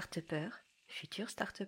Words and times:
start 0.00 0.18
futur 0.86 1.28
start 1.28 1.62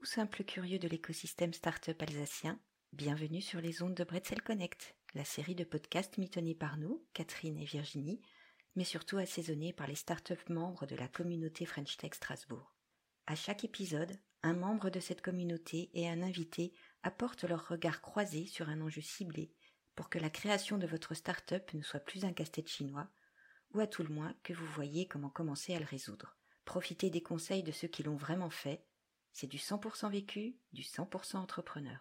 ou 0.00 0.04
simple 0.04 0.44
curieux 0.44 0.78
de 0.78 0.86
l'écosystème 0.86 1.52
start-up 1.52 2.00
alsacien, 2.00 2.60
bienvenue 2.92 3.40
sur 3.40 3.60
les 3.60 3.82
ondes 3.82 3.96
de 3.96 4.04
Bretzel 4.04 4.40
Connect, 4.40 4.94
la 5.14 5.24
série 5.24 5.56
de 5.56 5.64
podcasts 5.64 6.16
mitonnés 6.16 6.54
par 6.54 6.76
nous, 6.76 7.04
Catherine 7.12 7.58
et 7.58 7.64
Virginie, 7.64 8.22
mais 8.76 8.84
surtout 8.84 9.18
assaisonnés 9.18 9.72
par 9.72 9.88
les 9.88 9.96
start-up 9.96 10.38
membres 10.48 10.86
de 10.86 10.94
la 10.94 11.08
communauté 11.08 11.66
French 11.66 11.96
Tech 11.96 12.14
Strasbourg. 12.14 12.76
À 13.26 13.34
chaque 13.34 13.64
épisode, 13.64 14.16
un 14.44 14.54
membre 14.54 14.88
de 14.88 15.00
cette 15.00 15.20
communauté 15.20 15.90
et 15.92 16.08
un 16.08 16.22
invité 16.22 16.72
apportent 17.02 17.42
leur 17.42 17.66
regard 17.66 18.00
croisé 18.00 18.46
sur 18.46 18.68
un 18.68 18.80
enjeu 18.80 19.02
ciblé 19.02 19.52
pour 19.96 20.08
que 20.08 20.20
la 20.20 20.30
création 20.30 20.78
de 20.78 20.86
votre 20.86 21.14
start-up 21.14 21.74
ne 21.74 21.82
soit 21.82 21.98
plus 21.98 22.24
un 22.24 22.32
casse-tête 22.32 22.68
chinois, 22.68 23.10
ou 23.74 23.80
à 23.80 23.88
tout 23.88 24.04
le 24.04 24.14
moins 24.14 24.36
que 24.44 24.52
vous 24.52 24.66
voyez 24.66 25.08
comment 25.08 25.30
commencer 25.30 25.74
à 25.74 25.80
le 25.80 25.84
résoudre. 25.84 26.36
Profitez 26.70 27.10
des 27.10 27.20
conseils 27.20 27.64
de 27.64 27.72
ceux 27.72 27.88
qui 27.88 28.04
l'ont 28.04 28.14
vraiment 28.14 28.48
fait. 28.48 28.86
C'est 29.32 29.48
du 29.48 29.56
100% 29.56 30.08
vécu, 30.08 30.54
du 30.72 30.82
100% 30.82 31.38
entrepreneur. 31.38 31.98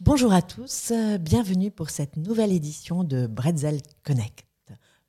Bonjour 0.00 0.32
à 0.32 0.40
tous, 0.40 0.90
bienvenue 1.20 1.70
pour 1.70 1.90
cette 1.90 2.16
nouvelle 2.16 2.50
édition 2.50 3.04
de 3.04 3.26
Bretzel 3.26 3.82
Connect, 4.02 4.46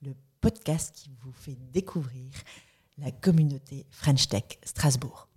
le 0.01 0.13
podcast 0.41 0.93
qui 0.93 1.09
vous 1.21 1.31
fait 1.31 1.55
découvrir 1.71 2.29
la 2.97 3.13
communauté 3.13 3.85
French 3.91 4.27
Tech 4.27 4.59
Strasbourg. 4.65 5.29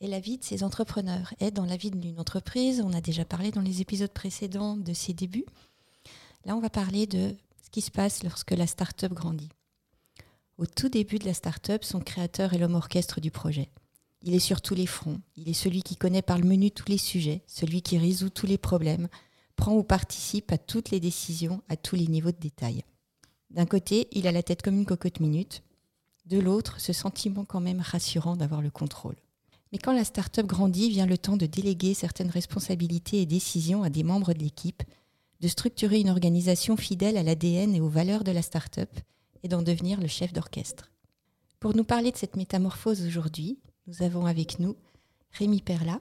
Et 0.00 0.06
la 0.06 0.20
vie 0.20 0.38
de 0.38 0.44
ces 0.44 0.62
entrepreneurs 0.62 1.34
est 1.40 1.50
dans 1.50 1.66
la 1.66 1.76
vie 1.76 1.90
d'une 1.90 2.20
entreprise. 2.20 2.80
On 2.80 2.92
a 2.92 3.00
déjà 3.00 3.24
parlé 3.24 3.50
dans 3.50 3.60
les 3.60 3.80
épisodes 3.80 4.12
précédents 4.12 4.76
de 4.76 4.92
ses 4.92 5.14
débuts. 5.14 5.46
Là, 6.44 6.56
on 6.56 6.60
va 6.60 6.70
parler 6.70 7.06
de 7.06 7.36
ce 7.62 7.70
qui 7.70 7.80
se 7.80 7.90
passe 7.90 8.22
lorsque 8.22 8.52
la 8.52 8.66
start-up 8.66 9.12
grandit. 9.12 9.50
Au 10.58 10.66
tout 10.66 10.88
début 10.88 11.18
de 11.18 11.26
la 11.26 11.34
start-up, 11.34 11.84
son 11.84 12.00
créateur 12.00 12.52
est 12.52 12.58
l'homme 12.58 12.74
orchestre 12.74 13.20
du 13.20 13.30
projet. 13.30 13.70
Il 14.22 14.34
est 14.34 14.40
sur 14.40 14.60
tous 14.60 14.74
les 14.74 14.86
fronts. 14.86 15.20
Il 15.36 15.48
est 15.48 15.54
celui 15.54 15.82
qui 15.82 15.96
connaît 15.96 16.22
par 16.22 16.38
le 16.38 16.44
menu 16.44 16.70
tous 16.70 16.88
les 16.88 16.98
sujets, 16.98 17.42
celui 17.46 17.82
qui 17.82 17.96
résout 17.96 18.30
tous 18.30 18.46
les 18.46 18.58
problèmes, 18.58 19.08
prend 19.56 19.74
ou 19.74 19.82
participe 19.82 20.52
à 20.52 20.58
toutes 20.58 20.90
les 20.90 21.00
décisions 21.00 21.62
à 21.68 21.76
tous 21.76 21.96
les 21.96 22.06
niveaux 22.06 22.32
de 22.32 22.38
détail. 22.38 22.84
D'un 23.50 23.66
côté, 23.66 24.08
il 24.12 24.26
a 24.26 24.32
la 24.32 24.42
tête 24.42 24.62
comme 24.62 24.76
une 24.76 24.86
cocotte 24.86 25.20
minute. 25.20 25.62
De 26.26 26.38
l'autre, 26.38 26.80
ce 26.80 26.92
sentiment 26.92 27.44
quand 27.44 27.60
même 27.60 27.80
rassurant 27.80 28.36
d'avoir 28.36 28.62
le 28.62 28.70
contrôle. 28.70 29.16
Mais 29.72 29.78
quand 29.78 29.92
la 29.92 30.04
start-up 30.04 30.46
grandit, 30.46 30.90
vient 30.90 31.06
le 31.06 31.18
temps 31.18 31.36
de 31.36 31.46
déléguer 31.46 31.94
certaines 31.94 32.30
responsabilités 32.30 33.22
et 33.22 33.26
décisions 33.26 33.82
à 33.82 33.90
des 33.90 34.02
membres 34.02 34.32
de 34.34 34.40
l'équipe 34.40 34.82
de 35.40 35.48
structurer 35.48 36.00
une 36.00 36.10
organisation 36.10 36.76
fidèle 36.76 37.16
à 37.16 37.22
l'ADN 37.22 37.74
et 37.74 37.80
aux 37.80 37.88
valeurs 37.88 38.24
de 38.24 38.32
la 38.32 38.42
start-up 38.42 38.90
et 39.42 39.48
d'en 39.48 39.62
devenir 39.62 40.00
le 40.00 40.06
chef 40.06 40.32
d'orchestre. 40.32 40.90
Pour 41.58 41.74
nous 41.74 41.84
parler 41.84 42.12
de 42.12 42.16
cette 42.16 42.36
métamorphose 42.36 43.06
aujourd'hui, 43.06 43.58
nous 43.86 44.02
avons 44.02 44.26
avec 44.26 44.58
nous 44.58 44.76
Rémi 45.32 45.62
Perla, 45.62 46.00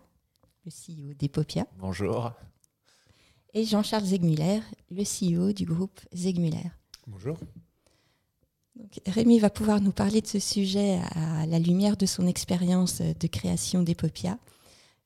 le 0.65 0.71
CEO 0.71 1.13
d'Epopia. 1.13 1.67
Bonjour. 1.77 2.31
Et 3.53 3.65
Jean-Charles 3.65 4.05
Zegmuller, 4.05 4.59
le 4.91 5.03
CEO 5.03 5.53
du 5.53 5.65
groupe 5.65 5.99
Zegmuller. 6.13 6.71
Bonjour. 7.07 7.37
Rémi 9.07 9.39
va 9.39 9.49
pouvoir 9.49 9.81
nous 9.81 9.91
parler 9.91 10.21
de 10.21 10.27
ce 10.27 10.39
sujet 10.39 10.99
à 11.15 11.45
la 11.45 11.59
lumière 11.59 11.97
de 11.97 12.05
son 12.05 12.27
expérience 12.27 13.01
de 13.01 13.27
création 13.27 13.83
d'Epopia 13.83 14.37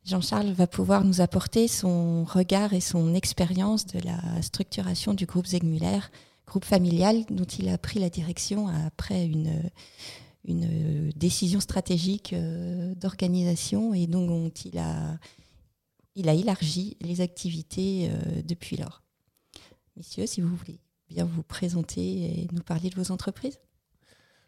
Jean-Charles 0.06 0.52
va 0.52 0.68
pouvoir 0.68 1.06
nous 1.06 1.22
apporter 1.22 1.68
son 1.68 2.26
regard 2.26 2.74
et 2.74 2.82
son 2.82 3.14
expérience 3.14 3.86
de 3.86 4.00
la 4.00 4.42
structuration 4.42 5.14
du 5.14 5.26
groupe 5.26 5.48
Zegmuller, 5.48 6.00
groupe 6.46 6.66
familial 6.66 7.24
dont 7.30 7.46
il 7.46 7.70
a 7.70 7.78
pris 7.78 8.00
la 8.00 8.10
direction 8.10 8.68
après 8.68 9.26
une, 9.26 9.72
une 10.46 11.10
décision 11.12 11.62
stratégique 11.62 12.34
euh, 12.34 12.94
d'organisation 12.96 13.94
et 13.94 14.08
dont 14.08 14.50
il 14.66 14.78
a, 14.78 15.18
il 16.16 16.28
a 16.28 16.34
élargi 16.34 16.98
les 17.00 17.22
activités 17.22 18.10
euh, 18.10 18.42
depuis 18.44 18.76
lors. 18.76 19.04
Messieurs, 19.96 20.28
si 20.28 20.42
vous 20.42 20.54
voulez 20.54 20.80
bien 21.10 21.24
vous 21.24 21.44
présenter 21.44 22.42
et 22.42 22.48
nous 22.52 22.62
parler 22.62 22.90
de 22.90 22.96
vos 22.96 23.12
entreprises. 23.12 23.60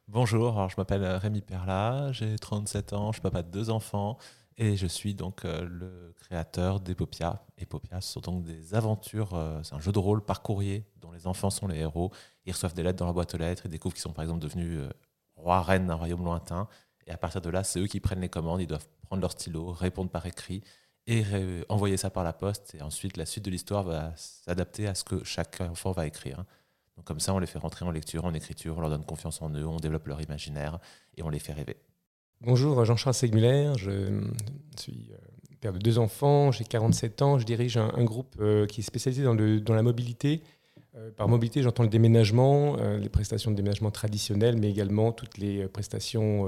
Bonjour, 0.07 0.69
je 0.69 0.75
m'appelle 0.77 1.03
Rémi 1.03 1.41
Perla, 1.41 2.11
j'ai 2.11 2.37
37 2.37 2.93
ans, 2.93 3.11
je 3.11 3.15
suis 3.15 3.21
papa 3.21 3.41
de 3.41 3.49
deux 3.49 3.69
enfants. 3.69 4.17
Et 4.57 4.77
je 4.77 4.87
suis 4.87 5.13
donc 5.13 5.43
euh, 5.43 5.67
le 5.69 6.13
créateur 6.21 6.79
d'Epopia. 6.79 7.43
Epopia, 7.57 7.99
ce 7.99 8.13
sont 8.13 8.21
donc 8.21 8.43
des 8.43 8.73
aventures, 8.73 9.33
euh, 9.33 9.61
c'est 9.63 9.75
un 9.75 9.81
jeu 9.81 9.91
de 9.91 9.99
rôle 9.99 10.23
par 10.23 10.41
courrier 10.41 10.85
dont 11.01 11.11
les 11.11 11.27
enfants 11.27 11.49
sont 11.49 11.67
les 11.67 11.79
héros. 11.79 12.11
Ils 12.45 12.53
reçoivent 12.53 12.73
des 12.73 12.83
lettres 12.83 12.99
dans 12.99 13.05
la 13.05 13.11
boîte 13.11 13.35
aux 13.35 13.37
lettres, 13.37 13.63
ils 13.65 13.71
découvrent 13.71 13.93
qu'ils 13.93 14.01
sont 14.01 14.13
par 14.13 14.23
exemple 14.23 14.39
devenus 14.39 14.79
euh, 14.79 14.89
rois, 15.35 15.61
reines 15.61 15.87
d'un 15.87 15.95
royaume 15.95 16.23
lointain. 16.23 16.69
Et 17.05 17.11
à 17.11 17.17
partir 17.17 17.41
de 17.41 17.49
là, 17.49 17.65
c'est 17.65 17.81
eux 17.81 17.87
qui 17.87 17.99
prennent 17.99 18.21
les 18.21 18.29
commandes, 18.29 18.61
ils 18.61 18.67
doivent 18.67 18.87
prendre 19.01 19.21
leur 19.21 19.33
stylo, 19.33 19.71
répondre 19.73 20.09
par 20.09 20.25
écrit 20.25 20.63
et 21.07 21.23
envoyer 21.69 21.97
ça 21.97 22.09
par 22.09 22.23
la 22.23 22.33
poste. 22.33 22.73
Et 22.73 22.81
ensuite, 22.81 23.15
la 23.15 23.27
suite 23.27 23.45
de 23.45 23.51
l'histoire 23.51 23.83
va 23.83 24.11
s'adapter 24.15 24.87
à 24.87 24.95
ce 24.95 25.03
que 25.03 25.23
chaque 25.23 25.61
enfant 25.61 25.91
va 25.91 26.07
écrire. 26.07 26.45
Donc 26.95 27.05
comme 27.05 27.19
ça, 27.19 27.31
on 27.35 27.37
les 27.37 27.45
fait 27.45 27.59
rentrer 27.59 27.85
en 27.85 27.91
lecture, 27.91 28.25
en 28.25 28.33
écriture, 28.33 28.75
on 28.77 28.81
leur 28.81 28.89
donne 28.89 29.05
confiance 29.05 29.39
en 29.43 29.51
eux, 29.51 29.67
on 29.67 29.77
développe 29.77 30.07
leur 30.07 30.19
imaginaire 30.21 30.79
et 31.15 31.21
on 31.21 31.29
les 31.29 31.37
fait 31.37 31.53
rêver. 31.53 31.77
Bonjour, 32.41 32.83
Jean-Charles 32.85 33.13
Segmuller, 33.13 33.71
je 33.77 34.21
suis 34.77 35.09
euh, 35.11 35.17
père 35.61 35.73
de 35.73 35.79
deux 35.79 35.97
enfants, 35.97 36.51
j'ai 36.51 36.65
47 36.65 37.21
ans, 37.21 37.39
je 37.39 37.45
dirige 37.45 37.77
un, 37.77 38.03
groupe 38.03 38.35
euh, 38.39 38.67
qui 38.67 38.81
est 38.81 38.83
spécialisé 38.83 39.23
dans, 39.23 39.33
dans 39.33 39.73
la 39.73 39.81
mobilité. 39.81 40.43
Euh, 40.95 41.11
par 41.11 41.27
mobilité, 41.27 41.63
j'entends 41.63 41.83
le 41.83 41.89
déménagement, 41.89 42.75
les 42.97 43.09
prestations 43.09 43.51
de 43.51 43.55
déménagement 43.55 43.89
traditionnelles, 43.89 44.57
mais 44.57 44.69
également 44.69 45.11
toutes 45.11 45.37
les 45.37 45.67
prestations 45.67 46.47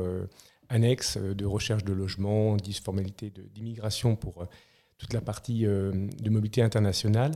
annexes 0.69 1.17
de 1.17 1.45
recherche 1.45 1.83
de 1.83 1.93
logement, 1.93 2.57
formalités 2.83 3.31
d'immigration 3.55 4.15
pour 4.15 4.45
toute 4.97 5.13
la 5.13 5.21
partie 5.21 5.63
de 5.63 6.29
mobilité 6.29 6.61
internationale. 6.61 7.31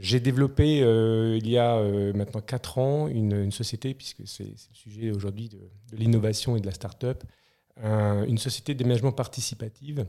J'ai 0.00 0.20
développé 0.20 0.78
il 0.78 1.48
y 1.48 1.56
a 1.56 1.82
maintenant 2.12 2.40
4 2.40 2.78
ans 2.78 3.08
une, 3.08 3.50
société, 3.50 3.94
puisque 3.94 4.26
c'est 4.26 4.44
le 4.44 4.74
sujet 4.74 5.10
aujourd'hui 5.10 5.48
de 5.48 5.96
l'innovation 5.96 6.56
et 6.56 6.60
de 6.60 6.66
la 6.66 6.72
start-up, 6.72 7.24
une 7.82 8.38
société 8.38 8.74
d'aménagement 8.74 9.12
participative 9.12 10.06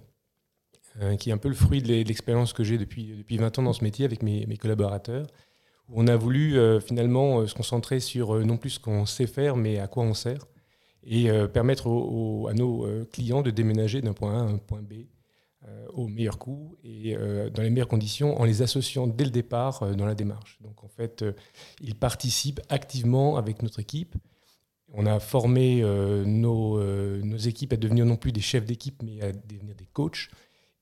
euh, 1.00 1.16
qui 1.16 1.30
est 1.30 1.34
un 1.34 1.38
peu 1.38 1.48
le 1.48 1.56
fruit 1.56 1.82
de 1.82 1.88
l'expérience 1.88 2.52
que 2.52 2.66
j'ai 2.66 2.78
depuis, 2.78 3.16
depuis 3.18 3.38
20 3.38 3.60
ans 3.60 3.64
dans 3.64 3.72
ce 3.74 3.84
métier 3.84 4.04
avec 4.04 4.24
mes, 4.24 4.58
collaborateurs. 4.58 5.26
Où 5.88 6.02
on 6.02 6.08
a 6.08 6.18
voulu 6.18 6.58
euh, 6.58 6.82
finalement 6.82 7.40
euh, 7.40 7.48
se 7.48 7.56
concentrer 7.56 8.02
sur 8.02 8.36
non 8.46 8.58
plus 8.58 8.72
ce 8.72 8.80
qu'on 8.80 9.06
sait 9.06 9.28
faire, 9.28 9.56
mais 9.56 9.80
à 9.80 9.88
quoi 9.88 10.04
on 10.04 10.14
sert, 10.14 10.48
et 11.04 11.32
permettre 11.52 11.88
à 12.48 12.54
nos 12.54 12.86
clients 13.12 13.42
de 13.42 13.50
déménager 13.50 14.02
d'un 14.02 14.14
point 14.14 14.38
A 14.38 14.42
à 14.44 14.46
un 14.46 14.58
point 14.60 14.84
B 14.84 14.94
au 15.94 16.08
meilleur 16.08 16.38
coût 16.38 16.78
et 16.84 17.16
dans 17.16 17.64
les 17.64 17.72
meilleures 17.72 17.88
conditions 17.88 18.40
en 18.40 18.44
les 18.44 18.62
associant 18.62 19.08
dès 19.08 19.24
le 19.24 19.32
départ 19.32 19.96
dans 19.96 20.06
la 20.06 20.14
démarche. 20.14 20.60
Donc 20.62 20.84
en 20.84 20.88
fait, 20.88 21.26
ils 21.82 21.96
participent 21.96 22.62
activement 22.70 23.36
avec 23.38 23.64
notre 23.64 23.80
équipe 23.80 24.16
on 24.94 25.06
a 25.06 25.20
formé 25.20 25.82
euh, 25.84 26.24
euh, 26.26 27.22
nos, 27.24 27.38
équipes 27.38 27.74
à 27.74 27.78
devenir 27.78 28.06
non 28.06 28.18
plus 28.18 28.32
des 28.32 28.42
chefs 28.42 28.66
d'équipe, 28.66 29.02
mais 29.04 29.22
à 29.22 29.32
devenir 29.32 29.76
des 29.76 29.86
coachs. 29.86 30.30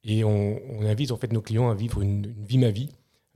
Et 0.03 0.23
on, 0.23 0.81
invite 0.81 1.11
en 1.11 1.17
fait 1.17 1.31
nos 1.33 1.41
clients 1.41 1.69
à 1.69 1.75
vivre 1.75 2.01
une, 2.01 2.27
vie 2.27 2.57
ma 2.57 2.71
vie 2.71 2.89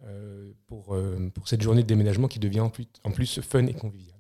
euh, 0.06 0.52
pour, 0.68 0.98
cette 1.46 1.62
journée 1.62 1.84
de 1.84 1.88
déménagement 1.88 2.28
qui 2.28 2.40
devient 2.40 2.62
en 2.62 2.70
plus, 2.70 3.42
fun 3.42 3.66
et 3.68 3.74
convivial. 3.74 4.14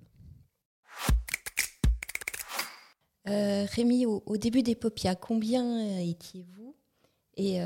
Rémi, 3.25 4.05
au, 4.05 4.37
début 4.37 4.61
d'Epopia, 4.61 5.15
combien 5.15 5.99
étiez-vous? 5.99 6.75
Et 7.37 7.59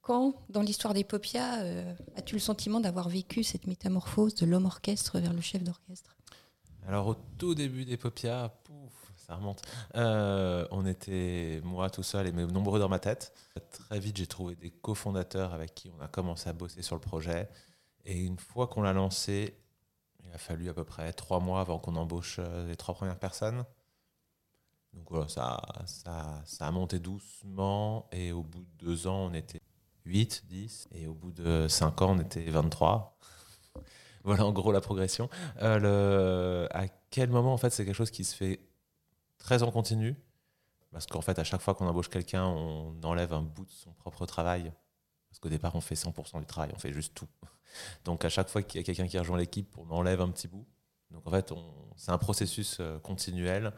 quand, 0.00 0.34
dans 0.48 0.62
l'histoire 0.62 0.94
d'Epopia, 0.94 1.62
as-tu 2.16 2.36
le 2.36 2.40
sentiment 2.40 2.80
d'avoir 2.80 3.10
vécu 3.10 3.44
cette 3.44 3.66
métamorphose 3.66 4.34
de 4.34 4.46
l'homme 4.46 4.64
orchestre 4.64 5.20
vers 5.20 5.34
le 5.34 5.42
chef 5.42 5.62
d'orchestre? 5.62 6.15
Alors 6.86 7.08
au 7.08 7.14
tout 7.38 7.54
début 7.54 7.84
d'Epopia, 7.84 8.54
pouf, 8.64 9.12
ça 9.16 9.34
remonte. 9.34 9.62
Euh, 9.96 10.66
on 10.70 10.86
était 10.86 11.60
moi 11.64 11.90
tout 11.90 12.04
seul 12.04 12.28
et 12.28 12.32
mais 12.32 12.46
nombreux 12.46 12.78
dans 12.78 12.88
ma 12.88 13.00
tête. 13.00 13.32
Très 13.70 13.98
vite, 13.98 14.16
j'ai 14.16 14.26
trouvé 14.26 14.54
des 14.54 14.70
cofondateurs 14.70 15.52
avec 15.52 15.74
qui 15.74 15.90
on 15.98 16.00
a 16.00 16.08
commencé 16.08 16.48
à 16.48 16.52
bosser 16.52 16.82
sur 16.82 16.94
le 16.94 17.00
projet. 17.00 17.48
Et 18.04 18.20
une 18.20 18.38
fois 18.38 18.68
qu'on 18.68 18.82
l'a 18.82 18.92
lancé, 18.92 19.58
il 20.24 20.32
a 20.32 20.38
fallu 20.38 20.68
à 20.68 20.74
peu 20.74 20.84
près 20.84 21.12
trois 21.12 21.40
mois 21.40 21.60
avant 21.60 21.78
qu'on 21.78 21.96
embauche 21.96 22.36
euh, 22.38 22.68
les 22.68 22.76
trois 22.76 22.94
premières 22.94 23.18
personnes. 23.18 23.64
Donc 24.92 25.10
voilà, 25.10 25.28
ça, 25.28 25.60
ça, 25.86 26.42
ça 26.44 26.66
a 26.68 26.70
monté 26.70 27.00
doucement. 27.00 28.08
Et 28.12 28.30
au 28.30 28.42
bout 28.44 28.62
de 28.62 28.86
deux 28.86 29.06
ans, 29.08 29.28
on 29.30 29.34
était 29.34 29.60
8, 30.04 30.44
10. 30.46 30.88
Et 30.92 31.06
au 31.08 31.14
bout 31.14 31.32
de 31.32 31.66
cinq 31.68 32.00
ans, 32.00 32.12
on 32.16 32.20
était 32.20 32.48
23. 32.48 33.18
Voilà 34.26 34.44
en 34.44 34.52
gros 34.52 34.72
la 34.72 34.80
progression. 34.80 35.30
Euh, 35.62 36.66
à 36.72 36.88
quel 37.10 37.30
moment, 37.30 37.54
en 37.54 37.56
fait, 37.58 37.70
c'est 37.70 37.84
quelque 37.84 37.94
chose 37.94 38.10
qui 38.10 38.24
se 38.24 38.34
fait 38.34 38.60
très 39.38 39.62
en 39.62 39.70
continu? 39.70 40.16
Parce 40.90 41.06
qu'en 41.06 41.20
fait, 41.20 41.38
à 41.38 41.44
chaque 41.44 41.60
fois 41.60 41.76
qu'on 41.76 41.86
embauche 41.86 42.08
quelqu'un, 42.08 42.44
on 42.44 43.00
enlève 43.04 43.32
un 43.32 43.42
bout 43.42 43.64
de 43.64 43.70
son 43.70 43.92
propre 43.92 44.26
travail. 44.26 44.72
Parce 45.28 45.38
qu'au 45.38 45.48
départ, 45.48 45.76
on 45.76 45.80
fait 45.80 45.94
100% 45.94 46.40
du 46.40 46.46
travail, 46.46 46.72
on 46.74 46.78
fait 46.78 46.92
juste 46.92 47.14
tout. 47.14 47.28
Donc 48.04 48.24
à 48.24 48.28
chaque 48.28 48.48
fois 48.48 48.62
qu'il 48.62 48.80
y 48.80 48.82
a 48.82 48.84
quelqu'un 48.84 49.06
qui 49.06 49.16
rejoint 49.16 49.38
l'équipe, 49.38 49.76
on 49.78 49.88
enlève 49.90 50.20
un 50.20 50.30
petit 50.30 50.48
bout. 50.48 50.66
Donc 51.12 51.24
en 51.26 51.30
fait, 51.30 51.52
c'est 51.94 52.10
un 52.10 52.18
processus 52.18 52.80
continuel. 53.04 53.72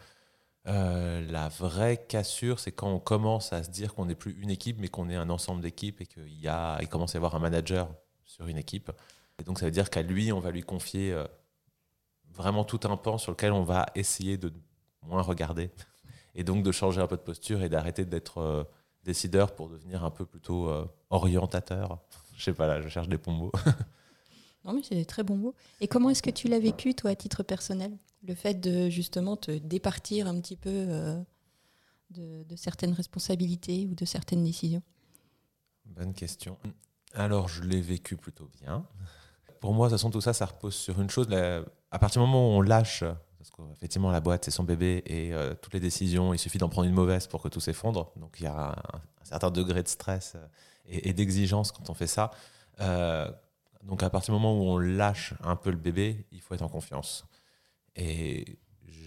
la 0.65 1.49
vraie 1.49 1.99
cassure, 2.07 2.59
c'est 2.59 2.73
quand 2.73 2.91
on 2.91 3.01
commence 3.01 3.53
à 3.53 3.63
se 3.65 3.71
dire 3.71 3.95
qu'on 3.95 4.07
n'est 4.07 4.15
plus 4.15 4.41
une 4.41 4.51
équipe, 4.51 4.79
mais 4.79 4.89
qu'on 4.89 5.11
est 5.11 5.17
un 5.17 5.29
ensemble 5.29 5.61
d'équipes 5.61 6.01
et 6.01 6.07
qu'il 6.07 6.41
y 6.41 6.49
a, 6.49 6.79
il 6.81 6.89
commence 6.89 7.15
à 7.15 7.17
y 7.17 7.19
avoir 7.19 7.35
un 7.35 7.41
manager 7.41 7.91
sur 8.25 8.47
une 8.47 8.57
équipe. 8.57 8.91
Et 9.39 9.45
donc 9.45 9.59
ça 9.59 9.67
veut 9.67 9.73
dire 9.73 9.91
qu'à 9.91 10.03
lui, 10.03 10.33
on 10.33 10.41
va 10.41 10.51
lui 10.51 10.63
confier 10.63 11.17
vraiment 12.33 12.65
tout 12.65 12.81
un 12.85 12.97
pan 12.97 13.19
sur 13.19 13.33
lequel 13.33 13.53
on 13.53 13.63
va 13.63 13.87
essayer 13.95 14.37
de 14.37 14.53
moins 15.03 15.23
regarder 15.23 15.71
et 16.35 16.45
donc 16.45 16.63
de 16.63 16.73
changer 16.73 17.01
un 17.01 17.07
peu 17.07 17.17
de 17.17 17.23
posture 17.23 17.63
et 17.63 17.69
d'arrêter 17.69 18.05
d'être 18.05 18.39
euh, 18.39 18.65
décideur 19.03 19.55
pour 19.55 19.69
devenir 19.69 20.05
un 20.05 20.11
peu 20.11 20.25
plutôt 20.25 20.69
euh, 20.69 20.87
orientateur. 21.11 21.99
Je 22.37 22.45
sais 22.45 22.53
pas 22.53 22.67
là, 22.67 22.81
je 22.81 22.89
cherche 22.89 23.09
des 23.09 23.19
bons 23.19 23.33
mots. 23.33 23.53
non 24.65 24.73
mais 24.73 24.83
c'est 24.83 24.95
des 24.95 25.05
très 25.05 25.25
bons 25.25 25.37
mots. 25.37 25.55
Et 25.81 25.89
comment 25.89 26.11
est-ce 26.11 26.23
que 26.23 26.31
tu 26.31 26.47
l'as 26.47 26.61
vécu 26.61 26.95
toi 26.95 27.11
à 27.11 27.17
titre 27.17 27.43
personnel, 27.43 27.99
le 28.23 28.35
fait 28.35 28.55
de 28.55 28.89
justement 28.89 29.37
te 29.37 29.51
départir 29.51 30.29
un 30.29 30.41
petit 30.41 30.57
peu 30.57 30.71
euh, 30.71 31.21
de, 32.11 32.45
de, 32.45 32.57
certaines 32.57 32.93
responsabilités 32.93 33.89
ou 33.91 33.97
de 33.97 34.05
certaines 34.05 34.45
décisions? 34.45 34.83
Bonne 35.87 36.15
question. 36.15 36.57
Alors 37.15 37.49
je 37.49 37.63
l'ai 37.63 37.81
vécu 37.81 38.17
plutôt 38.17 38.49
bien. 38.63 38.87
Pour 39.61 39.75
moi, 39.75 39.89
de 39.89 39.93
toute 39.93 39.99
façon, 39.99 40.11
tout 40.11 40.21
ça, 40.21 40.33
ça 40.33 40.47
repose 40.47 40.75
sur 40.75 41.01
une 41.01 41.11
chose. 41.11 41.29
à 41.91 41.99
partir 41.99 42.23
du 42.23 42.27
moment 42.27 42.49
où 42.49 42.59
on 42.59 42.61
lâche 42.61 43.05
parce 43.39 43.51
qu'effectivement, 43.51 44.11
la 44.11 44.21
boîte, 44.21 44.45
c'est 44.45 44.51
son 44.51 44.65
bébé 44.65 45.03
et 45.07 45.33
euh, 45.33 45.55
toutes 45.55 45.73
les 45.73 45.81
décisions, 45.81 46.35
il 46.35 46.39
suffit 46.39 46.59
d'en 46.59 46.69
prendre 46.69 46.89
une 46.89 46.95
mauvaise 46.95 47.27
pour 47.29 47.41
que 47.41 47.49
tout 47.49 47.61
s'effondre. 47.61 48.11
Donc 48.17 48.37
il 48.41 48.45
y 48.45 48.47
a 48.47 48.71
un, 48.71 49.01
certain 49.23 49.51
degré 49.51 49.83
de 49.83 49.89
stress 49.89 50.35
euh, 50.35 50.47
et, 50.87 51.13
d'exigence 51.13 51.71
quand 51.71 51.89
on 51.89 51.95
fait 51.95 52.09
ça. 52.09 52.31
Euh, 52.81 53.31
donc 53.85 54.03
à 54.03 54.11
partir 54.11 54.35
du 54.35 54.41
moment 54.41 54.59
où 54.59 54.65
on 54.65 54.79
lâche 54.79 55.35
un 55.43 55.55
peu 55.55 55.71
le 55.71 55.77
bébé, 55.77 56.27
il 56.33 56.41
faut 56.41 56.55
être 56.55 56.63
en 56.63 56.69
confiance. 56.69 57.25
Et 57.95 58.59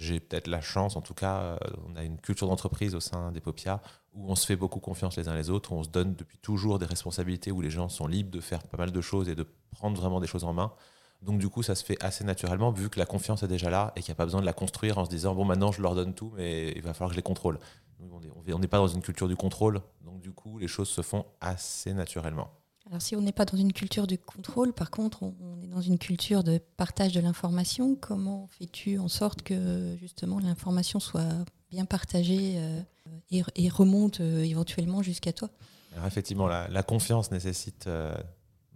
j'ai 0.02 0.20
peut-être 0.20 0.48
la 0.48 0.62
chance, 0.62 0.96
en 0.96 1.02
tout 1.02 1.14
cas, 1.14 1.60
on 1.88 1.96
a 1.96 2.04
une 2.04 2.20
culture 2.20 2.48
d'entreprise 2.48 2.96
au 2.96 3.00
sein 3.00 3.32
des 3.32 3.42
Popia 3.42 3.82
où 4.14 4.30
on 4.30 4.36
se 4.36 4.46
fait 4.46 4.56
beaucoup 4.56 4.80
confiance 4.80 5.16
les 5.16 5.28
uns 5.30 5.36
les 5.36 5.50
autres, 5.50 5.72
où 5.72 5.76
on 5.76 5.84
se 5.84 5.90
donne 5.90 6.16
depuis 6.16 6.38
toujours 6.40 6.80
des 6.80 6.86
responsabilités, 6.86 7.52
où 7.52 7.62
les 7.62 7.70
gens 7.70 7.88
sont 7.88 8.08
libres 8.08 8.32
de 8.32 8.42
faire 8.42 8.64
pas 8.64 8.78
mal 8.78 8.92
de 8.92 9.02
choses 9.02 9.30
et 9.30 9.36
de 9.36 9.46
prendre 9.72 10.00
vraiment 10.00 10.20
des 10.20 10.28
choses 10.28 10.44
en 10.44 10.54
main. 10.54 10.74
Donc 11.22 11.38
du 11.38 11.50
coup, 11.50 11.62
ça 11.62 11.76
se 11.76 11.86
fait 11.86 12.04
assez 12.04 12.24
naturellement 12.24 12.72
vu 12.72 12.90
que 12.90 12.98
la 12.98 13.06
confiance 13.06 13.44
est 13.44 13.48
déjà 13.48 13.70
là 13.70 13.94
et 13.96 14.02
qu'il 14.02 14.12
n'y 14.12 14.16
a 14.16 14.16
pas 14.16 14.26
besoin 14.26 14.42
de 14.42 14.46
la 14.46 14.54
construire 14.54 14.98
en 14.98 15.06
se 15.06 15.10
disant 15.10 15.36
bon 15.36 15.46
maintenant 15.46 15.72
je 15.72 15.82
leur 15.82 15.94
donne 15.94 16.16
tout, 16.16 16.34
mais 16.36 16.72
il 16.76 16.82
va 16.82 16.94
falloir 16.94 17.10
que 17.10 17.14
je 17.14 17.20
les 17.20 17.24
contrôle. 17.24 17.60
On 18.00 18.60
n'est 18.60 18.68
pas 18.68 18.80
dans 18.80 18.88
une 18.88 19.04
culture 19.04 19.28
du 19.28 19.36
contrôle, 19.36 19.82
donc 20.04 20.20
du 20.20 20.32
coup 20.32 20.58
les 20.58 20.68
choses 20.68 20.90
se 20.90 21.04
font 21.04 21.26
assez 21.40 21.94
naturellement. 21.94 22.50
Alors 22.88 23.02
si 23.02 23.16
on 23.16 23.22
n'est 23.22 23.32
pas 23.32 23.46
dans 23.46 23.58
une 23.58 23.74
culture 23.74 24.08
du 24.08 24.18
contrôle, 24.18 24.74
par 24.74 24.90
contre 24.90 25.24
on, 25.24 25.62
est 25.64 25.68
dans 25.68 25.82
une 25.82 25.98
culture 25.98 26.44
de 26.44 26.60
partage 26.78 27.14
de 27.14 27.22
l'information. 27.22 27.96
Comment 27.96 28.48
fais-tu 28.48 28.98
en 28.98 29.08
sorte 29.08 29.44
que 29.44 29.96
justement 30.00 30.40
l'information 30.40 31.00
soit 31.00 31.46
bien 31.70 31.86
partagée 31.86 32.56
euh, 32.58 32.82
et, 33.30 33.70
remonte 33.70 34.20
euh, 34.20 34.44
éventuellement 34.44 35.04
jusqu'à 35.04 35.32
toi? 35.32 35.50
Alors 35.94 36.08
effectivement, 36.08 36.48
la, 36.48 36.84
confiance 36.84 37.32
nécessite, 37.32 37.86
euh, 37.88 38.16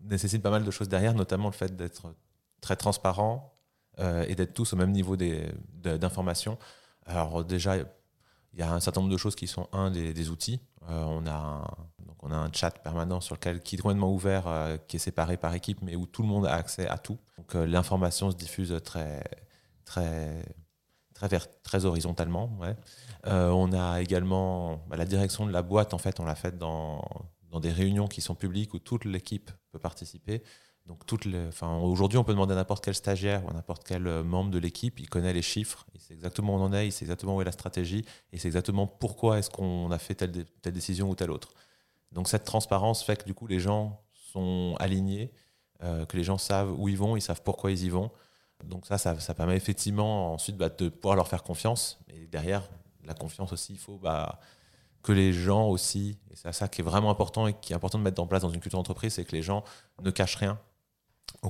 nécessite 0.03 0.41
pas 0.41 0.51
mal 0.51 0.63
de 0.63 0.71
choses 0.71 0.89
derrière, 0.89 1.13
notamment 1.15 1.47
le 1.47 1.53
fait 1.53 1.75
d'être 1.75 2.13
très 2.61 2.75
transparent 2.75 3.51
et 4.27 4.35
d'être 4.35 4.53
tous 4.53 4.73
au 4.73 4.75
même 4.75 4.91
niveau 4.91 5.15
d'information. 5.15 6.57
Alors 7.05 7.45
déjà, 7.45 7.77
il 8.55 8.61
y 8.61 8.63
a 8.63 8.73
un 8.73 8.79
certain 8.79 9.01
nombre 9.01 9.11
de 9.11 9.17
choses 9.17 9.35
qui 9.35 9.47
sont 9.47 9.67
un 9.73 9.91
des, 9.91 10.29
outils. 10.29 10.61
Euh, 10.89 11.03
on, 11.03 11.25
a 11.27 11.33
un, 11.33 11.61
donc 12.05 12.23
on 12.23 12.31
a 12.31 12.35
un 12.37 12.49
chat 12.53 12.71
permanent 12.71 13.19
sur 13.19 13.35
lequel, 13.35 13.61
qui 13.61 13.75
est 13.75 13.79
complètement 13.79 14.13
ouvert, 14.13 14.47
euh, 14.47 14.77
qui 14.87 14.95
est 14.95 14.99
séparé 14.99 15.35
par 15.35 15.53
équipe, 15.53 15.81
mais 15.81 15.97
où 15.97 16.05
tout 16.05 16.21
le 16.21 16.29
monde 16.29 16.45
a 16.45 16.53
accès 16.53 16.87
à 16.87 16.97
tout. 16.97 17.17
Donc 17.37 17.53
l'information 17.53 18.31
se 18.31 18.37
diffuse 18.37 18.73
très, 18.83 19.21
très, 19.83 20.41
très, 21.13 21.27
très 21.63 21.85
horizontalement. 21.85 22.49
On 23.25 23.73
a 23.73 24.01
également 24.01 24.81
bah, 24.87 24.95
la 24.95 25.05
direction 25.05 25.45
de 25.45 25.51
la 25.51 25.61
boîte, 25.61 25.93
en 25.93 25.97
fait, 25.97 26.21
on 26.21 26.25
l'a 26.25 26.35
faite 26.35 26.57
dans, 26.57 27.03
dans 27.49 27.59
des 27.59 27.71
réunions 27.71 28.07
qui 28.07 28.21
sont 28.21 28.35
publiques 28.35 28.73
où 28.73 28.79
toute 28.79 29.05
l'équipe 29.05 29.51
peut 29.71 29.79
participer. 29.79 30.43
Donc 30.85 31.01
enfin, 31.47 31.77
aujourd'hui, 31.77 32.19
on 32.19 32.23
peut 32.23 32.33
demander 32.33 32.53
à 32.53 32.57
n'importe 32.57 32.83
quel 32.83 32.93
stagiaire 32.93 33.43
ou 33.43 33.49
à 33.49 33.53
n'importe 33.53 33.83
quel 33.83 34.05
euh, 34.05 34.23
membre 34.23 34.51
de 34.51 34.59
l'équipe, 34.59 34.99
il 34.99 35.09
connaît 35.09 35.33
les 35.33 35.41
chiffres, 35.41 35.85
il 35.95 35.99
sait 35.99 36.13
exactement 36.13 36.55
où 36.55 36.59
on 36.59 36.65
en 36.65 36.73
est, 36.73 36.87
il 36.87 36.91
sait 36.91 37.05
exactement 37.05 37.35
où 37.35 37.41
est 37.41 37.45
la 37.45 37.51
stratégie, 37.51 38.05
et 38.31 38.37
c'est 38.37 38.47
exactement 38.47 38.85
pourquoi 38.85 39.39
est-ce 39.39 39.49
qu'on 39.49 39.89
a 39.89 39.97
fait 39.97 40.13
telle, 40.13 40.45
telle 40.61 40.73
décision 40.73 41.09
ou 41.09 41.15
telle 41.15 41.31
autre. 41.31 41.53
Donc 42.11 42.27
cette 42.27 42.43
transparence 42.43 43.03
fait 43.03 43.23
que 43.23 43.25
du 43.25 43.33
coup 43.33 43.47
les 43.47 43.59
gens 43.59 43.99
sont 44.31 44.75
alignés, 44.79 45.33
euh, 45.83 46.05
que 46.05 46.17
les 46.17 46.23
gens 46.23 46.37
savent 46.37 46.79
où 46.79 46.87
ils 46.87 46.97
vont, 46.97 47.17
ils 47.17 47.21
savent 47.21 47.41
pourquoi 47.41 47.71
ils 47.71 47.83
y 47.83 47.89
vont. 47.89 48.11
Donc 48.63 48.85
ça, 48.85 48.97
ça, 48.97 49.33
permet 49.33 49.55
effectivement 49.57 50.33
ensuite 50.33 50.55
bah, 50.55 50.69
de 50.69 50.89
pouvoir 50.89 51.15
leur 51.15 51.27
faire 51.27 51.43
confiance. 51.43 51.99
Et 52.07 52.27
derrière, 52.27 52.63
la 53.03 53.13
confiance 53.13 53.51
aussi, 53.51 53.73
il 53.73 53.79
faut 53.79 53.97
bah, 53.97 54.39
que 55.03 55.11
les 55.11 55.33
gens 55.33 55.67
aussi, 55.67 56.17
et 56.31 56.35
c'est 56.35 56.51
ça 56.53 56.67
qui 56.67 56.81
est 56.81 56.83
vraiment 56.83 57.09
important 57.09 57.47
et 57.47 57.53
qui 57.53 57.73
est 57.73 57.75
important 57.75 57.97
de 57.97 58.03
mettre 58.03 58.21
en 58.21 58.27
place 58.27 58.43
dans 58.43 58.49
une 58.49 58.61
culture 58.61 58.79
d'entreprise, 58.79 59.13
c'est 59.13 59.25
que 59.25 59.35
les 59.35 59.41
gens 59.41 59.63
ne 60.01 60.09
cachent 60.09 60.37
rien, 60.37 60.59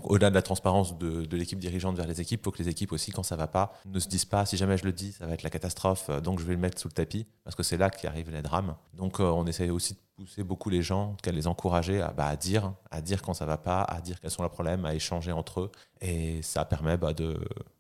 au-delà 0.04 0.30
de 0.30 0.36
la 0.36 0.42
transparence 0.42 0.98
de, 0.98 1.36
l'équipe 1.36 1.60
dirigeante 1.60 1.96
vers 1.96 2.08
les 2.08 2.22
équipes, 2.22 2.42
il 2.42 2.44
faut 2.44 2.52
que 2.52 2.62
les 2.62 2.70
équipes 2.70 2.92
aussi, 2.92 3.12
quand 3.12 3.24
ça 3.24 3.36
va 3.36 3.48
pas, 3.48 3.74
ne 3.86 4.00
se 4.00 4.08
disent 4.08 4.26
pas 4.26 4.46
si 4.46 4.58
jamais 4.58 4.78
je 4.78 4.86
le 4.86 4.92
dis, 4.92 5.12
ça 5.14 5.26
va 5.26 5.34
être 5.34 5.44
la 5.44 5.50
catastrophe, 5.50 6.10
euh, 6.10 6.22
donc 6.22 6.40
je 6.40 6.46
vais 6.46 6.54
le 6.54 6.60
mettre 6.60 6.80
sous 6.80 6.88
le 6.88 6.94
tapis, 6.94 7.26
parce 7.44 7.56
que 7.56 7.64
c'est 7.64 7.78
là 7.78 7.90
qu'arrivent 7.90 8.32
les 8.32 8.42
drames. 8.42 8.76
Donc 8.94 9.20
euh, 9.20 9.24
on 9.24 9.46
essaie 9.46 9.70
aussi 9.70 9.94
de 9.94 10.00
pousser 10.16 10.44
beaucoup 10.44 10.70
les 10.70 10.82
gens, 10.82 11.16
de 11.24 11.32
les 11.32 11.48
encourager 11.48 12.02
à, 12.02 12.12
bah, 12.12 12.28
à, 12.28 12.36
dire, 12.36 12.74
à 12.92 13.02
dire 13.02 13.22
quand 13.22 13.34
ça 13.34 13.46
va 13.46 13.58
pas, 13.58 13.82
à 13.84 14.02
dire 14.02 14.20
quels 14.20 14.32
sont 14.32 14.42
leurs 14.42 14.52
problèmes, 14.52 14.86
à 14.86 14.94
échanger 14.94 15.32
entre 15.32 15.62
eux, 15.62 15.72
et 16.02 16.42
ça 16.42 16.66
permet 16.66 16.98
bah, 16.98 17.14
de 17.14 17.40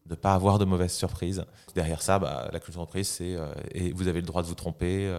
ne 0.10 0.16
pas 0.16 0.34
avoir 0.34 0.60
de 0.60 0.66
mauvaises 0.66 0.94
surprises. 0.94 1.46
Derrière 1.76 2.02
ça, 2.02 2.20
bah, 2.20 2.50
la 2.52 2.60
culture 2.60 2.82
d'entreprise, 2.82 3.08
c'est 3.08 3.36
euh, 3.36 3.54
et 3.72 3.92
vous 3.92 4.08
avez 4.08 4.22
le 4.22 4.28
droit 4.28 4.42
de 4.42 4.48
vous 4.48 4.56
tromper, 4.56 5.12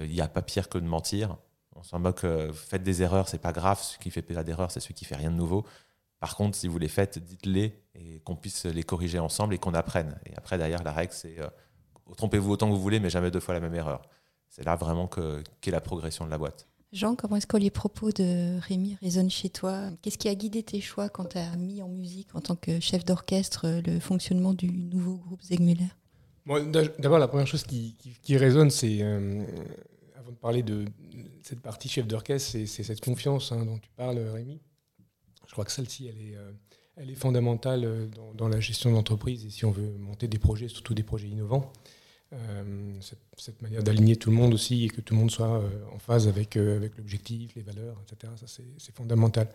il 0.00 0.10
n'y 0.10 0.20
a 0.20 0.28
pas 0.28 0.42
pire 0.42 0.68
que 0.68 0.78
de 0.78 0.86
mentir. 0.86 1.36
On 1.74 1.82
s'en 1.82 1.98
moque, 1.98 2.24
faites 2.52 2.82
des 2.82 3.02
erreurs, 3.02 3.28
c'est 3.28 3.40
pas 3.40 3.52
grave, 3.52 3.80
ce 3.80 3.98
qui 3.98 4.10
fait 4.10 4.22
pas 4.22 4.44
d'erreur, 4.44 4.70
c'est 4.70 4.78
celui 4.78 4.94
qui 4.94 5.04
fait 5.04 5.16
rien 5.16 5.30
de 5.30 5.36
nouveau. 5.36 5.64
Par 6.22 6.36
contre, 6.36 6.56
si 6.56 6.68
vous 6.68 6.78
les 6.78 6.86
faites, 6.86 7.18
dites-les 7.18 7.74
et 7.96 8.20
qu'on 8.20 8.36
puisse 8.36 8.66
les 8.66 8.84
corriger 8.84 9.18
ensemble 9.18 9.54
et 9.54 9.58
qu'on 9.58 9.74
apprenne. 9.74 10.20
Et 10.24 10.30
après, 10.36 10.56
derrière, 10.56 10.84
la 10.84 10.92
règle, 10.92 11.12
c'est 11.12 11.40
euh, 11.40 11.48
trompez-vous 12.16 12.52
autant 12.52 12.68
que 12.68 12.74
vous 12.74 12.80
voulez, 12.80 13.00
mais 13.00 13.10
jamais 13.10 13.32
deux 13.32 13.40
fois 13.40 13.54
la 13.54 13.60
même 13.60 13.74
erreur. 13.74 14.02
C'est 14.48 14.64
là 14.64 14.76
vraiment 14.76 15.10
qu'est 15.60 15.72
la 15.72 15.80
progression 15.80 16.24
de 16.24 16.30
la 16.30 16.38
boîte. 16.38 16.68
Jean, 16.92 17.16
comment 17.16 17.34
est-ce 17.34 17.48
que 17.48 17.56
les 17.56 17.72
propos 17.72 18.12
de 18.12 18.56
Rémi 18.60 18.96
résonnent 19.02 19.30
chez 19.30 19.50
toi? 19.50 19.90
Qu'est-ce 20.00 20.16
qui 20.16 20.28
a 20.28 20.34
guidé 20.36 20.62
tes 20.62 20.80
choix 20.80 21.08
quand 21.08 21.24
tu 21.24 21.38
as 21.38 21.56
mis 21.56 21.82
en 21.82 21.88
musique, 21.88 22.28
en 22.36 22.40
tant 22.40 22.54
que 22.54 22.78
chef 22.78 23.04
d'orchestre, 23.04 23.82
le 23.84 23.98
fonctionnement 23.98 24.54
du 24.54 24.70
nouveau 24.70 25.16
groupe 25.16 25.42
Zegmuller? 25.42 25.90
D'abord, 27.00 27.18
la 27.18 27.26
première 27.26 27.48
chose 27.48 27.64
qui, 27.64 28.36
résonne, 28.36 28.70
c'est, 28.70 28.98
euh, 29.00 29.44
avant 30.16 30.30
de 30.30 30.36
parler 30.36 30.62
de 30.62 30.84
cette 31.42 31.62
partie 31.62 31.88
chef 31.88 32.06
d'orchestre, 32.06 32.52
c'est 32.52 32.84
cette 32.84 33.00
confiance 33.00 33.50
hein, 33.50 33.64
dont 33.64 33.78
tu 33.78 33.90
parles, 33.96 34.20
Rémi. 34.32 34.60
Je 35.52 35.54
crois 35.54 35.66
que 35.66 35.72
celle-ci, 35.72 36.08
elle 36.08 36.26
est, 36.26 36.34
euh, 36.34 36.50
elle 36.96 37.10
est 37.10 37.14
fondamentale 37.14 37.84
euh, 37.84 38.06
dans, 38.38 38.48
la 38.48 38.58
gestion 38.58 38.90
d'entreprise 38.90 39.44
et 39.44 39.50
si 39.50 39.66
on 39.66 39.70
veut 39.70 39.92
monter 39.98 40.26
des 40.26 40.38
projets, 40.38 40.66
surtout 40.66 40.94
des 40.94 41.02
projets 41.02 41.28
innovants. 41.28 41.70
Euh, 42.32 42.94
cette, 43.36 43.60
manière 43.60 43.82
d'aligner 43.82 44.16
tout 44.16 44.30
le 44.30 44.36
monde 44.36 44.54
aussi 44.54 44.86
et 44.86 44.88
que 44.88 45.02
tout 45.02 45.12
le 45.12 45.20
monde 45.20 45.30
soit 45.30 45.62
en 45.92 45.98
phase 45.98 46.26
avec, 46.26 46.56
avec 46.56 46.96
l'objectif, 46.96 47.54
les 47.54 47.60
valeurs, 47.60 48.02
etc. 48.02 48.32
Ça, 48.40 48.46
c'est 48.46 48.96
fondamental. 48.96 49.46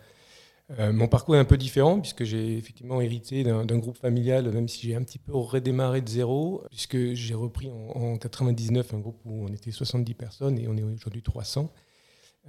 mon 0.78 1.08
parcours 1.08 1.34
est 1.34 1.40
un 1.40 1.44
peu 1.44 1.56
différent 1.56 1.98
puisque 1.98 2.22
j'ai 2.22 2.56
effectivement 2.56 3.00
hérité 3.00 3.42
d'un 3.42 3.78
groupe 3.78 3.96
familial, 3.96 4.52
même 4.52 4.68
si 4.68 4.86
j'ai 4.86 4.94
un 4.94 5.02
petit 5.02 5.18
peu 5.18 5.34
redémarré 5.34 6.00
de 6.00 6.08
zéro, 6.08 6.62
puisque 6.70 7.14
j'ai 7.14 7.34
repris 7.34 7.72
en, 7.72 8.12
en, 8.12 8.18
99 8.18 8.94
un 8.94 8.98
groupe 9.00 9.18
où 9.24 9.46
on 9.46 9.52
était 9.52 9.72
70 9.72 10.14
personnes 10.14 10.58
et 10.60 10.68
on 10.68 10.76
est 10.76 10.84
aujourd'hui 10.84 11.22
300. 11.22 11.68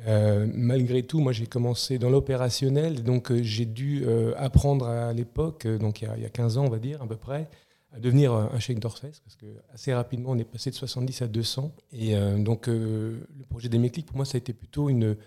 Euh, 0.08 0.48
malgré 0.54 1.04
tout, 1.04 1.20
moi 1.20 1.34
j'ai 1.34 1.48
commencé 1.48 2.00
dans 2.00 2.10
l'opérationnel, 2.10 3.04
donc 3.04 3.32
euh, 3.32 3.44
j'ai 3.44 3.66
dû 3.66 4.04
euh, 4.06 4.34
apprendre 4.38 4.88
à 4.88 5.12
l'époque, 5.14 5.68
donc 5.68 6.02
il 6.02 6.08
y, 6.22 6.26
a, 6.26 6.30
15 6.30 6.58
ans 6.58 6.66
on 6.66 6.70
va 6.70 6.80
dire 6.80 7.02
à 7.02 7.08
peu 7.08 7.18
près, 7.18 7.50
à 7.92 8.00
devenir 8.00 8.34
un 8.34 8.60
chèque 8.60 8.80
d'orchestre, 8.80 9.22
parce 9.24 9.36
que 9.36 9.48
assez 9.74 9.94
rapidement 9.94 10.30
on 10.32 10.38
est 10.38 10.46
passé 10.46 10.70
de 10.70 10.76
70 10.76 11.24
à 11.24 11.28
200. 11.28 11.74
Et 11.92 12.14
donc 12.38 12.68
le 12.68 13.26
projet 13.50 13.68
des 13.68 13.80
méclics, 13.80 14.06
pour 14.06 14.16
moi 14.16 14.26
ça 14.26 14.36
a 14.36 14.40
été 14.40 14.54
plutôt 14.54 14.90
une 14.90 15.18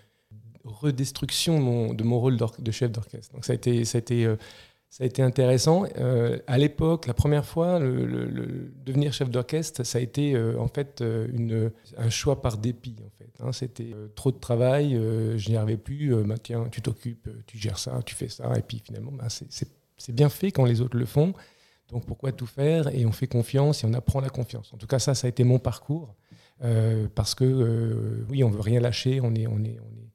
redestruction 0.63 1.59
de 1.59 1.63
mon, 1.63 1.93
de 1.93 2.03
mon 2.05 2.21
rôle 2.21 2.37
de 2.37 2.71
chef 2.71 2.89
d'orchestre. 2.89 3.33
Donc 3.33 3.43
ça 3.43 3.51
a 3.51 3.55
été, 3.55 3.83
ça 3.83 3.97
a 3.97 3.99
été 3.99 4.33
ça 4.93 5.05
a 5.05 5.07
été 5.07 5.23
intéressant. 5.23 5.85
Euh, 5.97 6.37
à 6.45 6.59
l'époque, 6.59 7.07
la 7.07 7.15
première 7.15 7.45
fois, 7.45 7.79
devenir 7.79 9.11
chef 9.11 9.27
d'orchestre, 9.27 9.83
ça 9.83 9.97
a 9.97 10.01
été 10.01 10.35
euh, 10.35 10.59
en 10.59 10.67
fait 10.67 11.01
euh, 11.01 11.71
un 11.97 12.11
choix 12.11 12.43
par 12.43 12.59
dépit. 12.59 12.95
En 13.03 13.09
fait, 13.17 13.43
hein. 13.43 13.51
C'était 13.51 13.95
trop 14.13 14.31
de 14.31 14.37
travail, 14.37 14.93
je 14.93 15.49
n'y 15.49 15.57
arrivais 15.57 15.77
plus. 15.77 16.13
Bah, 16.23 16.35
tiens, 16.37 16.67
tu 16.71 16.83
t'occupes, 16.83 17.27
tu 17.47 17.57
gères 17.57 17.79
ça, 17.79 18.01
tu 18.05 18.13
fais 18.13 18.29
ça. 18.29 18.53
Et 18.55 18.61
puis 18.61 18.83
finalement, 18.85 19.11
bah, 19.11 19.29
c'est 19.29 20.13
bien 20.13 20.29
fait 20.29 20.51
quand 20.51 20.65
les 20.65 20.79
autres 20.79 20.95
le 20.95 21.07
font. 21.07 21.33
Donc 21.89 22.05
pourquoi 22.05 22.31
tout 22.31 22.45
faire? 22.45 22.93
Et 22.95 23.07
on 23.07 23.11
fait 23.11 23.25
confiance 23.25 23.83
et 23.83 23.87
on 23.87 23.93
apprend 23.93 24.21
la 24.21 24.29
confiance. 24.29 24.71
En 24.75 24.77
tout 24.77 24.85
cas, 24.85 24.99
ça, 24.99 25.15
ça 25.15 25.25
a 25.25 25.29
été 25.29 25.43
mon 25.43 25.57
parcours. 25.57 26.13
parce 27.15 27.33
que 27.33 28.23
oui, 28.29 28.43
on 28.43 28.51
veut 28.51 28.61
rien 28.61 28.79
lâcher, 28.79 29.21
on 29.23 29.33
est, 29.33 29.47
on 29.47 29.63
est, 29.63 29.79
on 29.79 29.97
est, 29.97 30.12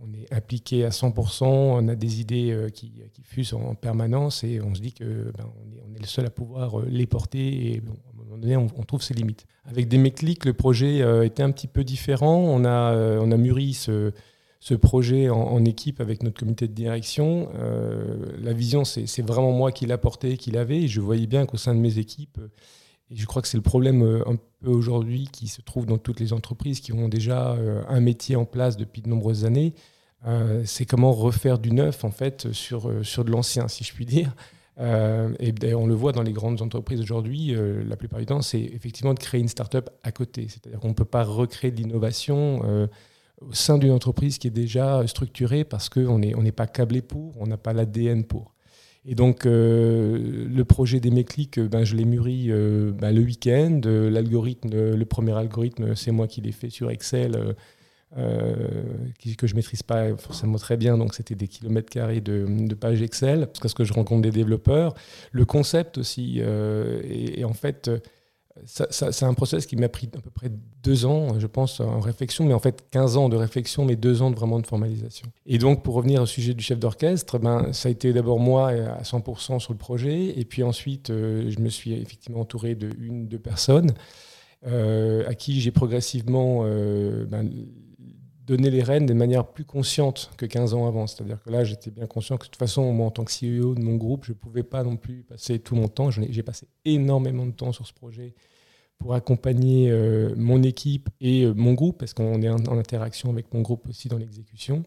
on 0.00 0.12
est 0.14 0.32
impliqué 0.32 0.84
à 0.84 0.88
100%, 0.88 1.44
on 1.44 1.88
a 1.88 1.94
des 1.94 2.20
idées 2.20 2.68
qui, 2.72 2.92
fusent 3.22 3.54
en 3.54 3.74
permanence 3.74 4.44
et 4.44 4.60
on 4.60 4.74
se 4.74 4.80
dit 4.80 4.92
que 4.92 5.30
ben, 5.36 5.44
on, 5.88 5.94
est, 5.94 6.00
le 6.00 6.06
seul 6.06 6.26
à 6.26 6.30
pouvoir 6.30 6.80
les 6.86 7.06
porter 7.06 7.74
et 7.74 7.76
à 7.76 7.80
un 7.80 8.24
moment 8.24 8.38
donné, 8.38 8.56
on, 8.56 8.66
trouve 8.84 9.02
ses 9.02 9.14
limites. 9.14 9.46
Avec 9.66 9.88
des 9.88 9.98
méclics, 9.98 10.44
le 10.46 10.54
projet 10.54 11.00
était 11.24 11.42
un 11.42 11.50
petit 11.50 11.68
peu 11.68 11.84
différent. 11.84 12.38
On 12.38 12.64
a, 12.64 12.94
on 13.20 13.30
a 13.30 13.36
mûri 13.36 13.74
ce, 13.74 14.12
ce 14.60 14.74
projet 14.74 15.30
en, 15.30 15.64
équipe 15.64 16.00
avec 16.00 16.22
notre 16.22 16.38
comité 16.38 16.68
de 16.68 16.74
direction. 16.74 17.48
Euh, 17.58 18.26
la 18.42 18.52
vision, 18.52 18.84
c'est 18.84 19.22
vraiment 19.22 19.52
moi 19.52 19.72
qui 19.72 19.86
l'ai 19.86 19.96
portée, 19.96 20.36
qui 20.36 20.50
l'avais. 20.50 20.86
Je 20.86 21.00
voyais 21.00 21.26
bien 21.26 21.46
qu'au 21.46 21.56
sein 21.56 21.74
de 21.74 21.80
mes 21.80 21.98
équipes, 21.98 22.38
et 23.10 23.16
je 23.16 23.26
crois 23.26 23.42
que 23.42 23.48
c'est 23.48 23.56
le 23.56 23.62
problème 23.62 24.02
euh, 24.02 24.28
un 24.28 24.36
peu 24.62 24.70
aujourd'hui 24.70 25.28
qui 25.32 25.48
se 25.48 25.62
trouve 25.62 25.86
dans 25.86 25.98
toutes 25.98 26.20
les 26.20 26.32
entreprises 26.32 26.80
qui 26.80 26.92
ont 26.92 27.08
déjà 27.08 27.52
euh, 27.52 27.82
un 27.88 28.00
métier 28.00 28.36
en 28.36 28.44
place 28.44 28.76
depuis 28.76 29.02
de 29.02 29.08
nombreuses 29.08 29.44
années, 29.44 29.74
c'est 30.66 30.84
comment 30.84 31.12
refaire 31.12 31.58
du 31.58 31.72
neuf 31.72 32.04
en 32.04 32.10
fait 32.10 32.52
sur, 32.52 32.92
sur 33.02 33.24
de 33.24 33.30
l'ancien, 33.30 33.68
si 33.68 33.84
je 33.84 33.94
puis 33.94 34.04
dire. 34.04 34.36
et 34.78 35.74
on 35.74 35.86
le 35.86 35.94
voit 35.94 36.12
dans 36.12 36.22
les 36.22 36.34
grandes 36.34 36.60
entreprises 36.60 37.00
aujourd'hui, 37.00 37.54
la 37.88 37.96
plupart 37.96 38.18
du 38.18 38.26
temps, 38.26 38.42
c'est 38.42 38.60
effectivement 38.60 39.14
de 39.14 39.18
créer 39.18 39.40
une 39.40 39.48
start-up 39.48 39.88
à 40.02 40.12
côté. 40.12 40.46
C'est-à-dire 40.46 40.78
qu'on 40.78 40.90
ne 40.90 40.94
peut 40.94 41.06
pas 41.06 41.24
recréer 41.24 41.70
de 41.70 41.78
l'innovation 41.78 42.60
au 43.40 43.54
sein 43.54 43.78
d'une 43.78 43.92
entreprise 43.92 44.36
qui 44.36 44.48
est 44.48 44.50
déjà 44.50 45.06
structurée 45.06 45.64
parce 45.64 45.88
qu'on 45.88 46.18
n'est 46.18 46.34
on 46.34 46.42
n'est 46.42 46.52
pas 46.52 46.66
câblé 46.66 47.00
pour, 47.00 47.40
on 47.40 47.46
n'a 47.46 47.56
pas 47.56 47.72
l'ADN 47.72 48.24
pour. 48.24 48.52
Et 49.06 49.14
donc, 49.14 49.46
euh, 49.46 50.18
le 50.48 50.64
projet 50.64 51.00
des 51.00 51.10
méclics, 51.10 51.58
euh, 51.58 51.68
ben, 51.68 51.84
je 51.84 51.96
l'ai 51.96 52.04
mûri 52.04 52.46
euh, 52.50 52.92
ben, 52.92 53.14
le 53.14 53.22
week-end. 53.22 53.80
L'algorithme, 53.84 54.70
le 54.72 55.04
premier 55.06 55.32
algorithme, 55.32 55.94
c'est 55.96 56.10
moi 56.10 56.26
qui 56.26 56.40
l'ai 56.42 56.52
fait 56.52 56.70
sur 56.70 56.90
Excel, 56.90 57.56
que 58.14 59.46
je 59.46 59.52
ne 59.52 59.56
maîtrise 59.56 59.82
pas 59.82 60.14
forcément 60.16 60.58
très 60.58 60.76
bien. 60.76 60.98
Donc, 60.98 61.14
c'était 61.14 61.34
des 61.34 61.48
kilomètres 61.48 61.88
carrés 61.88 62.20
de, 62.20 62.74
pages 62.74 63.00
Excel, 63.00 63.48
parce 63.60 63.72
que 63.72 63.84
je 63.84 63.94
rencontre 63.94 64.22
des 64.22 64.30
développeurs. 64.30 64.94
Le 65.32 65.46
concept 65.46 65.96
aussi, 65.96 66.40
et, 66.40 67.40
et, 67.40 67.44
en 67.44 67.54
fait, 67.54 67.90
c'est 68.66 69.22
un 69.22 69.34
process 69.34 69.64
qui 69.66 69.76
m'a 69.76 69.88
pris 69.88 70.08
à 70.14 70.20
peu 70.20 70.30
près 70.30 70.50
deux 70.82 71.06
ans, 71.06 71.38
je 71.38 71.46
pense, 71.46 71.80
en 71.80 72.00
réflexion, 72.00 72.44
mais 72.44 72.54
en 72.54 72.58
fait 72.58 72.84
15 72.90 73.16
ans 73.16 73.28
de 73.28 73.36
réflexion, 73.36 73.84
mais 73.84 73.96
deux 73.96 74.22
ans 74.22 74.30
de 74.30 74.36
vraiment 74.36 74.58
de 74.58 74.66
formalisation. 74.66 75.28
Et 75.46 75.58
donc, 75.58 75.82
pour 75.82 75.94
revenir 75.94 76.22
au 76.22 76.26
sujet 76.26 76.52
du 76.52 76.62
chef 76.62 76.78
d'orchestre, 76.78 77.38
ben, 77.38 77.72
ça 77.72 77.88
a 77.88 77.92
été 77.92 78.12
d'abord 78.12 78.38
moi 78.40 78.68
à 78.70 79.02
100% 79.02 79.60
sur 79.60 79.72
le 79.72 79.78
projet, 79.78 80.38
et 80.38 80.44
puis 80.44 80.62
ensuite, 80.62 81.10
euh, 81.10 81.50
je 81.50 81.60
me 81.60 81.68
suis 81.68 81.92
effectivement 81.92 82.40
entouré 82.40 82.74
de 82.74 82.90
deux 82.98 83.38
personnes 83.38 83.92
euh, 84.66 85.24
à 85.26 85.34
qui 85.34 85.60
j'ai 85.60 85.70
progressivement 85.70 86.62
euh, 86.64 87.24
ben, 87.24 87.48
donner 88.50 88.70
les 88.70 88.82
rênes 88.82 89.06
de 89.06 89.14
manière 89.14 89.46
plus 89.46 89.64
consciente 89.64 90.30
que 90.36 90.44
15 90.44 90.74
ans 90.74 90.86
avant. 90.88 91.06
C'est-à-dire 91.06 91.40
que 91.40 91.50
là, 91.50 91.62
j'étais 91.62 91.90
bien 91.90 92.06
conscient 92.06 92.36
que 92.36 92.46
de 92.46 92.50
toute 92.50 92.58
façon, 92.58 92.92
moi, 92.92 93.06
en 93.06 93.10
tant 93.10 93.24
que 93.24 93.30
CEO 93.30 93.74
de 93.74 93.80
mon 93.80 93.94
groupe, 93.94 94.24
je 94.24 94.32
ne 94.32 94.36
pouvais 94.36 94.64
pas 94.64 94.82
non 94.82 94.96
plus 94.96 95.22
passer 95.22 95.60
tout 95.60 95.76
mon 95.76 95.86
temps. 95.86 96.10
J'ai 96.10 96.42
passé 96.42 96.66
énormément 96.84 97.46
de 97.46 97.52
temps 97.52 97.72
sur 97.72 97.86
ce 97.86 97.92
projet 97.92 98.34
pour 98.98 99.14
accompagner 99.14 99.90
euh, 99.90 100.34
mon 100.36 100.62
équipe 100.62 101.08
et 101.20 101.44
euh, 101.44 101.54
mon 101.54 101.74
groupe, 101.74 101.98
parce 101.98 102.12
qu'on 102.12 102.42
est 102.42 102.50
en, 102.50 102.76
interaction 102.76 103.30
avec 103.30 103.54
mon 103.54 103.62
groupe 103.62 103.88
aussi 103.88 104.08
dans 104.08 104.18
l'exécution. 104.18 104.82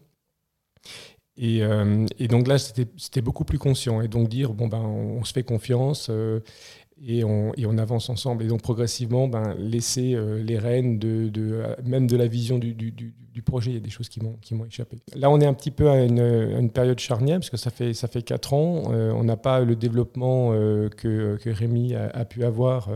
Et, 1.36 1.64
euh, 1.64 2.06
donc 2.28 2.46
là, 2.46 2.58
c'était 2.58 3.22
beaucoup 3.22 3.44
plus 3.44 3.58
conscient. 3.58 4.02
Et 4.02 4.08
donc 4.08 4.28
dire, 4.28 4.52
bon, 4.52 4.68
ben, 4.68 4.78
on, 4.78 5.24
se 5.24 5.32
fait 5.32 5.42
confiance 5.42 6.10
et 7.02 7.24
on, 7.24 7.78
avance 7.78 8.08
ensemble. 8.08 8.44
Et 8.44 8.46
donc 8.46 8.62
progressivement, 8.62 9.28
ben, 9.28 9.54
laisser 9.58 10.16
les 10.42 10.58
rênes 10.58 10.98
même 11.84 12.06
de 12.06 12.16
la 12.16 12.26
vision 12.26 12.58
du, 12.58 13.14
projet. 13.44 13.72
Il 13.72 13.74
y 13.74 13.78
a 13.78 13.80
des 13.80 13.90
choses 13.90 14.08
qui 14.08 14.20
m'ont 14.20 14.64
échappé. 14.64 14.96
Là, 15.16 15.30
on 15.30 15.40
est 15.40 15.46
un 15.46 15.54
petit 15.54 15.70
peu 15.70 15.90
à 15.90 16.02
une, 16.02 16.70
période 16.70 16.98
charnière, 16.98 17.38
parce 17.38 17.50
que 17.50 17.56
ça 17.56 17.70
fait, 17.70 17.94
ça 17.94 18.08
fait 18.08 18.22
4 18.22 18.54
ans. 18.54 18.82
on 18.86 19.24
n'a 19.24 19.36
pas 19.36 19.60
le 19.60 19.76
développement 19.76 20.52
que, 20.52 21.36
que 21.36 21.50
Rémi 21.50 21.94
a, 21.94 22.24
pu 22.24 22.44
avoir 22.44 22.88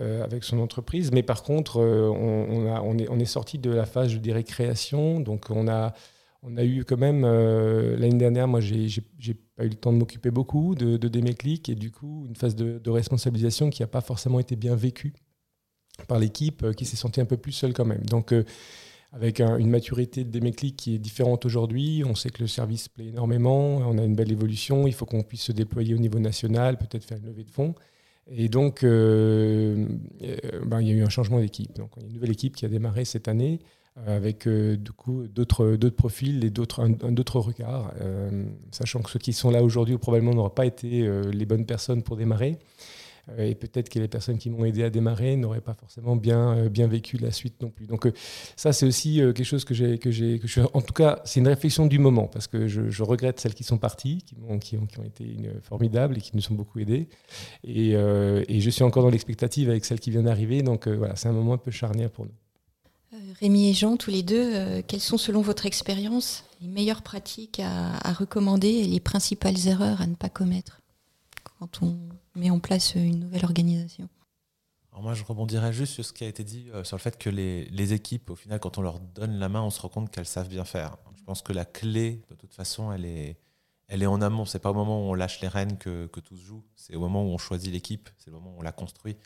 euh, 0.00 0.22
avec 0.22 0.44
son 0.44 0.60
entreprise. 0.60 1.10
Mais 1.10 1.24
par 1.24 1.42
contre, 1.42 1.80
euh, 1.80 2.08
on, 2.08 2.96
est, 2.96 3.22
est 3.22 3.24
sorti 3.24 3.58
de 3.58 3.70
la 3.70 3.86
phase, 3.86 4.10
je 4.10 4.18
dirais, 4.18 4.44
création. 4.44 5.18
Donc, 5.18 5.46
on 5.50 5.66
a, 5.66 5.94
on 6.42 6.56
a 6.56 6.64
eu 6.64 6.84
quand 6.84 6.96
même, 6.96 7.24
euh, 7.24 7.96
l'année 7.96 8.18
dernière, 8.18 8.48
moi, 8.48 8.60
j'ai 8.60 9.34
pas 9.56 9.64
eu 9.64 9.68
le 9.68 9.74
temps 9.74 9.92
de 9.92 9.98
m'occuper 9.98 10.30
beaucoup 10.30 10.74
de, 10.74 10.96
de 10.96 11.08
Déméclic 11.08 11.68
et 11.68 11.74
du 11.74 11.90
coup, 11.90 12.24
une 12.26 12.36
phase 12.36 12.56
de, 12.56 12.90
responsabilisation 12.90 13.70
qui 13.70 13.82
n'a 13.82 13.86
pas 13.86 14.00
forcément 14.00 14.40
été 14.40 14.56
bien 14.56 14.74
vécue 14.74 15.12
par 16.08 16.18
l'équipe, 16.18 16.72
qui 16.76 16.86
s'est 16.86 16.96
sentie 16.96 17.20
un 17.20 17.26
peu 17.26 17.36
plus 17.36 17.52
seule 17.52 17.74
quand 17.74 17.84
même. 17.84 18.04
Donc, 18.06 18.32
avec 19.12 19.40
une 19.40 19.68
maturité 19.68 20.24
de 20.24 20.30
Déméclic 20.30 20.76
qui 20.76 20.94
est 20.94 20.98
différente 20.98 21.44
aujourd'hui. 21.44 22.02
On 22.06 22.14
sait 22.14 22.30
que 22.30 22.42
le 22.42 22.46
service 22.46 22.88
plaît 22.88 23.08
énormément, 23.08 23.78
on 23.78 23.98
a 23.98 24.04
une 24.04 24.14
belle 24.14 24.30
évolution, 24.30 24.86
il 24.86 24.94
faut 24.94 25.06
qu'on 25.06 25.22
puisse 25.22 25.42
se 25.42 25.52
déployer 25.52 25.94
au 25.94 25.98
niveau 25.98 26.18
national, 26.18 26.78
peut-être 26.78 27.04
faire 27.04 27.18
une 27.18 27.26
levée 27.26 27.44
de 27.44 27.50
fonds. 27.50 27.74
Et 28.28 28.48
donc, 28.48 28.84
euh, 28.84 29.86
euh, 30.22 30.36
ben, 30.64 30.80
il 30.80 30.88
y 30.88 30.92
a 30.92 30.94
eu 30.94 31.02
un 31.02 31.08
changement 31.08 31.40
d'équipe. 31.40 31.74
Donc, 31.74 31.90
il 31.96 32.02
y 32.02 32.04
a 32.04 32.08
une 32.08 32.14
nouvelle 32.14 32.30
équipe 32.30 32.54
qui 32.54 32.64
a 32.64 32.68
démarré 32.68 33.04
cette 33.04 33.26
année 33.26 33.58
euh, 34.06 34.16
avec 34.16 34.48
du 34.48 34.92
coup 34.92 35.26
d'autres 35.28 35.76
profils 35.88 36.44
et 36.44 36.50
d'autres 36.50 36.80
un, 36.80 37.16
autre 37.16 37.40
regard, 37.40 37.92
sachant 38.70 39.00
que 39.00 39.10
ceux 39.10 39.18
qui 39.18 39.32
sont 39.32 39.50
là 39.50 39.62
aujourd'hui 39.62 39.98
probablement 39.98 40.34
n'auraient 40.34 40.50
pas 40.50 40.66
été 40.66 41.08
les 41.32 41.46
bonnes 41.46 41.66
personnes 41.66 42.02
pour 42.02 42.16
démarrer. 42.16 42.58
Euh, 43.38 43.46
et 43.46 43.54
peut-être 43.54 43.88
que 43.88 43.98
les 43.98 44.08
personnes 44.08 44.38
qui 44.38 44.50
m'ont 44.50 44.64
aidé 44.64 44.82
à 44.82 44.90
démarrer 44.90 45.36
n'auraient 45.36 45.60
pas 45.60 45.74
forcément 45.74 46.16
bien, 46.16 46.56
euh, 46.56 46.68
bien 46.68 46.86
vécu 46.86 47.16
la 47.18 47.30
suite 47.30 47.60
non 47.62 47.70
plus. 47.70 47.86
Donc 47.86 48.06
euh, 48.06 48.12
ça, 48.56 48.72
c'est 48.72 48.86
aussi 48.86 49.16
quelque 49.16 49.44
chose 49.44 49.64
que 49.64 49.74
j'ai, 49.74 49.98
que 49.98 50.10
j'ai, 50.10 50.40
en 50.72 50.80
tout 50.80 50.94
cas, 50.94 51.20
c'est 51.24 51.40
une 51.40 51.48
réflexion 51.48 51.86
du 51.86 51.98
moment 51.98 52.26
parce 52.26 52.46
que 52.46 52.68
je, 52.68 53.02
regrette 53.02 53.40
celles 53.40 53.54
qui 53.54 53.64
sont 53.64 53.78
parties, 53.78 54.22
qui 54.22 54.36
ont, 54.48 54.58
qui 54.58 54.76
ont, 54.76 54.86
qui 54.86 54.98
ont 55.00 55.04
été 55.04 55.36
formidables 55.62 56.18
et 56.18 56.20
qui 56.20 56.36
nous 56.36 56.52
ont 56.52 56.54
beaucoup 56.54 56.78
aidés. 56.78 57.08
Et, 57.64 57.92
et 57.92 58.60
je 58.60 58.70
suis 58.70 58.84
encore 58.84 59.02
dans 59.02 59.10
l'expectative 59.10 59.70
avec 59.70 59.84
celles 59.84 60.00
qui 60.00 60.10
viennent 60.10 60.26
d'arriver. 60.26 60.62
Donc 60.62 60.86
voilà, 60.86 61.16
c'est 61.16 61.28
un 61.28 61.32
moment 61.32 61.54
un 61.54 61.58
peu 61.58 61.70
charnière 61.70 62.10
pour 62.10 62.26
nous. 62.26 62.32
Rémi 63.38 63.68
et 63.68 63.74
Jean, 63.74 63.96
tous 63.96 64.10
les 64.10 64.22
deux, 64.22 64.82
quelles 64.82 65.00
sont 65.00 65.18
selon 65.18 65.40
votre 65.42 65.66
expérience 65.66 66.44
les 66.60 66.68
meilleures 66.68 67.02
pratiques 67.02 67.60
à, 67.60 68.12
recommander 68.12 68.68
et 68.68 68.86
les 68.86 69.00
principales 69.00 69.66
erreurs 69.66 70.00
à 70.00 70.06
ne 70.06 70.14
pas 70.14 70.28
commettre 70.28 70.80
quand 71.58 71.82
on 71.82 71.98
met 72.34 72.50
en 72.50 72.60
place 72.60 72.94
une 72.94 73.20
nouvelle 73.20 73.44
organisation? 73.44 74.08
Alors 74.92 75.02
moi, 75.02 75.14
je 75.14 75.24
rebondirais 75.24 75.72
juste 75.72 75.94
sur 75.94 76.04
ce 76.04 76.12
qui 76.12 76.24
a 76.24 76.28
été 76.28 76.42
dit 76.42 76.68
euh, 76.74 76.82
sur 76.82 76.96
le 76.96 77.00
fait 77.00 77.16
que 77.16 77.30
les, 77.30 77.66
les, 77.66 77.92
équipes, 77.92 78.30
au 78.30 78.34
final, 78.34 78.58
quand 78.58 78.76
on 78.76 78.82
leur 78.82 78.98
donne 78.98 79.38
la 79.38 79.48
main, 79.48 79.62
on 79.62 79.70
se 79.70 79.80
rend 79.80 79.88
compte 79.88 80.10
qu'elles 80.10 80.26
savent 80.26 80.48
bien 80.48 80.64
faire. 80.64 80.96
Je 81.16 81.22
pense 81.22 81.42
que 81.42 81.52
la 81.52 81.64
clé, 81.64 82.22
de 82.28 82.34
toute 82.34 82.52
façon, 82.52 82.90
elle 82.90 83.04
est, 83.04 83.36
elle 83.86 84.02
est 84.02 84.06
en 84.06 84.20
amont. 84.20 84.46
C'est 84.46 84.58
pas 84.58 84.70
au 84.70 84.74
moment 84.74 85.06
où 85.06 85.10
on 85.10 85.14
lâche 85.14 85.40
les 85.40 85.48
rênes 85.48 85.78
que, 85.78 86.06
que 86.06 86.18
tout 86.18 86.36
se 86.36 86.44
joue. 86.44 86.64
C'est 86.74 86.96
au 86.96 87.00
moment 87.00 87.22
où 87.22 87.28
on 87.28 87.38
choisit 87.38 87.72
l'équipe. 87.72 88.10
C'est 88.18 88.30
le 88.30 88.36
moment 88.36 88.52
où 88.56 88.58
on 88.58 88.62
la 88.62 88.72
construit. 88.72 89.16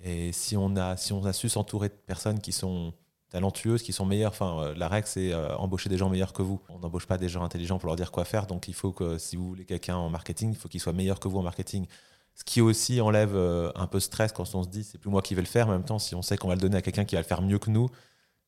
Et 0.00 0.30
si 0.32 0.56
on 0.56 0.76
a, 0.76 0.96
si 0.96 1.12
on 1.12 1.24
a 1.24 1.32
su 1.32 1.48
s'entourer 1.48 1.88
de 1.88 1.94
personnes 1.94 2.40
qui 2.40 2.52
sont 2.52 2.94
talentueuses, 3.30 3.82
qui 3.82 3.92
sont 3.92 4.06
meilleures. 4.06 4.32
Enfin, 4.32 4.60
euh, 4.60 4.74
la 4.74 4.88
règle, 4.88 5.06
c'est 5.06 5.32
euh, 5.32 5.54
embaucher 5.56 5.88
des 5.88 5.98
gens 5.98 6.08
meilleurs 6.08 6.32
que 6.32 6.42
vous. 6.42 6.60
On 6.68 6.78
n'embauche 6.78 7.06
pas 7.06 7.18
des 7.18 7.28
gens 7.28 7.42
intelligents 7.44 7.78
pour 7.78 7.88
leur 7.88 7.96
dire 7.96 8.10
quoi 8.10 8.24
faire. 8.24 8.46
Donc, 8.46 8.68
il 8.68 8.74
faut 8.74 8.92
que 8.92 9.18
si 9.18 9.36
vous 9.36 9.48
voulez 9.48 9.64
quelqu'un 9.64 9.96
en 9.96 10.10
marketing, 10.10 10.50
il 10.50 10.56
faut 10.56 10.68
qu'il 10.68 10.80
soit 10.80 10.92
meilleur 10.92 11.20
que 11.20 11.28
vous 11.28 11.38
en 11.38 11.42
marketing. 11.42 11.86
Ce 12.34 12.44
qui 12.44 12.60
aussi 12.60 13.00
enlève 13.00 13.34
euh, 13.34 13.70
un 13.74 13.86
peu 13.86 14.00
stress 14.00 14.32
quand 14.32 14.54
on 14.54 14.62
se 14.62 14.68
dit 14.68 14.84
c'est 14.84 14.98
plus 14.98 15.10
moi 15.10 15.22
qui 15.22 15.34
vais 15.34 15.42
le 15.42 15.46
faire. 15.46 15.68
En 15.68 15.72
même 15.72 15.84
temps, 15.84 15.98
si 15.98 16.14
on 16.14 16.22
sait 16.22 16.36
qu'on 16.36 16.48
va 16.48 16.54
le 16.54 16.60
donner 16.60 16.76
à 16.76 16.82
quelqu'un 16.82 17.04
qui 17.04 17.16
va 17.16 17.20
le 17.20 17.26
faire 17.26 17.42
mieux 17.42 17.58
que 17.58 17.70
nous, 17.70 17.88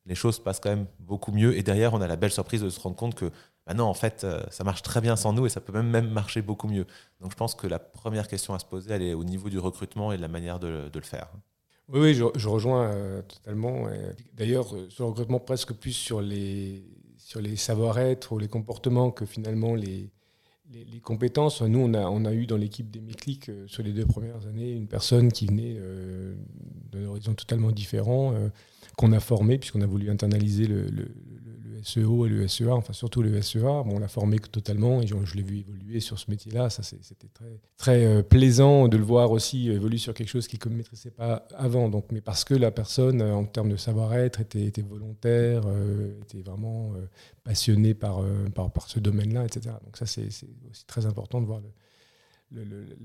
les 0.05 0.15
choses 0.15 0.39
passent 0.39 0.59
quand 0.59 0.69
même 0.69 0.87
beaucoup 0.99 1.31
mieux. 1.31 1.55
Et 1.57 1.63
derrière, 1.63 1.93
on 1.93 2.01
a 2.01 2.07
la 2.07 2.15
belle 2.15 2.31
surprise 2.31 2.61
de 2.61 2.69
se 2.69 2.79
rendre 2.79 2.95
compte 2.95 3.15
que 3.15 3.31
bah 3.67 3.75
non, 3.75 3.85
en 3.85 3.93
fait, 3.93 4.25
ça 4.49 4.63
marche 4.63 4.81
très 4.81 5.01
bien 5.01 5.15
sans 5.15 5.33
nous 5.33 5.45
et 5.45 5.49
ça 5.49 5.61
peut 5.61 5.71
même, 5.71 5.87
même 5.87 6.09
marcher 6.09 6.41
beaucoup 6.41 6.67
mieux. 6.67 6.87
Donc, 7.19 7.31
je 7.31 7.35
pense 7.35 7.53
que 7.53 7.67
la 7.67 7.77
première 7.77 8.27
question 8.27 8.55
à 8.55 8.59
se 8.59 8.65
poser, 8.65 8.91
elle 8.91 9.03
est 9.03 9.13
au 9.13 9.23
niveau 9.23 9.49
du 9.49 9.59
recrutement 9.59 10.11
et 10.11 10.17
de 10.17 10.21
la 10.23 10.27
manière 10.27 10.59
de 10.59 10.89
le 10.91 11.01
faire. 11.01 11.27
Oui, 11.93 12.13
je, 12.13 12.47
rejoins 12.47 12.89
euh, 12.89 13.21
totalement. 13.21 13.87
D'ailleurs, 14.33 14.73
euh, 14.75 14.89
sur 14.89 15.03
le 15.05 15.09
recrutement, 15.09 15.39
presque 15.39 15.73
plus 15.73 15.91
sur 15.91 16.21
les, 16.21 16.85
sur 17.17 17.41
les 17.41 17.57
savoir-être 17.57 18.31
ou 18.31 18.39
les 18.39 18.47
comportements 18.47 19.11
que 19.11 19.25
finalement 19.25 19.75
les, 19.75 20.09
les, 20.71 20.99
compétences. 21.01 21.61
Nous, 21.61 21.79
on 21.79 21.93
a, 21.93 22.09
on 22.09 22.23
a 22.23 22.31
eu 22.31 22.45
dans 22.45 22.55
l'équipe 22.55 22.89
des 22.89 23.01
Méclics, 23.01 23.49
euh, 23.49 23.67
sur 23.67 23.83
les 23.83 23.91
deux 23.91 24.05
premières 24.05 24.47
années, 24.47 24.71
une 24.71 24.87
personne 24.87 25.33
qui 25.33 25.47
venait 25.47 25.77
d'un 26.93 27.05
horizon 27.07 27.33
totalement 27.33 27.71
différent, 27.71 28.35
qu'on 28.97 29.11
a 29.11 29.19
formé, 29.19 29.57
puisqu'on 29.57 29.81
a 29.81 29.85
voulu 29.85 30.09
internaliser 30.09 30.67
le, 30.67 30.85
SEO 31.83 32.25
et 32.25 32.29
le 32.29 32.47
SEA, 32.47 32.69
enfin 32.69 32.93
surtout 32.93 33.21
le 33.21 33.41
SEA. 33.41 33.59
Bon, 33.59 33.95
on 33.95 33.99
l'a 33.99 34.07
formé 34.07 34.39
totalement 34.39 35.01
et 35.01 35.07
je, 35.07 35.35
l'ai 35.35 35.43
vu 35.43 35.59
évoluer 35.59 35.99
sur 35.99 36.19
ce 36.19 36.29
métier-là. 36.29 36.69
C'était 36.69 37.27
très, 37.33 37.59
très 37.77 38.05
euh, 38.05 38.23
plaisant 38.23 38.87
de 38.87 38.97
le 38.97 39.03
voir 39.03 39.31
aussi 39.31 39.69
évoluer 39.69 39.97
sur 39.97 40.13
quelque 40.13 40.29
chose 40.29 40.47
qu'il 40.47 40.59
ne 40.65 40.75
maîtrisait 40.75 41.11
pas 41.11 41.47
avant. 41.55 41.89
Donc, 41.89 42.05
mais 42.11 42.21
parce 42.21 42.43
que 42.43 42.53
la 42.53 42.71
personne, 42.71 43.21
euh, 43.21 43.33
en 43.33 43.45
termes 43.45 43.69
de 43.69 43.77
savoir-être, 43.77 44.41
était, 44.41 44.71
volontaire, 44.81 45.63
euh, 45.65 46.19
était 46.21 46.41
vraiment 46.41 46.93
passionnée 47.43 47.93
par, 47.93 48.23
par, 48.53 48.71
par, 48.71 48.87
ce 48.87 48.99
domaine-là, 48.99 49.45
etc. 49.45 49.75
Donc 49.83 49.97
ça, 49.97 50.05
c'est 50.05 50.27
aussi 50.27 50.85
très 50.87 51.05
important 51.05 51.41
de 51.41 51.45
voir 51.45 51.61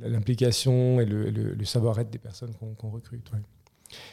l'implication 0.01 1.01
et 1.01 1.07
le, 1.07 1.65
savoir-être 1.65 2.11
des 2.11 2.19
personnes 2.19 2.55
qu'on 2.55 2.91
recrute. 2.91 3.31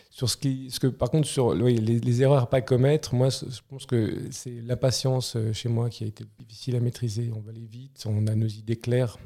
Sur 0.10 0.30
ce 0.30 0.38
qui, 0.38 0.70
ce 0.70 0.80
que, 0.80 0.88
par 0.88 1.10
contre, 1.10 1.28
sur 1.28 1.56
les, 1.56 2.22
erreurs 2.22 2.44
à 2.44 2.50
pas 2.50 2.62
commettre, 2.62 3.16
moi, 3.16 3.30
je 3.30 3.60
pense 3.68 3.88
que 3.88 4.28
c'est 4.30 4.62
l'impatience 4.62 5.36
chez 5.54 5.70
moi 5.70 5.90
qui 5.90 6.04
a 6.04 6.08
été 6.08 6.24
difficile 6.38 6.76
à 6.76 6.80
maîtriser. 6.80 7.32
On 7.36 7.40
va 7.40 7.50
aller 7.50 7.66
vite, 7.66 8.04
on 8.06 8.28
a 8.28 8.36
nos 8.36 8.48
idées 8.48 8.76
claires 8.76 9.18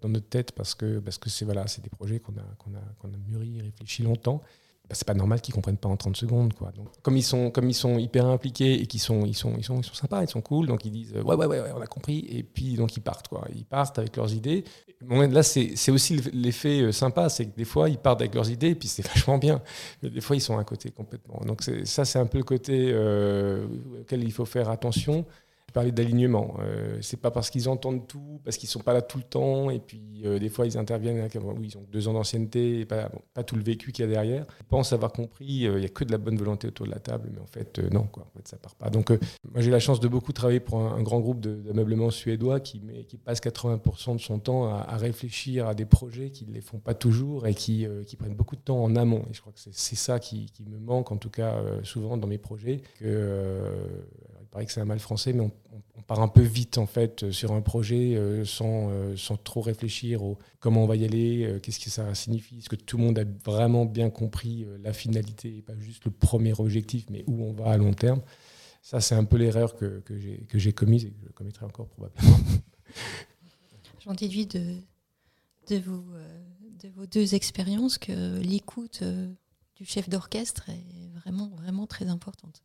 dans 0.00 0.08
notre 0.08 0.28
tête 0.28 0.52
parce 0.52 0.74
que 0.74 0.98
parce 1.00 1.18
que 1.18 1.30
c'est 1.30 1.44
voilà, 1.44 1.66
c'est 1.66 1.82
des 1.82 1.90
projets 1.90 2.20
qu'on 2.20 2.32
a 2.32 2.54
qu'on 2.58 2.74
a 2.74 2.82
qu'on 2.98 3.08
a 3.08 3.16
mûri, 3.28 3.60
réfléchi 3.60 4.02
longtemps. 4.02 4.42
Bah, 4.88 4.96
c'est 4.96 5.06
pas 5.06 5.14
normal 5.14 5.40
qu'ils 5.40 5.54
comprennent 5.54 5.76
pas 5.76 5.88
en 5.88 5.96
30 5.96 6.16
secondes 6.16 6.54
quoi. 6.54 6.72
Donc 6.72 6.88
comme 7.02 7.16
ils 7.16 7.22
sont 7.22 7.50
comme 7.50 7.70
ils 7.70 7.74
sont 7.74 7.98
hyper 7.98 8.26
impliqués 8.26 8.74
et 8.74 8.86
qu'ils 8.86 9.00
sont 9.00 9.24
ils 9.24 9.34
sont 9.34 9.54
ils 9.56 9.64
sont 9.64 9.80
ils 9.80 9.84
sont 9.84 9.94
sympas, 9.94 10.22
ils 10.22 10.28
sont 10.28 10.40
cool, 10.40 10.66
donc 10.66 10.84
ils 10.84 10.90
disent 10.90 11.12
ouais 11.14 11.34
ouais 11.34 11.46
ouais, 11.46 11.60
ouais 11.60 11.72
on 11.74 11.80
a 11.80 11.86
compris 11.86 12.26
et 12.28 12.42
puis 12.42 12.74
donc 12.74 12.96
ils 12.96 13.00
partent 13.00 13.28
quoi. 13.28 13.46
Ils 13.54 13.64
partent 13.64 13.98
avec 13.98 14.16
leurs 14.16 14.34
idées. 14.34 14.64
Bon, 15.00 15.20
là 15.30 15.42
c'est 15.42 15.90
aussi 15.90 16.16
l'effet 16.32 16.80
euh, 16.80 16.92
sympa, 16.92 17.28
c'est 17.28 17.46
que 17.46 17.56
des 17.56 17.64
fois 17.64 17.88
ils 17.88 17.98
partent 17.98 18.20
avec 18.20 18.34
leurs 18.34 18.50
idées 18.50 18.70
et 18.70 18.74
puis 18.74 18.88
c'est 18.88 19.02
vachement 19.06 19.38
bien. 19.38 19.62
Mais 20.02 20.10
des 20.10 20.20
fois 20.20 20.36
ils 20.36 20.40
sont 20.40 20.58
à 20.58 20.64
côté 20.64 20.90
complètement. 20.90 21.40
Donc 21.46 21.62
ça 21.84 22.04
c'est 22.04 22.18
un 22.18 22.26
peu 22.26 22.38
le 22.38 22.44
côté 22.44 22.90
euh, 22.92 23.66
auquel 24.00 24.24
il 24.24 24.32
faut 24.32 24.44
faire 24.44 24.68
attention 24.68 25.24
parler 25.72 25.92
d'alignement. 25.92 26.56
Euh, 26.60 26.98
c'est 27.00 27.20
pas 27.20 27.30
parce 27.30 27.50
qu'ils 27.50 27.68
entendent 27.68 28.06
tout, 28.06 28.40
parce 28.44 28.56
qu'ils 28.56 28.68
sont 28.68 28.80
pas 28.80 28.92
là 28.92 29.02
tout 29.02 29.18
le 29.18 29.24
temps, 29.24 29.70
et 29.70 29.80
puis 29.80 30.22
euh, 30.24 30.38
des 30.38 30.48
fois 30.48 30.66
ils 30.66 30.78
interviennent, 30.78 31.18
avec, 31.18 31.34
oui, 31.34 31.68
ils 31.72 31.78
ont 31.78 31.86
deux 31.90 32.08
ans 32.08 32.12
d'ancienneté, 32.12 32.80
et 32.80 32.84
pas, 32.84 33.10
tout 33.44 33.56
le 33.56 33.62
vécu 33.62 33.92
qu'il 33.92 34.04
y 34.04 34.08
a 34.08 34.10
derrière. 34.10 34.46
Ils 34.60 34.66
pensent 34.66 34.92
avoir 34.92 35.12
compris, 35.12 35.66
euh, 35.66 35.78
il 35.78 35.82
y 35.82 35.86
a 35.86 35.88
que 35.88 36.04
de 36.04 36.12
la 36.12 36.18
bonne 36.18 36.36
volonté 36.36 36.68
autour 36.68 36.86
de 36.86 36.92
la 36.92 37.00
table, 37.00 37.30
mais 37.32 37.40
en 37.40 37.46
fait 37.46 37.78
non, 37.92 38.04
quoi, 38.04 38.24
en 38.24 38.38
fait, 38.38 38.46
ça 38.46 38.56
part 38.56 38.74
pas. 38.74 38.90
Donc 38.90 39.10
moi 39.10 39.60
j'ai 39.60 39.70
la 39.70 39.80
chance 39.80 40.00
de 40.00 40.08
beaucoup 40.08 40.32
travailler 40.32 40.60
pour 40.60 40.78
un, 40.80 41.02
grand 41.02 41.20
groupe 41.20 41.40
d'ameublement 41.40 42.10
suédois 42.10 42.60
qui, 42.60 42.80
passe 43.24 43.40
80% 43.40 44.16
de 44.16 44.20
son 44.20 44.38
temps 44.38 44.66
à, 44.66 44.96
réfléchir 44.96 45.66
à 45.66 45.74
des 45.74 45.84
projets 45.84 46.30
qui 46.30 46.46
ne 46.46 46.52
les 46.52 46.60
font 46.60 46.78
pas 46.78 46.94
toujours 46.94 47.46
et 47.46 47.54
qui, 47.54 47.86
prennent 48.18 48.34
beaucoup 48.34 48.56
de 48.56 48.60
temps 48.60 48.82
en 48.82 48.94
amont. 48.94 49.24
Et 49.30 49.34
je 49.34 49.40
crois 49.40 49.52
que 49.52 49.58
c'est 49.58 49.96
ça 49.96 50.18
qui, 50.18 50.46
me 50.68 50.78
manque 50.78 51.10
en 51.10 51.16
tout 51.16 51.30
cas 51.30 51.56
souvent 51.82 52.16
dans 52.16 52.28
mes 52.28 52.38
projets. 52.38 52.82
Paraît 54.52 54.66
que 54.66 54.72
c'est 54.72 54.80
un 54.80 54.86
mal 54.86 55.00
français, 55.00 55.32
mais 55.32 55.40
on, 55.40 55.50
part 56.06 56.20
un 56.20 56.28
peu 56.28 56.42
vite 56.42 56.78
en 56.78 56.86
fait 56.86 57.22
euh, 57.22 57.32
sur 57.32 57.52
un 57.52 57.60
projet 57.60 58.16
euh, 58.16 58.44
sans, 58.44 58.90
euh, 58.90 59.16
sans 59.16 59.36
trop 59.36 59.60
réfléchir 59.60 60.24
au 60.24 60.36
comment 60.58 60.82
on 60.82 60.86
va 60.86 60.96
y 60.96 61.04
aller, 61.04 61.58
qu'est-ce 61.62 61.78
que 61.78 61.90
ça 61.90 62.12
signifie, 62.14 62.58
est-ce 62.58 62.68
que 62.68 62.76
tout 62.76 62.98
le 62.98 63.04
monde 63.04 63.18
a 63.18 63.24
vraiment 63.44 63.84
bien 63.84 64.10
compris 64.10 64.66
la 64.82 64.92
finalité 64.92 65.56
et 65.58 65.62
pas 65.62 65.78
juste 65.78 66.04
le 66.04 66.10
premier 66.10 66.52
objectif, 66.58 67.06
mais 67.08 67.24
où 67.26 67.44
on 67.44 67.52
va 67.52 67.70
à 67.70 67.76
long 67.76 67.94
terme. 67.94 68.20
Ça, 68.82 69.00
c'est 69.00 69.14
un 69.14 69.24
peu 69.24 69.36
l'erreur 69.36 69.76
que, 69.76 70.00
que 70.00 70.58
j'ai 70.58 70.72
commise 70.72 71.04
et 71.04 71.10
que 71.10 71.20
je 71.24 71.32
commettrai 71.32 71.64
encore 71.64 71.88
probablement. 71.88 72.36
J'en 74.04 74.14
déduis 74.14 74.46
de, 74.46 74.76
de, 75.68 75.78
vos, 75.78 76.04
de 76.82 76.88
vos 76.88 77.06
deux 77.06 77.36
expériences 77.36 77.96
que 77.96 78.40
l'écoute 78.40 79.04
du 79.76 79.84
chef 79.84 80.08
d'orchestre 80.08 80.68
est 80.68 81.08
vraiment, 81.14 81.48
vraiment 81.48 81.86
très 81.86 82.08
importante. 82.08 82.62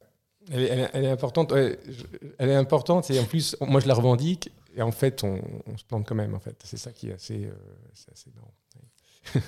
Elle 0.52 1.04
est, 1.04 1.08
importante. 1.08 1.52
elle 1.52 2.50
est 2.50 2.56
importante 2.56 3.10
et 3.12 3.20
en 3.20 3.26
plus, 3.26 3.56
moi 3.60 3.82
je 3.82 3.88
la 3.88 3.94
revendique 3.94 4.52
et 4.78 4.82
en 4.84 4.92
fait, 4.92 5.24
on, 5.24 5.42
se 5.76 5.84
plante 5.84 6.06
quand 6.08 6.16
même. 6.16 6.36
En 6.36 6.40
fait, 6.40 6.56
c'est 6.64 6.78
ça 6.78 6.92
qui 6.92 7.10
est 7.10 7.14
assez, 7.14 7.46
euh, 7.46 7.52
assez 8.12 8.32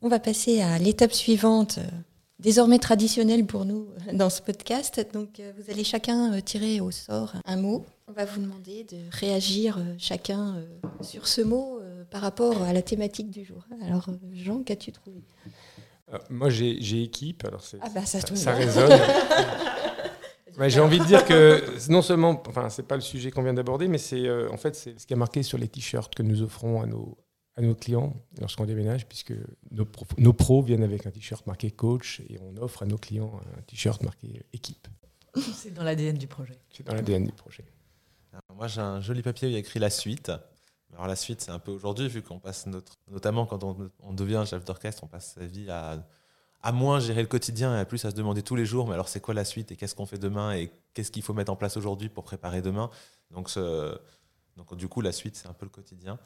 on 0.00 0.08
va 0.08 0.18
passer 0.20 0.62
à 0.62 0.78
l'étape 0.78 1.12
suivante, 1.12 1.78
euh, 1.78 1.90
désormais 2.38 2.78
traditionnelle 2.78 3.44
pour 3.46 3.64
nous 3.64 3.88
euh, 4.08 4.12
dans 4.14 4.30
ce 4.30 4.40
podcast. 4.40 5.04
Donc, 5.12 5.42
vous 5.58 5.70
allez 5.70 5.82
chacun 5.84 6.40
tirer 6.40 6.80
au 6.80 6.92
sort 6.92 7.34
un 7.44 7.56
mot. 7.56 7.84
On 8.06 8.12
va 8.12 8.24
vous 8.24 8.40
demander 8.40 8.84
de 8.84 8.98
réagir 9.10 9.78
chacun 9.98 10.62
sur 11.00 11.26
ce 11.26 11.40
mot 11.40 11.80
par 12.10 12.20
rapport 12.20 12.62
à 12.62 12.72
la 12.72 12.82
thématique 12.82 13.30
du 13.30 13.44
jour. 13.44 13.66
Alors, 13.84 14.08
Jean, 14.32 14.62
qu'as-tu 14.62 14.92
trouvé? 14.92 15.22
Euh, 16.12 16.18
moi, 16.30 16.50
j'ai 16.50 17.02
équipe, 17.02 17.44
alors 17.44 17.62
ah 17.80 17.88
bah, 17.94 18.04
ça, 18.04 18.20
ça, 18.20 18.52
résonne. 18.52 18.98
j'ai 20.68 20.80
envie 20.80 20.98
de 20.98 21.04
dire 21.04 21.24
que 21.24 21.62
non 21.90 22.02
seulement, 22.02 22.42
enfin, 22.48 22.68
c'est 22.68 22.86
pas 22.86 22.96
le 22.96 23.00
sujet 23.00 23.30
qu'on 23.30 23.42
vient 23.42 23.54
d'aborder, 23.54 23.88
mais 23.88 23.98
c'est 23.98 24.26
euh, 24.26 24.50
en 24.50 24.56
fait 24.56 24.74
c'est 24.74 24.98
ce 24.98 25.06
qui 25.06 25.14
est 25.14 25.16
marqué 25.16 25.42
sur 25.42 25.58
les 25.58 25.68
t-shirts 25.68 26.14
que 26.14 26.22
nous 26.22 26.42
offrons 26.42 26.82
à 26.82 26.86
nos 26.86 27.16
à 27.54 27.60
nos 27.60 27.74
clients 27.74 28.14
lorsqu'on 28.40 28.64
déménage, 28.64 29.06
puisque 29.06 29.34
nos, 29.70 29.86
nos, 30.16 30.32
pros 30.32 30.62
viennent 30.62 30.82
avec 30.82 31.06
un 31.06 31.10
t-shirt 31.10 31.46
marqué 31.46 31.70
coach 31.70 32.20
et 32.30 32.38
on 32.40 32.56
offre 32.56 32.82
à 32.82 32.86
nos 32.86 32.96
clients 32.96 33.40
un 33.58 33.62
t-shirt 33.62 34.02
marqué 34.02 34.46
équipe. 34.54 34.88
C'est 35.34 35.74
dans 35.74 35.84
l'ADN 35.84 36.16
du 36.16 36.26
projet. 36.26 36.58
C'est 36.70 36.86
dans 36.86 36.94
l'ADN 36.94 37.26
du 37.26 37.32
projet. 37.32 37.64
moi, 38.54 38.68
j'ai 38.68 38.80
un 38.80 39.00
joli 39.00 39.20
papier 39.20 39.48
où 39.48 39.50
il 39.50 39.54
y 39.54 39.56
a 39.56 39.60
écrit 39.60 39.80
la 39.80 39.90
suite. 39.90 40.32
Alors 40.92 41.06
la 41.06 41.16
suite, 41.16 41.40
c'est 41.40 41.50
un 41.50 41.58
peu 41.58 41.70
aujourd'hui, 41.70 42.08
vu 42.08 42.22
qu'on 42.22 42.38
passe 42.38 42.66
notre, 42.66 42.98
notamment 43.10 43.46
quand 43.46 43.64
on, 43.64 44.12
devient 44.12 44.44
chef 44.46 44.64
d'orchestre, 44.64 45.04
on 45.04 45.06
passe 45.06 45.34
sa 45.34 45.46
vie 45.46 45.70
à, 45.70 46.04
à 46.62 46.72
moins 46.72 47.00
gérer 47.00 47.22
le 47.22 47.28
quotidien 47.28 47.74
et 47.76 47.80
à 47.80 47.84
plus 47.84 48.04
à 48.04 48.10
se 48.10 48.14
demander 48.14 48.42
tous 48.42 48.56
les 48.56 48.66
jours, 48.66 48.86
mais 48.86 48.94
alors 48.94 49.08
c'est 49.08 49.20
quoi 49.20 49.32
la 49.32 49.44
suite 49.44 49.72
et 49.72 49.76
qu'est-ce 49.76 49.94
qu'on 49.94 50.06
fait 50.06 50.18
demain 50.18 50.52
et 50.52 50.70
qu'est-ce 50.92 51.10
qu'il 51.10 51.22
faut 51.22 51.32
mettre 51.32 51.50
en 51.50 51.56
place 51.56 51.76
aujourd'hui 51.76 52.08
pour 52.08 52.24
préparer 52.24 52.60
demain? 52.60 52.90
Donc, 53.30 53.48
ce, 53.48 53.98
donc 54.56 54.76
du 54.76 54.88
coup, 54.88 55.00
la 55.00 55.12
suite, 55.12 55.36
c'est 55.36 55.48
un 55.48 55.54
peu 55.54 55.64
le 55.64 55.70
quotidien. 55.70 56.18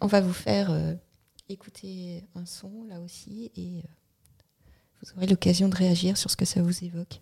On 0.00 0.06
va 0.06 0.20
vous 0.20 0.32
faire 0.32 0.70
euh, 0.70 0.94
écouter 1.48 2.24
un 2.34 2.46
son 2.46 2.84
là 2.84 3.00
aussi 3.00 3.50
et 3.56 3.78
euh, 3.78 3.88
vous 5.02 5.16
aurez 5.16 5.26
l'occasion 5.26 5.68
de 5.68 5.74
réagir 5.74 6.16
sur 6.16 6.30
ce 6.30 6.36
que 6.36 6.44
ça 6.44 6.62
vous 6.62 6.84
évoque. 6.84 7.20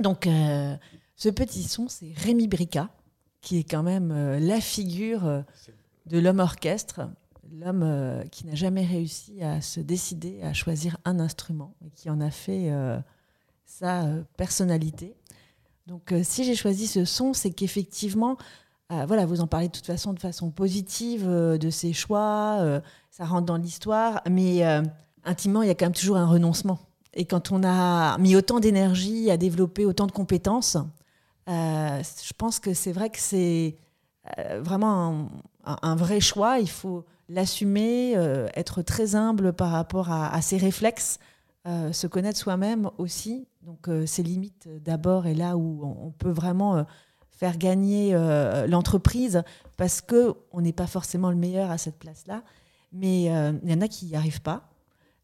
Donc, 0.00 0.26
euh, 0.26 0.76
ce 1.14 1.28
petit 1.28 1.62
son, 1.62 1.88
c'est 1.88 2.12
Rémi 2.16 2.48
Brica, 2.48 2.88
qui 3.42 3.58
est 3.58 3.64
quand 3.64 3.82
même 3.82 4.10
euh, 4.10 4.40
la 4.40 4.60
figure 4.60 5.26
euh, 5.26 5.42
de 6.06 6.18
l'homme 6.18 6.40
orchestre, 6.40 7.02
l'homme 7.52 8.24
qui 8.30 8.46
n'a 8.46 8.54
jamais 8.54 8.84
réussi 8.84 9.42
à 9.42 9.60
se 9.60 9.80
décider 9.80 10.40
à 10.42 10.54
choisir 10.54 10.96
un 11.04 11.20
instrument 11.20 11.74
et 11.84 11.90
qui 11.90 12.08
en 12.08 12.20
a 12.20 12.30
fait 12.30 12.70
sa 13.64 14.06
personnalité. 14.36 15.16
Donc, 15.88 16.14
si 16.22 16.44
j'ai 16.44 16.54
choisi 16.54 16.86
ce 16.86 17.04
son, 17.04 17.32
c'est 17.32 17.50
qu'effectivement, 17.50 18.36
voilà, 18.88 19.26
vous 19.26 19.40
en 19.40 19.48
parlez 19.48 19.66
de 19.66 19.72
toute 19.72 19.86
façon 19.86 20.12
de 20.12 20.20
façon 20.20 20.52
positive 20.52 21.26
de 21.26 21.70
ses 21.70 21.92
choix, 21.92 22.80
ça 23.10 23.24
rentre 23.24 23.46
dans 23.46 23.56
l'histoire, 23.56 24.22
mais 24.30 24.62
intimement, 25.24 25.62
il 25.62 25.66
y 25.66 25.72
a 25.72 25.74
quand 25.74 25.86
même 25.86 25.92
toujours 25.92 26.18
un 26.18 26.26
renoncement. 26.26 26.78
Et 27.14 27.24
quand 27.24 27.50
on 27.50 27.64
a 27.64 28.18
mis 28.18 28.36
autant 28.36 28.60
d'énergie 28.60 29.30
à 29.30 29.36
développer 29.36 29.84
autant 29.84 30.06
de 30.06 30.12
compétences, 30.12 30.76
euh, 31.48 32.02
je 32.02 32.32
pense 32.36 32.60
que 32.60 32.74
c'est 32.74 32.92
vrai 32.92 33.10
que 33.10 33.18
c'est 33.18 33.76
euh, 34.38 34.60
vraiment 34.62 35.28
un, 35.64 35.96
vrai 35.96 36.20
choix. 36.20 36.60
Il 36.60 36.70
faut 36.70 37.04
l'assumer, 37.28 38.16
euh, 38.16 38.46
être 38.54 38.82
très 38.82 39.16
humble 39.16 39.52
par 39.52 39.70
rapport 39.70 40.10
à, 40.10 40.40
ses 40.42 40.56
réflexes, 40.56 41.18
se 41.66 42.06
connaître 42.06 42.38
soi-même 42.38 42.90
aussi. 42.98 43.46
Donc 43.62 43.88
ses 44.06 44.22
limites 44.22 44.68
d'abord 44.82 45.26
et 45.26 45.34
là 45.34 45.56
où 45.56 45.84
on, 45.84 46.10
peut 46.10 46.30
vraiment 46.30 46.86
faire 47.28 47.58
gagner 47.58 48.12
l'entreprise 48.66 49.42
parce 49.76 50.00
que 50.00 50.34
on 50.52 50.62
n'est 50.62 50.72
pas 50.72 50.86
forcément 50.86 51.30
le 51.30 51.36
meilleur 51.36 51.70
à 51.70 51.78
cette 51.78 51.98
place-là. 51.98 52.42
Mais 52.92 53.24
il 53.24 53.70
y 53.70 53.74
en 53.74 53.80
a 53.80 53.88
qui 53.88 54.06
n'y 54.06 54.16
arrivent 54.16 54.42
pas. 54.42 54.69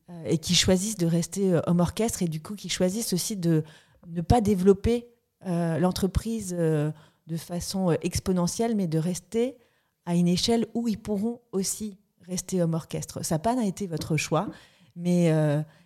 Euh, 0.08 0.24
et 0.24 0.38
qui 0.38 0.54
choisissent 0.54 0.96
de 0.96 1.06
rester 1.06 1.52
euh, 1.52 1.60
homme 1.66 1.80
orchestre 1.80 2.22
et 2.22 2.28
du 2.28 2.40
coup 2.40 2.54
qui 2.54 2.68
choisissent 2.68 3.12
aussi 3.12 3.36
de 3.36 3.64
ne 4.06 4.20
pas 4.20 4.40
développer 4.40 5.08
euh, 5.46 5.78
l'entreprise 5.78 6.52
de 6.52 7.36
façon 7.36 7.90
exponentielle, 8.02 8.76
mais 8.76 8.86
de 8.86 8.98
rester 8.98 9.56
à 10.04 10.14
une 10.14 10.28
échelle 10.28 10.66
où 10.74 10.86
ils 10.86 10.98
pourront 10.98 11.40
aussi 11.50 11.98
rester 12.20 12.62
homme 12.62 12.74
orchestre. 12.74 13.24
Ça 13.24 13.34
n'a 13.34 13.38
pas 13.40 13.60
été 13.64 13.88
votre 13.88 14.16
choix, 14.16 14.48
mais 14.94 15.28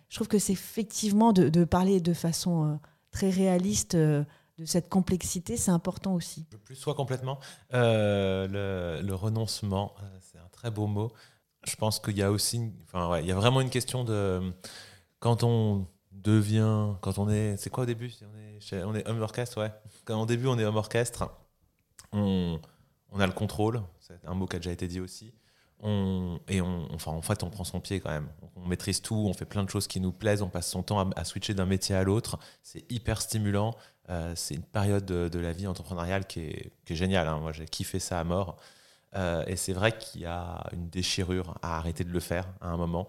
je 0.09 0.15
trouve 0.15 0.27
que 0.27 0.37
c'est 0.37 0.53
effectivement 0.53 1.33
de, 1.33 1.63
parler 1.63 1.99
de 1.99 2.13
façon 2.13 2.79
très 3.09 3.31
réaliste 3.31 3.95
de 3.95 4.25
cette 4.65 4.87
complexité, 4.87 5.57
c'est 5.57 5.71
important 5.71 6.13
aussi. 6.13 6.45
Plus 6.63 6.75
soit 6.75 6.93
complètement. 6.93 7.39
le, 7.71 9.13
renoncement, 9.13 9.95
c'est 10.19 10.37
un 10.37 10.49
très 10.51 10.69
beau 10.69 10.85
mot 10.85 11.11
je 11.63 11.75
pense 11.75 11.99
qu'il 11.99 12.17
y 12.17 12.23
a 12.23 12.31
aussi, 12.31 12.71
enfin, 12.83 13.19
il 13.19 13.25
y 13.25 13.31
a 13.31 13.35
vraiment 13.35 13.61
une 13.61 13.69
question 13.69 14.03
de 14.03 14.53
quand 15.19 15.43
on 15.43 15.87
devient, 16.11 16.95
quand 17.01 17.17
on 17.17 17.29
est, 17.29 17.57
c'est 17.57 17.69
quoi 17.69 17.83
au 17.83 17.87
début? 17.87 18.11
On 18.73 18.95
est, 18.95 19.05
on 19.05 19.09
homme 19.09 19.21
orchestre, 19.21 19.61
ouais. 19.61 19.71
Quand 20.05 20.21
au 20.21 20.25
début 20.25 20.47
on 20.47 20.57
est 20.57 20.65
homme 20.65 20.77
orchestre, 20.77 21.31
on, 22.11 22.59
on 23.11 23.19
a 23.19 23.27
le 23.27 23.33
contrôle, 23.33 23.81
c'est 23.99 24.19
un 24.25 24.33
mot 24.33 24.47
qui 24.47 24.55
a 24.55 24.59
déjà 24.59 24.71
été 24.71 24.87
dit 24.87 24.99
aussi. 24.99 25.33
On, 25.83 26.39
et 26.47 26.61
on, 26.61 26.91
enfin, 26.93 27.11
en 27.11 27.23
fait, 27.23 27.41
on 27.41 27.49
prend 27.49 27.63
son 27.63 27.79
pied 27.79 27.99
quand 27.99 28.11
même. 28.11 28.27
On, 28.55 28.67
maîtrise 28.67 29.01
tout, 29.01 29.15
on 29.15 29.33
fait 29.33 29.45
plein 29.45 29.63
de 29.63 29.69
choses 29.69 29.87
qui 29.87 29.99
nous 29.99 30.11
plaisent, 30.11 30.43
on 30.43 30.49
passe 30.49 30.69
son 30.69 30.83
temps 30.83 31.09
à, 31.09 31.25
switcher 31.25 31.55
d'un 31.55 31.65
métier 31.65 31.95
à 31.95 32.03
l'autre. 32.03 32.37
C'est 32.61 32.89
hyper 32.91 33.21
stimulant. 33.21 33.75
Euh, 34.09 34.33
c'est 34.35 34.53
une 34.55 34.63
période 34.63 35.05
de, 35.05 35.39
la 35.39 35.51
vie 35.53 35.65
entrepreneuriale 35.65 36.27
qui 36.27 36.41
est, 36.41 36.71
qui 36.85 36.93
est 36.93 36.95
géniale. 36.95 37.27
Hein. 37.27 37.39
Moi, 37.39 37.51
j'ai 37.51 37.65
kiffé 37.65 37.99
ça 37.99 38.19
à 38.19 38.23
mort. 38.23 38.57
Euh, 39.15 39.43
et 39.47 39.55
c'est 39.55 39.73
vrai 39.73 39.97
qu'il 39.97 40.21
y 40.21 40.25
a 40.25 40.63
une 40.71 40.89
déchirure 40.89 41.55
à 41.61 41.77
arrêter 41.77 42.03
de 42.03 42.11
le 42.11 42.19
faire 42.19 42.47
à 42.61 42.69
un 42.69 42.77
moment. 42.77 43.07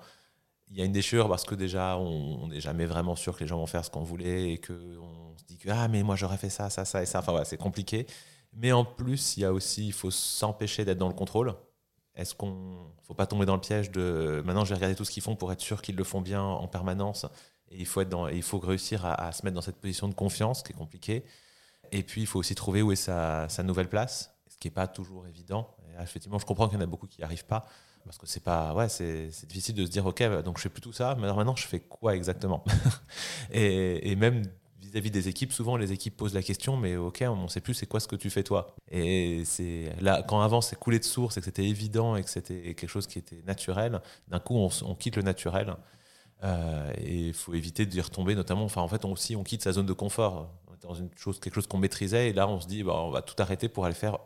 Il 0.69 0.79
y 0.79 0.83
a 0.83 0.85
une 0.85 0.93
déchirure 0.93 1.29
parce 1.29 1.45
que 1.45 1.55
déjà, 1.55 1.99
on 1.99 2.49
n'est 2.49 2.61
jamais 2.61 2.87
vraiment 2.87 3.15
sûr 3.15 3.37
que 3.37 3.45
les 3.45 3.49
gens 3.49 3.59
vont 3.59 3.67
faire 3.67 3.85
ce 3.85 3.91
qu'on 3.91 4.03
voulait 4.03 4.53
et 4.53 4.59
qu'on 4.59 5.37
se 5.37 5.45
dit 5.45 5.59
que 5.59 5.69
ah, 5.71 5.87
mais 5.89 6.03
moi 6.03 6.17
j'aurais 6.17 6.39
fait 6.39 6.51
ça, 6.51 6.71
ça, 6.71 6.85
ça 6.85 7.03
et 7.03 7.07
ça. 7.07 7.19
Enfin, 7.19 7.33
voilà, 7.33 7.45
c'est 7.45 7.59
compliqué. 7.59 8.07
Mais 8.55 8.73
en 8.73 8.85
plus, 8.85 9.37
il 9.37 9.41
y 9.41 9.45
a 9.45 9.53
aussi, 9.53 9.87
il 9.87 9.93
faut 9.93 10.11
s'empêcher 10.11 10.85
d'être 10.85 10.99
dans 10.99 11.09
le 11.09 11.15
contrôle. 11.15 11.55
Est-ce 12.15 12.35
qu'on 12.35 12.93
faut 13.03 13.15
pas 13.15 13.27
tomber 13.27 13.47
dans 13.47 13.55
le 13.55 13.61
piège 13.61 13.91
de 13.91 14.43
maintenant 14.45 14.65
je 14.65 14.71
vais 14.71 14.75
regarder 14.77 14.95
tout 14.97 15.05
ce 15.05 15.11
qu'ils 15.11 15.23
font 15.23 15.35
pour 15.37 15.51
être 15.53 15.61
sûr 15.61 15.81
qu'ils 15.81 15.97
le 15.97 16.05
font 16.05 16.21
bien 16.21 16.43
en 16.43 16.69
permanence 16.69 17.27
et 17.73 17.79
il 17.79 17.87
faut 17.87 18.03
être 18.03 18.11
dans, 18.11 18.29
il 18.29 18.43
faut 18.43 18.59
réussir 18.59 19.07
à, 19.07 19.33
se 19.33 19.45
mettre 19.45 19.55
dans 19.55 19.63
cette 19.63 19.81
position 19.81 20.09
de 20.09 20.15
confiance 20.15 20.63
qui 20.63 20.73
est 20.73 20.77
compliquée. 20.77 21.25
Et 21.91 22.03
puis 22.03 22.23
il 22.23 22.27
faut 22.27 22.39
aussi 22.39 22.55
trouver 22.55 22.83
où 22.83 22.93
est 22.93 22.97
sa, 22.97 23.49
sa 23.49 23.63
nouvelle 23.63 23.89
place, 23.89 24.32
ce 24.32 24.32
qui 24.63 24.69
n'est 24.69 24.75
pas 24.75 24.87
toujours 24.87 25.27
évident. 25.27 25.69
Et 25.89 26.03
effectivement, 26.03 26.39
je 26.39 26.47
comprends 26.47 26.69
qu'il 26.69 26.79
y 26.79 26.81
en 26.81 26.85
a 26.85 26.87
beaucoup 26.87 27.07
qui 27.07 27.21
n'y 27.21 27.25
arrivent 27.25 27.45
pas 27.45 27.67
parce 28.05 28.19
que 28.19 28.27
c'est 28.27 28.43
pas 28.43 28.75
ouais 28.75 28.89
c'est 28.89 29.29
difficile 29.47 29.77
de 29.77 29.87
se 29.87 29.91
dire 29.91 30.05
ok 30.05 30.43
donc 30.43 30.57
je 30.57 30.63
fais 30.63 30.69
plus 30.69 30.81
tout 30.81 30.93
ça 30.93 31.15
mais 31.17 31.23
alors 31.23 31.37
maintenant 31.37 31.55
je 31.55 31.69
fais 31.69 31.79
quoi 31.79 32.17
exactement 32.17 32.65
et, 33.53 34.11
et, 34.11 34.17
même 34.17 34.43
vis-à-vis 34.81 35.11
des 35.11 35.29
équipes, 35.29 35.53
souvent 35.53 35.77
les 35.77 35.93
équipes 35.93 36.17
posent 36.17 36.35
la 36.35 36.43
question, 36.43 36.77
mais 36.77 36.97
ok, 36.97 37.25
on 37.27 37.45
ne 37.45 37.49
sait 37.49 37.61
plus 37.61 37.75
c'est 37.75 37.87
quoi 37.87 38.01
ce 38.01 38.09
que 38.09 38.17
tu 38.17 38.29
fais 38.29 38.43
toi? 38.43 38.75
Et 38.91 39.43
c'est 39.45 39.95
là, 40.01 40.23
quand 40.23 40.41
avant 40.41 40.61
c'est 40.61 40.77
coulé 40.77 40.99
de 40.99 41.05
source 41.05 41.37
et 41.37 41.41
que 41.41 41.47
c'était 41.47 41.65
évident 41.65 42.17
et 42.17 42.23
que 42.23 42.29
c'était 42.29 42.75
quelque 42.75 42.89
chose 42.89 43.07
qui 43.07 43.19
était 43.19 43.43
naturel, 43.47 44.01
d'un 44.29 44.41
coup 44.41 44.57
on, 44.57 44.95
quitte 44.97 45.17
le 45.17 45.23
naturel. 45.23 45.77
Euh, 46.43 46.93
et 46.99 47.29
il 47.29 47.35
faut 47.35 47.55
éviter 47.55 47.87
d'y 47.87 48.01
retomber, 48.01 48.35
notamment. 48.35 48.65
Enfin, 48.65 48.83
en 48.83 48.89
fait, 48.89 49.05
on, 49.05 49.13
aussi, 49.13 49.37
on 49.37 49.45
quitte 49.45 49.63
sa 49.63 49.73
zone 49.73 49.87
de 49.87 49.93
confort. 49.93 50.51
dans 50.83 50.95
une 50.95 51.09
chose, 51.17 51.39
quelque 51.39 51.55
chose 51.55 51.69
qu'on 51.69 51.79
maîtrisait, 51.79 52.31
et 52.31 52.33
là, 52.33 52.49
on 52.49 52.61
se 52.61 52.67
dit, 52.67 52.83
bah, 52.83 52.95
on 52.97 53.11
va 53.11 53.23
tout 53.23 53.41
arrêter 53.41 53.69
pour 53.69 53.85
aller 53.85 53.95
faire 53.95 54.19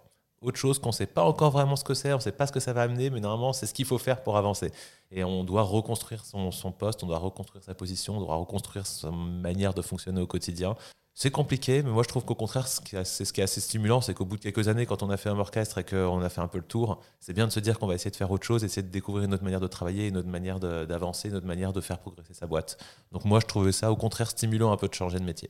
autre 0.47 0.59
chose 0.59 0.79
qu'on 0.79 0.91
ne 0.91 0.95
sait 0.95 1.07
pas 1.07 1.25
encore 1.25 1.51
vraiment 1.51 1.77
ce 1.77 1.85
que 1.85 1.95
c'est, 1.95 2.13
on 2.13 2.17
ne 2.17 2.23
sait 2.23 2.33
pas 2.33 2.47
ce 2.47 2.53
que 2.53 2.61
ça 2.61 2.73
va 2.73 2.83
amener, 2.83 3.11
mais 3.11 3.21
normalement, 3.21 3.53
c'est 3.53 3.67
ce 3.67 3.75
qu'il 3.75 3.85
faut 3.85 3.99
faire 3.99 4.23
pour 4.23 4.37
avancer. 4.37 4.71
Et 5.11 5.25
on 5.25 5.43
doit 5.43 5.63
reconstruire 5.63 6.25
son, 6.25 6.53
son, 6.53 6.71
poste, 6.71 7.03
on 7.03 7.07
doit 7.07 7.19
reconstruire 7.19 7.65
sa 7.65 7.75
position, 7.75 8.19
on 8.19 8.21
doit 8.21 8.37
reconstruire 8.37 8.87
sa 8.87 9.11
manière 9.11 9.75
de 9.75 9.83
fonctionner 9.83 10.21
au 10.21 10.27
quotidien. 10.27 10.77
C'est 11.15 11.31
compliqué, 11.31 11.83
mais 11.83 11.91
moi 11.91 12.03
je 12.03 12.09
trouve 12.09 12.27
qu'au 12.27 12.35
contraire, 12.35 12.69
c'est 12.69 13.25
ce 13.25 13.33
qui 13.33 13.41
est 13.41 13.45
assez 13.45 13.61
stimulant, 13.63 14.03
c'est 14.03 14.13
qu'au 14.13 14.27
bout 14.27 14.37
de 14.37 14.43
quelques 14.43 14.69
années, 14.69 14.85
quand 14.85 15.03
on 15.03 15.09
a 15.09 15.17
fait 15.17 15.31
un 15.31 15.39
orchestre 15.39 15.79
et 15.79 15.85
qu'on 15.85 16.21
a 16.21 16.29
fait 16.29 16.43
un 16.43 16.47
peu 16.47 16.59
le 16.59 16.65
tour, 16.65 17.01
c'est 17.21 17.33
bien 17.33 17.47
de 17.47 17.53
se 17.53 17.59
dire 17.59 17.79
qu'on 17.79 17.87
va 17.87 17.95
essayer 17.95 18.11
de 18.11 18.17
faire 18.17 18.31
autre 18.31 18.45
chose, 18.45 18.65
essayer 18.65 18.83
de 18.83 18.93
découvrir 18.93 19.25
une 19.25 19.33
autre 19.33 19.43
manière 19.43 19.61
de 19.61 19.67
travailler, 19.67 20.09
une 20.09 20.19
autre 20.19 20.29
manière 20.29 20.61
d'avancer, 20.61 21.31
une 21.31 21.37
autre 21.37 21.47
manière 21.47 21.73
de 21.73 21.81
faire 21.81 21.99
progresser 22.01 22.35
sa 22.35 22.47
boîte. 22.47 22.77
Donc 23.13 23.25
moi 23.25 23.41
je 23.41 23.47
trouvais 23.47 23.73
ça 23.73 23.91
au 23.91 23.97
contraire 23.97 24.31
stimulant 24.31 24.73
un 24.73 24.77
peu 24.77 24.89
de 24.89 24.95
changer 24.95 25.19
de 25.19 25.25
métier. 25.25 25.49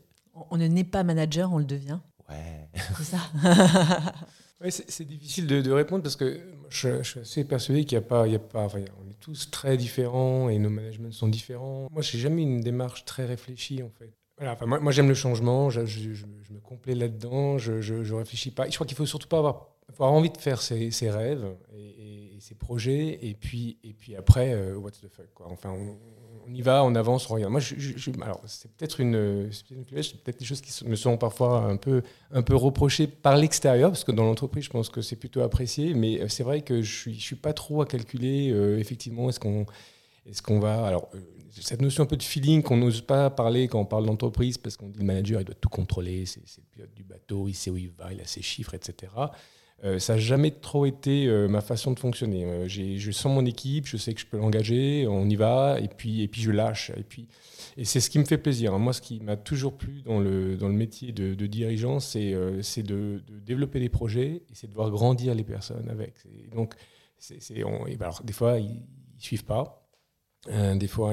On 0.51 0.57
ne 0.57 0.69
naît 0.69 0.85
pas 0.85 1.03
manager, 1.03 1.53
on 1.53 1.59
le 1.59 1.65
devient. 1.65 1.99
Ouais. 2.29 2.69
C'est 2.99 3.17
ça. 3.17 3.19
C'est 4.71 5.05
difficile 5.05 5.47
de, 5.47 5.71
répondre 5.71 6.03
parce 6.03 6.17
que 6.17 6.41
je, 6.71 7.03
suis 7.03 7.21
assez 7.21 7.45
persuadé 7.45 7.85
qu'il 7.85 7.99
n'y 7.99 8.05
a 8.05 8.09
pas, 8.09 8.27
il 8.27 8.33
y 8.33 8.37
a 8.37 8.39
pas 8.39 8.69
on 8.75 9.11
est 9.11 9.21
tous 9.21 9.51
très 9.51 9.77
différents 9.77 10.49
et 10.49 10.59
nos 10.59 10.71
managements 10.71 11.11
sont 11.13 11.29
différents. 11.29 11.89
Moi, 11.93 12.03
j'ai 12.03 12.19
jamais 12.19 12.43
une 12.43 12.61
démarche 12.61 13.05
très 13.05 13.27
réfléchie 13.27 13.83
en 13.83 13.91
fait. 13.91 14.13
Voilà, 14.39 14.53
enfin, 14.53 14.67
moi, 14.67 14.93
j'aime 14.93 15.09
le 15.09 15.15
changement, 15.15 15.71
je, 15.71 15.81
me 15.81 16.61
complais 16.61 16.95
là-dedans, 16.95 17.57
je, 17.57 17.73
ne 17.73 18.13
réfléchis 18.13 18.51
pas. 18.51 18.69
Je 18.69 18.75
crois 18.75 18.87
qu'il 18.87 18.97
faut 18.97 19.07
surtout 19.07 19.29
pas 19.29 19.39
avoir, 19.39 20.13
envie 20.13 20.31
de 20.31 20.37
faire 20.37 20.61
ses, 20.61 20.91
rêves 21.11 21.47
et, 21.75 22.37
ses 22.41 22.55
projets, 22.55 23.19
et 23.23 23.35
puis, 23.35 23.79
et 23.83 23.95
puis 23.95 24.15
après, 24.15 24.53
euh, 24.53 24.77
what's 24.77 25.01
the 25.01 25.09
fuck. 25.09 25.29
Enfin, 25.41 25.75
on 26.49 26.55
y 26.55 26.63
va, 26.63 26.85
on 26.85 26.95
avance, 26.95 27.29
on 27.31 27.35
regarde. 27.35 27.53
Moi, 27.53 27.61
alors 28.23 28.43
c'est 28.47 28.71
peut-être 28.73 29.01
une, 29.01 29.51
c'est 29.53 30.23
peut-être 30.23 30.39
des 30.39 30.45
choses 30.45 30.61
qui 30.61 30.87
me 30.87 30.97
sont 30.97 31.17
parfois 31.17 31.61
un 31.61 31.77
peu, 31.77 32.03
un 32.33 32.43
peu 32.43 32.55
reprochées 32.55 33.07
par 33.07 33.37
l'extérieur, 33.37 33.91
parce 33.91 34.05
que 34.05 34.13
dans 34.13 34.25
l'entreprise, 34.25 34.65
je 34.65 34.71
pense 34.71 34.89
que 34.89 35.03
c'est 35.03 35.17
plutôt 35.17 35.41
apprécié. 35.41 35.95
Mais 35.95 36.21
euh, 36.21 36.29
c'est 36.29 36.43
vrai 36.43 36.63
que 36.63 36.83
je 36.83 37.01
suis, 37.01 37.21
suis 37.21 37.37
pas 37.37 37.53
trop 37.53 37.83
à 37.83 37.87
calculer. 37.87 38.51
Euh, 38.51 38.79
effectivement, 38.79 39.29
est-ce 39.29 39.41
qu'on, 39.41 39.67
est-ce 40.27 40.43
qu'on 40.43 40.61
va, 40.61 40.87
alors 40.87 41.09
euh, 41.15 41.21
cette 41.61 41.83
notion 41.83 42.05
un 42.05 42.07
peu 42.07 42.17
de 42.17 42.23
feeling 42.23 42.63
qu'on 42.63 42.77
n'ose 42.77 43.01
pas 43.01 43.31
parler 43.31 43.69
quand 43.69 43.81
on 43.81 43.87
parle 43.87 44.07
d'entreprise, 44.07 44.59
parce 44.59 44.77
qu'on 44.77 44.89
dit 44.89 44.99
le 44.99 45.05
manager, 45.05 45.41
il 45.41 45.45
doit 45.45 45.55
tout 45.61 45.69
contrôler, 45.69 46.27
c'est 46.27 46.41
le 46.41 46.65
pilote 46.73 46.95
du 46.95 47.03
bateau, 47.03 47.49
il 47.49 47.55
sait 47.55 47.71
où 47.71 47.77
il 47.77 47.91
va, 47.91 48.13
il 48.13 48.21
a 48.21 48.27
ses 48.27 48.43
chiffres, 48.43 48.75
etc. 48.75 49.13
Euh, 49.85 49.99
ça 49.99 50.15
n'a 50.15 50.19
jamais 50.19 50.51
trop 50.51 50.87
été 50.87 51.27
euh, 51.27 51.49
ma 51.49 51.61
façon 51.61 51.93
de 51.93 51.99
fonctionner. 51.99 52.45
Euh, 52.45 52.67
je 52.67 53.11
sens 53.11 53.33
mon 53.33 53.45
équipe, 53.45 53.87
je 53.87 53.99
sais 53.99 54.15
que 54.15 54.21
je 54.21 54.27
peux 54.27 54.39
l'engager, 54.39 55.07
on 55.07 55.29
y 55.29 55.37
va, 55.37 55.79
et 55.81 55.89
puis, 55.89 56.23
et 56.23 56.29
puis 56.29 56.41
je 56.41 56.51
lâche. 56.51 56.91
Et, 56.97 57.05
et 57.77 57.85
c'est 57.85 58.01
ce 58.01 58.09
qui 58.09 58.19
me 58.19 58.25
fait 58.25 58.39
plaisir. 58.39 58.73
Hein. 58.73 58.79
Moi, 58.79 58.95
ce 58.95 59.03
qui 59.03 59.21
m'a 59.21 59.37
toujours 59.37 59.77
plu 59.77 60.01
dans 60.03 60.19
le, 60.19 60.57
dans 60.57 60.69
le 60.69 60.75
métier 60.75 61.13
de, 61.13 61.35
dirigeant, 61.47 62.01
c'est 62.01 62.35
c'est 62.63 62.83
de, 62.83 63.23
développer 63.29 63.79
des 63.79 63.91
projets 63.91 64.43
et 64.49 64.55
c'est 64.55 64.67
de 64.67 64.75
voir 64.75 64.91
grandir 64.91 65.35
les 65.35 65.45
personnes 65.45 65.89
avec. 65.91 66.15
donc, 66.55 66.75
c'est, 67.19 67.39
ben 67.55 67.97
alors, 68.01 68.23
des 68.23 68.33
fois, 68.33 68.59
ils 68.59 68.77
ne 68.77 69.21
suivent 69.21 69.45
pas. 69.45 69.87
des 70.49 70.89
fois, 70.89 71.13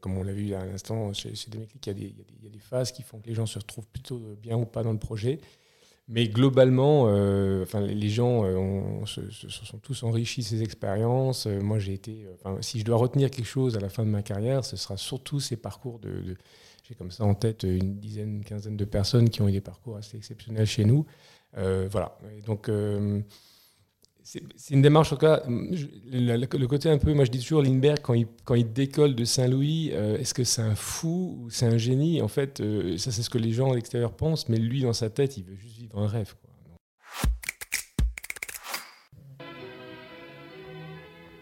comme 0.00 0.18
on 0.18 0.24
l'a 0.24 0.32
vu 0.32 0.52
à 0.54 0.64
l'instant 0.64 1.12
chez, 1.12 1.34
chez 1.36 1.50
Demeclic, 1.50 1.86
il 1.86 1.98
y, 1.98 2.14
il 2.38 2.44
y, 2.44 2.46
a 2.46 2.50
des 2.50 2.58
phases 2.58 2.90
qui 2.90 3.02
font 3.02 3.20
que 3.20 3.28
les 3.28 3.34
gens 3.34 3.46
se 3.46 3.58
retrouvent 3.58 3.86
plutôt 3.86 4.18
bien 4.42 4.56
ou 4.56 4.66
pas 4.66 4.82
dans 4.82 4.92
le 4.92 4.98
projet. 4.98 5.38
Mais 6.12 6.26
globalement, 6.26 7.04
euh, 7.06 7.62
enfin, 7.62 7.80
les 7.80 8.08
gens 8.08 8.42
euh, 8.44 9.06
se, 9.06 9.20
sont 9.48 9.78
tous 9.78 10.02
enrichis 10.02 10.42
ces 10.42 10.60
expériences. 10.60 11.46
Euh, 11.46 11.60
moi, 11.60 11.78
j'ai 11.78 11.94
été. 11.94 12.26
si 12.62 12.80
je 12.80 12.84
dois 12.84 12.96
retenir 12.96 13.30
quelque 13.30 13.46
chose 13.46 13.76
à 13.76 13.80
la 13.80 13.88
fin 13.88 14.04
de 14.04 14.10
ma 14.10 14.20
carrière, 14.20 14.64
ce 14.64 14.76
sera 14.76 14.96
surtout 14.96 15.38
ces 15.38 15.56
parcours 15.56 16.00
de. 16.00 16.36
j'ai 16.82 16.96
comme 16.96 17.12
ça 17.12 17.22
en 17.22 17.34
tête 17.34 17.62
une 17.62 18.00
dizaine, 18.00 18.38
une 18.38 18.44
quinzaine 18.44 18.76
de 18.76 18.84
personnes 18.84 19.30
qui 19.30 19.40
ont 19.40 19.48
eu 19.48 19.52
des 19.52 19.60
parcours 19.60 19.96
assez 19.96 20.16
exceptionnels 20.16 20.66
chez 20.66 20.84
nous. 20.84 21.06
voilà. 21.54 22.18
donc 22.44 22.68
c'est 24.22 24.74
une 24.74 24.82
démarche, 24.82 25.12
en 25.12 25.16
tout 25.16 25.20
cas, 25.20 25.42
le, 25.46 26.66
côté 26.66 26.88
un 26.90 26.98
peu, 26.98 27.12
moi 27.14 27.24
je 27.24 27.30
dis 27.30 27.40
toujours, 27.40 27.62
Lindbergh, 27.62 28.00
quand 28.02 28.14
il, 28.14 28.26
quand 28.44 28.54
il 28.54 28.72
décolle 28.72 29.14
de 29.14 29.24
Saint-Louis, 29.24 29.90
euh, 29.92 30.18
est-ce 30.18 30.34
que 30.34 30.44
c'est 30.44 30.62
un 30.62 30.74
fou 30.74 31.38
ou 31.40 31.50
c'est 31.50 31.66
un 31.66 31.78
génie? 31.78 32.20
En 32.22 32.28
fait, 32.28 32.60
euh, 32.60 32.96
ça 32.96 33.10
c'est 33.12 33.22
ce 33.22 33.30
que 33.30 33.38
les 33.38 33.52
gens 33.52 33.72
à 33.72 33.74
l'extérieur 33.74 34.12
pensent, 34.12 34.48
mais 34.48 34.58
lui, 34.58 34.82
dans 34.82 34.92
sa 34.92 35.10
tête, 35.10 35.36
il 35.36 35.44
veut 35.44 35.56
juste 35.56 35.78
vivre 35.78 35.98
un 35.98 36.06
rêve. 36.06 36.34
Quoi. 36.40 36.50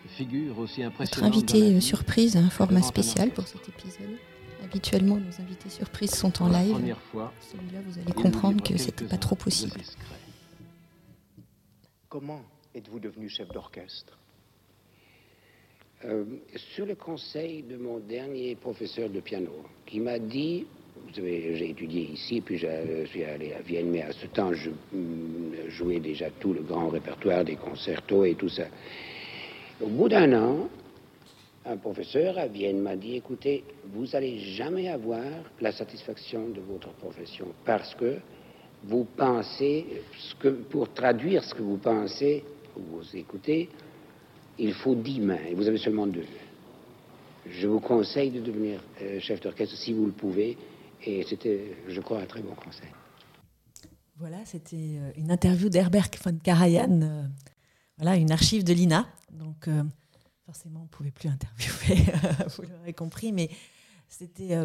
Figure 0.08 0.58
aussi 0.58 0.82
Notre 0.82 1.22
invité 1.22 1.76
euh, 1.76 1.80
surprise 1.80 2.36
un 2.36 2.50
format 2.50 2.82
spécial 2.82 3.30
pour 3.30 3.46
cet 3.46 3.68
épisode. 3.68 4.16
Habituellement, 4.64 5.16
nos 5.16 5.40
invités 5.40 5.70
surprises 5.70 6.14
sont 6.14 6.42
en 6.42 6.48
live. 6.48 6.74
Celui-là, 6.74 7.80
vous 7.86 7.98
allez 8.00 8.12
comprendre 8.12 8.62
que 8.62 8.76
c'était 8.76 9.04
pas 9.04 9.16
trop 9.16 9.36
possible. 9.36 9.80
Comment 12.08 12.42
êtes-vous 12.78 13.00
devenu 13.00 13.28
chef 13.28 13.48
d'orchestre? 13.48 14.16
Euh, 16.04 16.24
Sur 16.74 16.86
le 16.86 16.94
conseil 16.94 17.64
de 17.64 17.76
mon 17.76 17.98
dernier 17.98 18.54
professeur 18.54 19.10
de 19.10 19.18
piano, 19.18 19.64
qui 19.84 19.98
m'a 19.98 20.20
dit, 20.20 20.64
vous 21.04 21.12
savez, 21.12 21.56
j'ai 21.56 21.70
étudié 21.70 22.02
ici, 22.02 22.40
puis 22.40 22.56
je 22.56 23.04
suis 23.06 23.24
allé 23.24 23.52
à 23.52 23.62
Vienne, 23.62 23.90
mais 23.90 24.02
à 24.02 24.12
ce 24.12 24.26
temps, 24.26 24.52
je 24.52 24.70
mm, 24.70 25.68
jouais 25.70 25.98
déjà 25.98 26.30
tout 26.30 26.52
le 26.52 26.62
grand 26.62 26.88
répertoire 26.88 27.44
des 27.44 27.56
concertos 27.56 28.24
et 28.24 28.36
tout 28.36 28.48
ça. 28.48 28.66
Au 29.80 29.88
bout 29.88 30.08
d'un 30.08 30.32
an, 30.40 30.68
un 31.66 31.76
professeur 31.78 32.38
à 32.38 32.46
Vienne 32.46 32.80
m'a 32.80 32.94
dit, 32.94 33.16
écoutez, 33.16 33.64
vous 33.86 34.06
n'allez 34.06 34.38
jamais 34.38 34.88
avoir 34.88 35.24
la 35.60 35.72
satisfaction 35.72 36.48
de 36.50 36.60
votre 36.60 36.90
profession 36.92 37.48
parce 37.64 37.92
que 37.96 38.18
vous 38.84 39.04
pensez, 39.16 39.84
pour 40.70 40.92
traduire 40.92 41.42
ce 41.42 41.52
que 41.52 41.62
vous 41.62 41.78
pensez, 41.78 42.44
vous 42.76 43.02
écoutez, 43.14 43.68
il 44.58 44.74
faut 44.74 44.94
dix 44.94 45.20
mains 45.20 45.38
et 45.48 45.54
vous 45.54 45.66
avez 45.68 45.78
seulement 45.78 46.06
deux. 46.06 46.26
Je 47.46 47.66
vous 47.66 47.80
conseille 47.80 48.30
de 48.30 48.40
devenir 48.40 48.82
euh, 49.00 49.20
chef 49.20 49.40
d'orchestre 49.40 49.76
si 49.76 49.92
vous 49.92 50.06
le 50.06 50.12
pouvez 50.12 50.58
et 51.04 51.24
c'était, 51.28 51.76
je 51.86 52.00
crois, 52.00 52.20
un 52.20 52.26
très 52.26 52.42
bon 52.42 52.54
conseil. 52.54 52.88
Voilà, 54.16 54.44
c'était 54.44 54.76
euh, 54.76 55.12
une 55.16 55.30
interview 55.30 55.68
d'Herbert 55.68 56.10
von 56.22 56.36
Karajan, 56.36 57.00
euh, 57.02 57.22
voilà, 57.96 58.16
une 58.16 58.32
archive 58.32 58.64
de 58.64 58.72
l'INA. 58.72 59.06
Donc, 59.30 59.68
forcément, 60.44 60.80
on 60.80 60.84
ne 60.84 60.88
pouvait 60.88 61.10
plus 61.10 61.28
interviewer, 61.28 62.12
vous 62.56 62.62
l'aurez 62.62 62.94
compris, 62.94 63.32
mais 63.32 63.50
c'était 64.08 64.56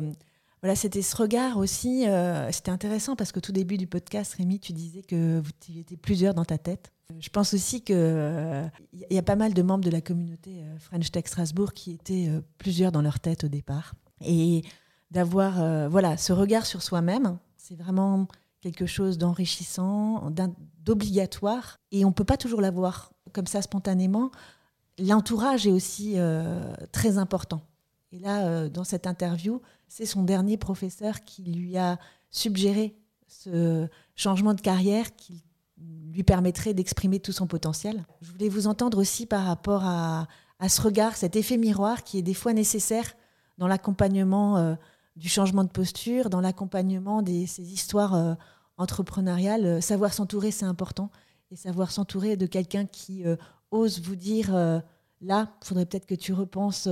voilà, 0.61 0.75
c'était 0.75 1.01
ce 1.01 1.15
regard 1.17 1.57
aussi. 1.57 2.05
c'était 2.51 2.71
intéressant 2.71 3.17
parce 3.17 3.33
que 3.33 3.41
tout 3.41 3.51
début 3.51 3.77
du 3.77 3.87
podcast, 3.87 4.35
Rémi, 4.35 4.59
tu 4.59 4.71
disais 4.71 5.01
que 5.01 5.41
vous 5.41 5.49
étiez 5.77 5.97
plusieurs 5.97 6.33
dans 6.33 6.45
ta 6.45 6.57
tête. 6.57 6.92
Je 7.19 7.29
pense 7.29 7.53
aussi 7.53 7.81
qu'il 7.81 7.95
euh, 7.97 8.67
y 9.09 9.17
a 9.17 9.23
pas 9.23 9.35
mal 9.35 9.53
de 9.53 9.61
membres 9.61 9.83
de 9.83 9.89
la 9.89 10.01
communauté 10.01 10.63
euh, 10.63 10.77
French 10.79 11.11
Tech 11.11 11.25
Strasbourg 11.27 11.73
qui 11.73 11.91
étaient 11.91 12.27
euh, 12.27 12.41
plusieurs 12.57 12.91
dans 12.91 13.01
leur 13.01 13.19
tête 13.19 13.43
au 13.43 13.47
départ. 13.47 13.93
Et 14.21 14.63
d'avoir 15.11 15.89
voilà, 15.89 16.17
ce 16.17 16.33
regard 16.33 16.65
sur 16.65 16.81
soi-même, 16.81 17.37
c'est 17.55 17.75
vraiment 17.75 18.27
quelque 18.61 18.87
chose 18.87 19.19
d'enrichissant, 19.19 20.31
d'obligatoire. 20.79 21.77
Et 21.91 22.03
on 22.03 22.07
ne 22.07 22.13
peut 22.13 22.23
pas 22.23 22.37
toujours 22.37 22.61
l'avoir 22.61 23.11
comme 23.31 23.45
ça 23.45 23.61
spontanément. 23.61 24.31
L'entourage 24.97 25.67
est 25.67 25.71
aussi 25.71 26.15
très 26.91 27.19
important. 27.19 27.61
Et 28.11 28.17
là, 28.17 28.69
dans 28.69 28.83
cette 28.83 29.05
interview, 29.05 29.61
c'est 29.87 30.07
son 30.07 30.23
dernier 30.23 30.57
professeur 30.57 31.23
qui 31.23 31.43
lui 31.43 31.77
a 31.77 31.99
suggéré 32.31 32.95
ce 33.27 33.87
changement 34.15 34.55
de 34.55 34.61
carrière 34.61 35.15
qu'il 35.15 35.41
lui 35.77 36.23
permettrait 36.23 36.73
d'exprimer 36.73 37.19
tout 37.19 37.31
son 37.31 37.47
potentiel. 37.47 38.05
Je 38.21 38.31
voulais 38.31 38.49
vous 38.49 38.67
entendre 38.67 38.99
aussi 38.99 39.25
par 39.25 39.45
rapport 39.45 39.83
à, 39.83 40.27
ce 40.67 40.81
regard, 40.81 41.15
cet 41.15 41.35
effet 41.35 41.57
miroir 41.57 42.03
qui 42.03 42.19
est 42.19 42.21
des 42.21 42.33
fois 42.33 42.53
nécessaire 42.53 43.13
dans 43.57 43.67
l'accompagnement 43.67 44.57
euh, 44.57 44.75
du 45.15 45.27
changement 45.27 45.63
de 45.63 45.69
posture, 45.69 46.29
dans 46.29 46.41
l'accompagnement 46.41 47.21
de 47.21 47.45
ces 47.45 47.73
histoires 47.73 48.13
euh, 48.13 48.33
entrepreneuriales. 48.77 49.81
Savoir 49.81 50.13
s'entourer, 50.13 50.51
c'est 50.51 50.65
important. 50.65 51.09
Et 51.51 51.55
savoir 51.55 51.91
s'entourer 51.91 52.37
de 52.37 52.45
quelqu'un 52.45 52.85
qui 52.85 53.25
euh, 53.25 53.35
ose 53.71 54.01
vous 54.01 54.15
dire, 54.15 54.53
là, 55.21 55.51
il 55.61 55.65
faudrait 55.65 55.85
peut-être 55.85 56.05
que 56.05 56.15
tu 56.15 56.31
repenses 56.33 56.87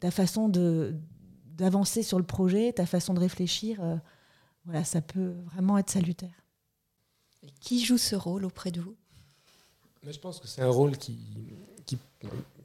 ta 0.00 0.10
façon 0.10 0.50
d'avancer 0.50 2.02
sur 2.02 2.18
le 2.18 2.24
projet, 2.24 2.72
ta 2.74 2.84
façon 2.84 3.14
de 3.14 3.20
réfléchir. 3.20 3.80
voilà, 4.66 4.84
ça 4.84 5.00
peut 5.00 5.34
vraiment 5.46 5.78
être 5.78 5.88
salutaire. 5.88 6.41
Qui 7.60 7.84
joue 7.84 7.98
ce 7.98 8.16
rôle 8.16 8.44
auprès 8.44 8.70
de 8.70 8.80
vous? 8.80 8.96
Je 10.08 10.18
pense 10.18 10.40
que 10.40 10.48
c'est 10.48 10.62
un 10.62 10.70
rôle 10.70 10.96
qui, 10.96 11.16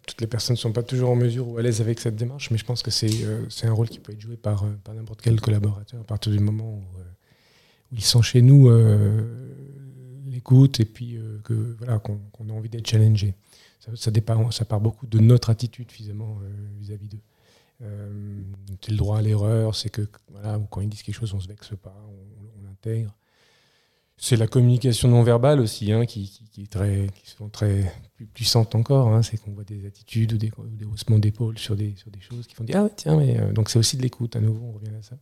Toutes 0.07 0.21
les 0.21 0.27
personnes 0.27 0.55
ne 0.55 0.59
sont 0.59 0.71
pas 0.71 0.83
toujours 0.83 1.09
en 1.11 1.15
mesure 1.15 1.47
ou 1.47 1.57
à 1.57 1.61
l'aise 1.61 1.81
avec 1.81 1.99
cette 1.99 2.15
démarche, 2.15 2.49
mais 2.49 2.57
je 2.57 2.65
pense 2.65 2.81
que 2.81 2.91
c'est 2.91 3.23
euh, 3.25 3.45
un 3.63 3.71
rôle 3.71 3.89
qui 3.89 3.99
peut 3.99 4.13
être 4.13 4.21
joué 4.21 4.37
par, 4.37 4.63
euh, 4.63 4.71
par 4.83 4.95
n'importe 4.95 5.21
quel 5.21 5.39
collaborateur 5.39 6.01
à 6.01 6.03
partir 6.03 6.31
du 6.31 6.39
moment 6.39 6.73
où, 6.73 6.99
euh, 6.99 7.03
ils 7.91 8.03
sont 8.03 8.21
chez 8.21 8.41
nous, 8.41 8.69
l'écoute 10.25 10.81
et 10.81 10.85
puis 10.85 11.17
voilà 11.77 11.99
qu'on 11.99 12.49
a 12.49 12.51
envie 12.51 12.67
d'être 12.67 12.85
challengé. 12.85 13.33
Ça, 13.95 14.11
dépend, 14.11 14.51
ça 14.51 14.65
part 14.65 14.81
beaucoup 14.81 15.07
de 15.07 15.19
notre 15.19 15.49
attitude 15.49 15.89
finalement 15.89 16.37
vis-à-vis 16.77 17.07
d'eux. 17.07 17.21
c'est 18.81 18.91
le 18.91 18.97
droit 18.97 19.19
à 19.19 19.21
l'erreur, 19.21 19.73
c'est 19.73 19.89
que 19.89 20.01
voilà, 20.31 20.59
quand 20.69 20.81
ils 20.81 20.89
disent 20.89 21.01
quelque 21.01 21.15
chose, 21.15 21.33
on 21.33 21.39
se 21.39 21.47
vexe 21.47 21.71
pas, 21.81 21.95
on, 22.09 22.59
on 22.59 22.67
l'intègre. 22.67 23.15
C'est 24.19 24.36
la 24.36 24.47
communication 24.47 25.10
non 25.10 25.21
verbale 25.21 25.60
aussi, 25.60 25.91
hein, 25.91 26.06
qui, 26.06 26.41
est 26.58 26.71
très, 26.71 27.08
qui 27.13 27.30
sont 27.30 27.49
très 27.49 27.93
puissante 28.34 28.73
encore. 28.73 29.10
Hein. 29.10 29.21
c'est 29.21 29.38
qu'on 29.38 29.51
voit 29.51 29.63
des 29.63 29.86
attitudes 29.86 30.34
ou 30.34 30.38
des, 30.38 30.51
des 30.71 30.86
haussements 30.86 31.19
d'épaule 31.19 31.60
sur 31.60 31.75
des, 31.75 31.93
sur 31.95 32.10
des 32.10 32.19
choses 32.19 32.47
qui 32.47 32.56
font 32.56 32.63
dire 32.63 32.84
Ah, 32.84 32.89
tiens, 32.95 33.15
mais. 33.15 33.39
Euh, 33.39 33.53
donc, 33.53 33.69
c'est 33.69 33.77
aussi 33.77 33.95
de 33.95 34.01
l'écoute, 34.01 34.36
à 34.36 34.39
nouveau, 34.39 34.65
on 34.65 34.71
revient 34.71 34.95
à 34.97 35.03
ça. 35.03 35.17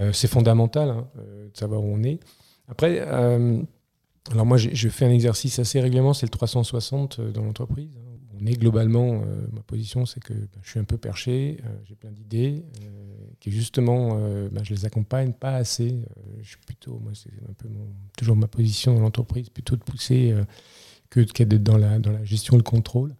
Euh, 0.00 0.12
c'est 0.12 0.26
fondamental 0.26 0.88
hein, 0.88 1.06
euh, 1.18 1.50
de 1.50 1.56
savoir 1.56 1.82
où 1.82 1.94
on 1.94 2.02
est. 2.02 2.18
Après, 2.66 3.00
alors 3.00 4.46
moi, 4.46 4.56
je 4.56 4.88
fais 4.88 5.04
un 5.04 5.10
exercice 5.10 5.58
assez 5.58 5.78
régulièrement, 5.80 6.14
c'est 6.14 6.24
le 6.24 6.30
360 6.30 7.20
dans 7.20 7.44
l'entreprise 7.44 7.90
est 8.46 8.56
globalement, 8.56 9.22
euh, 9.22 9.46
ma 9.52 9.62
position, 9.62 10.06
c'est 10.06 10.22
que 10.22 10.34
bah, 10.34 10.60
je 10.62 10.70
suis 10.70 10.80
un 10.80 10.84
peu 10.84 10.98
perché, 10.98 11.58
euh, 11.64 11.68
j'ai 11.84 11.94
plein 11.94 12.10
d'idées, 12.10 12.64
euh, 12.82 13.26
qui 13.40 13.50
justement, 13.50 14.18
bah, 14.50 14.62
je 14.62 14.74
les 14.74 14.84
accompagne 14.84 15.32
pas 15.32 15.54
assez. 15.54 16.00
je 16.40 16.48
suis 16.48 16.58
plutôt, 16.66 16.98
moi, 16.98 17.12
c'est 17.14 17.32
un 17.48 17.52
peu 17.52 17.68
toujours 18.16 18.36
ma 18.36 18.48
position 18.48 18.94
dans 18.94 19.00
l'entreprise, 19.00 19.50
plutôt 19.50 19.76
de 19.76 19.82
pousser 19.82 20.34
que 21.10 21.20
d'être 21.20 21.62
dans 21.62 21.76
la, 21.76 21.98
dans 21.98 22.12
la 22.12 22.24
gestion 22.24 22.54
et 22.54 22.58
le 22.58 22.62
contrôle. 22.62 23.14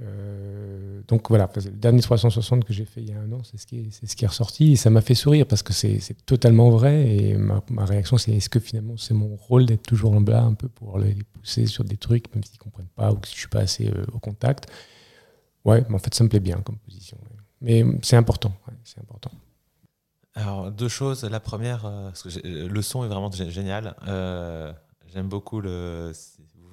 Euh, 0.00 1.02
donc 1.08 1.28
voilà, 1.28 1.50
le 1.56 1.70
dernier 1.72 2.00
360 2.00 2.64
que 2.64 2.72
j'ai 2.72 2.84
fait 2.84 3.00
il 3.00 3.10
y 3.10 3.12
a 3.12 3.18
un 3.18 3.32
an, 3.32 3.42
c'est 3.42 3.58
ce, 3.58 3.66
qui 3.66 4.24
est, 4.24 4.26
ressorti 4.28 4.72
et 4.72 4.76
ça 4.76 4.90
m'a 4.90 5.00
fait 5.00 5.16
sourire 5.16 5.44
parce 5.44 5.64
que 5.64 5.72
c'est 5.72 6.00
totalement 6.24 6.70
vrai 6.70 7.16
et 7.16 7.36
ma, 7.36 7.60
réaction 7.84 8.16
c'est 8.16 8.30
est-ce 8.32 8.48
que 8.48 8.60
finalement 8.60 8.96
c'est 8.96 9.14
mon 9.14 9.34
rôle 9.34 9.66
d'être 9.66 9.82
toujours 9.82 10.12
en 10.12 10.20
bas 10.20 10.42
un 10.42 10.54
peu 10.54 10.68
pour 10.68 11.00
les 11.00 11.16
pousser 11.32 11.66
sur 11.66 11.82
des 11.82 11.96
trucs 11.96 12.32
même 12.32 12.44
s'ils 12.44 12.58
ne 12.58 12.62
comprennent 12.62 12.86
pas 12.94 13.10
ou 13.10 13.16
que 13.16 13.26
je 13.26 13.32
ne 13.32 13.38
suis 13.38 13.48
pas 13.48 13.60
assez 13.60 13.88
euh, 13.88 14.04
au 14.12 14.20
contact? 14.20 14.70
Ouais, 15.64 15.84
mais 15.88 15.96
en 15.96 15.98
fait 15.98 16.14
ça 16.14 16.22
me 16.22 16.28
plaît 16.28 16.40
bien 16.40 16.60
comme 16.60 16.78
position. 16.78 17.18
Mais 17.60 17.84
c'est 18.02 18.16
important, 18.16 18.52
c'est 18.84 19.00
important. 19.00 19.32
Alors 20.34 20.70
deux 20.70 20.88
choses, 20.88 21.24
la 21.24 21.40
première, 21.40 21.86
euh, 21.86 22.12
le 22.44 22.82
son 22.82 23.02
est 23.04 23.08
vraiment 23.08 23.32
génial. 23.32 23.96
J'aime 25.12 25.28
beaucoup 25.28 25.60
le 25.60 26.12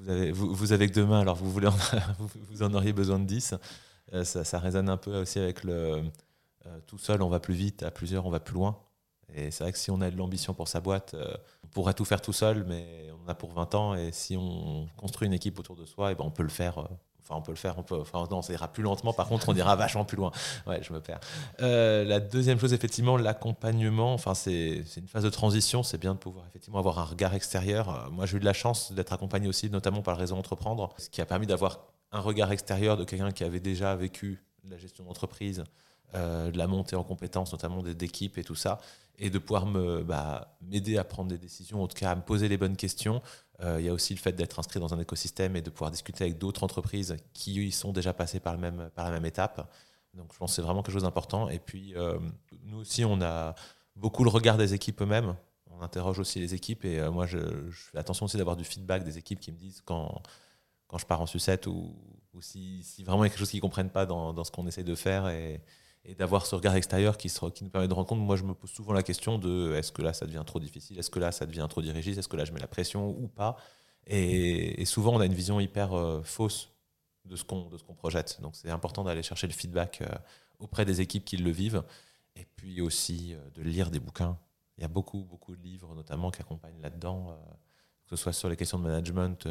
vous 0.06 0.12
avez, 0.12 0.32
vous, 0.32 0.72
avez 0.72 0.88
que 0.88 0.94
deux 0.94 1.06
mains, 1.06 1.22
alors 1.22 1.36
vous, 1.36 1.52
voulez 1.52 1.68
vous 2.50 2.64
en 2.64 2.74
auriez 2.74 2.94
besoin 2.94 3.20
de 3.20 3.26
10. 3.26 3.56
Euh, 4.14 4.24
ça, 4.24 4.60
résonne 4.60 4.90
un 4.90 4.98
peu 4.98 5.22
aussi 5.22 5.40
avec 5.40 5.64
le 5.64 6.04
euh, 6.68 6.80
tout 6.86 7.00
seul, 7.00 7.22
on 7.24 7.30
va 7.30 7.40
plus 7.40 7.56
vite, 7.56 7.82
à 7.84 7.92
plusieurs, 7.92 8.26
on 8.26 8.30
va 8.30 8.40
plus 8.40 8.54
loin. 8.54 8.78
Et 9.34 9.50
c'est 9.50 9.64
vrai 9.64 9.72
que 9.72 9.80
si 9.80 9.90
on 9.90 10.02
a 10.02 10.12
de 10.12 10.16
l'ambition 10.18 10.54
pour 10.54 10.68
sa 10.68 10.80
boîte, 10.80 11.16
euh, 11.16 11.34
on 11.64 11.68
pourrait 11.68 11.96
tout 11.96 12.06
faire 12.06 12.22
tout 12.22 12.34
seul, 12.34 12.66
mais 12.68 13.10
on 13.20 13.26
en 13.26 13.28
a 13.28 13.36
pour 13.36 13.52
20 13.52 13.76
ans. 13.76 13.96
Et 13.96 14.12
si 14.12 14.38
on 14.38 14.88
construit 14.96 15.26
une 15.26 15.34
équipe 15.34 15.58
autour 15.58 15.76
de 15.76 15.86
soi, 15.86 16.12
et 16.12 16.16
ben 16.16 16.24
on 16.24 16.32
peut 16.32 16.44
le 16.44 16.50
faire 16.50 16.88
Enfin, 17.28 17.40
on 17.40 17.42
peut 17.42 17.52
le 17.52 17.58
faire, 17.58 17.80
on 17.80 17.84
peut. 17.84 18.00
Enfin, 18.00 18.24
non, 18.30 18.44
ça 18.44 18.54
ira 18.54 18.68
plus 18.68 18.84
lentement. 18.84 19.12
Par 19.12 19.28
contre, 19.28 19.50
on 19.50 19.56
ira 19.56 19.76
vachement 19.76 20.06
plus 20.06 20.16
loin. 20.16 20.32
Ouais, 20.68 20.84
je 20.84 20.94
me 20.94 21.02
perds. 21.02 21.20
Euh, 21.60 22.04
la 22.06 22.20
deuxième 22.20 22.60
chose, 22.60 22.72
effectivement, 22.72 23.18
l'accompagnement. 23.18 24.14
Enfin, 24.14 24.36
c'est 24.36 24.84
une 24.96 25.08
phase 25.08 25.24
de 25.24 25.30
transition. 25.30 25.82
C'est 25.82 25.98
bien 25.98 26.14
de 26.14 26.20
pouvoir 26.20 26.46
effectivement 26.48 26.78
avoir 26.78 27.00
un 27.00 27.04
regard 27.04 27.34
extérieur. 27.34 27.90
Euh, 27.90 28.10
moi, 28.12 28.28
j'ai 28.28 28.38
eu 28.38 28.40
de 28.40 28.46
la 28.46 28.54
chance 28.54 28.92
d'être 28.92 29.12
accompagné 29.12 29.48
aussi, 29.48 29.72
notamment 29.72 30.04
par 30.04 30.14
le 30.14 30.20
réseau 30.20 30.36
Entreprendre, 30.36 30.94
ce 30.98 31.10
qui 31.10 31.22
a 31.22 31.26
permis 31.26 31.48
d'avoir 31.48 31.80
un 32.12 32.20
regard 32.20 32.52
extérieur 32.52 32.96
de 32.96 33.04
quelqu'un 33.06 33.32
qui 33.32 33.44
avait 33.44 33.60
déjà 33.60 33.96
vécu 33.96 34.44
la 34.70 34.78
gestion 34.78 35.04
d'entreprise, 35.06 35.64
euh, 36.14 36.52
de 36.52 36.58
la 36.58 36.68
montée 36.68 36.96
en 36.96 37.04
compétences, 37.04 37.52
notamment 37.54 37.82
d'équipes 37.82 38.38
et 38.38 38.44
tout 38.44 38.56
ça, 38.56 38.80
et 39.18 39.32
de 39.32 39.40
pouvoir 39.40 39.66
bah, 40.04 40.56
m'aider 40.62 40.98
à 40.98 41.04
prendre 41.04 41.30
des 41.30 41.38
décisions, 41.38 41.82
en 41.82 41.88
tout 41.88 41.98
cas 41.98 42.12
à 42.12 42.16
me 42.16 42.22
poser 42.22 42.50
les 42.50 42.58
bonnes 42.58 42.76
questions 42.76 43.22
il 43.62 43.86
y 43.86 43.90
a 43.90 43.94
aussi 43.94 44.14
le 44.14 44.20
fait 44.20 44.34
d'être 44.34 44.60
inscrit 44.60 44.80
dans 44.80 44.94
un 44.94 45.00
écosystème 45.00 45.56
et 45.56 45.62
de 45.62 45.70
pouvoir 45.70 45.90
discuter 45.90 46.26
avec 46.26 46.38
d'autres 46.38 46.64
entreprises 46.64 47.16
qui 47.34 47.68
y 47.68 47.72
sont 47.72 47.94
déjà 47.94 48.14
passées 48.14 48.40
par, 48.40 48.54
le 48.54 48.60
même, 48.60 48.90
par 48.96 49.06
la 49.06 49.12
même 49.12 49.26
étape. 49.26 49.70
Donc 50.16 50.34
je 50.34 50.38
pense 50.38 50.52
que 50.52 50.56
c'est 50.56 50.62
vraiment 50.62 50.82
quelque 50.82 50.94
chose 50.94 51.04
d'important. 51.04 51.50
Et 51.50 51.60
puis 51.60 51.94
euh, 51.96 52.20
nous 52.64 52.80
aussi, 52.80 53.06
on 53.06 53.22
a 53.22 53.56
beaucoup 53.96 54.24
le 54.24 54.30
regard 54.30 54.58
des 54.58 54.74
équipes 54.74 55.02
eux-mêmes. 55.02 55.36
On 55.70 55.82
interroge 55.82 56.20
aussi 56.20 56.40
les 56.40 56.54
équipes 56.54 56.86
et 56.86 57.00
euh, 57.00 57.12
moi, 57.12 57.26
je, 57.26 57.40
fais 57.72 57.98
attention 57.98 58.26
aussi 58.26 58.38
d'avoir 58.38 58.56
du 58.56 58.64
feedback 58.64 59.04
des 59.04 59.18
équipes 59.18 59.40
qui 59.40 59.52
me 59.52 59.58
disent 59.58 59.82
quand, 59.84 60.22
quand 60.88 60.98
je 60.98 61.06
pars 61.06 61.20
en 61.22 61.26
sucette 61.26 61.68
ou, 61.68 61.96
ou 62.34 62.42
si, 62.42 62.82
si, 62.84 63.04
vraiment 63.04 63.24
il 63.24 63.28
y 63.28 63.28
a 63.28 63.30
quelque 63.30 63.40
chose 63.40 63.50
qu'ils 63.50 63.58
ne 63.58 63.62
comprennent 63.62 63.90
pas 63.90 64.06
dans, 64.06 64.34
dans 64.34 64.44
ce 64.44 64.52
qu'on 64.52 64.68
essaie 64.68 64.84
de 64.84 64.96
faire. 64.96 65.28
Et 66.08 66.16
d'avoir 66.16 66.46
ce 66.46 66.56
regard 66.56 66.76
extérieur 66.76 67.18
qui, 67.18 67.32
nous 67.62 67.70
permet 67.70 67.88
de 67.88 67.94
rendre 67.94 68.08
compte. 68.08 68.20
Moi, 68.20 68.36
je 68.36 68.44
me 68.44 68.54
pose 68.54 68.70
souvent 68.70 68.94
la 68.94 69.04
question 69.04 69.38
de 69.40 69.74
est-ce 69.74 69.92
que 69.92 70.02
là, 70.02 70.14
ça 70.14 70.26
devient 70.26 70.44
trop 70.46 70.60
difficile? 70.60 71.00
Est-ce 71.00 71.10
que 71.10 71.20
là, 71.20 71.32
ça 71.32 71.46
devient 71.46 71.66
trop 71.70 71.82
dirigiste? 71.82 72.20
Est-ce 72.20 72.28
que 72.28 72.38
là, 72.38 72.46
je 72.46 72.52
mets 72.52 72.60
la 72.60 72.68
pression 72.68 73.10
ou 73.10 73.28
pas? 73.28 73.58
Et, 74.08 74.86
souvent, 74.86 75.16
on 75.16 75.20
a 75.20 75.26
une 75.26 75.34
vision 75.34 75.60
hyper 75.60 75.94
euh, 75.94 76.22
fausse 76.24 76.72
de 77.26 77.36
ce 77.36 77.44
qu'on 77.44 77.70
qu'on 77.70 77.96
projette. 77.96 78.40
Donc, 78.42 78.56
c'est 78.56 78.70
important 78.70 79.04
d'aller 79.04 79.24
chercher 79.24 79.48
le 79.48 79.54
feedback 79.54 80.02
euh, 80.02 80.08
auprès 80.60 80.86
des 80.86 81.02
équipes 81.02 81.26
qui 81.26 81.38
le 81.38 81.50
vivent 81.50 81.84
et 82.36 82.46
puis 82.56 82.82
aussi 82.82 83.34
euh, 83.34 83.50
de 83.56 83.64
lire 83.64 83.90
des 83.90 84.00
bouquins. 84.00 84.38
Il 84.78 84.82
y 84.82 84.86
a 84.86 84.90
beaucoup, 84.90 85.24
beaucoup 85.24 85.56
de 85.56 85.62
livres, 85.64 85.96
notamment, 85.96 86.30
qui 86.30 86.42
accompagnent 86.42 86.82
là-dedans, 86.82 87.40
que 88.04 88.10
ce 88.10 88.18
soit 88.18 88.34
sur 88.34 88.50
les 88.50 88.58
questions 88.58 88.78
de 88.78 88.84
management 88.84 89.48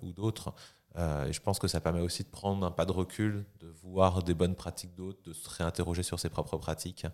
ou 0.00 0.10
d'autres. 0.14 0.54
Euh, 0.96 1.32
je 1.32 1.40
pense 1.40 1.58
que 1.58 1.66
ça 1.66 1.80
permet 1.80 2.00
aussi 2.00 2.22
de 2.22 2.28
prendre 2.28 2.64
un 2.64 2.70
pas 2.70 2.86
de 2.86 2.92
recul, 2.92 3.44
de 3.60 3.68
voir 3.82 4.22
des 4.22 4.34
bonnes 4.34 4.54
pratiques 4.54 4.94
d'autres, 4.94 5.20
de 5.22 5.32
se 5.32 5.48
réinterroger 5.48 6.02
sur 6.02 6.20
ses 6.20 6.28
propres 6.28 6.56
pratiques. 6.56 7.06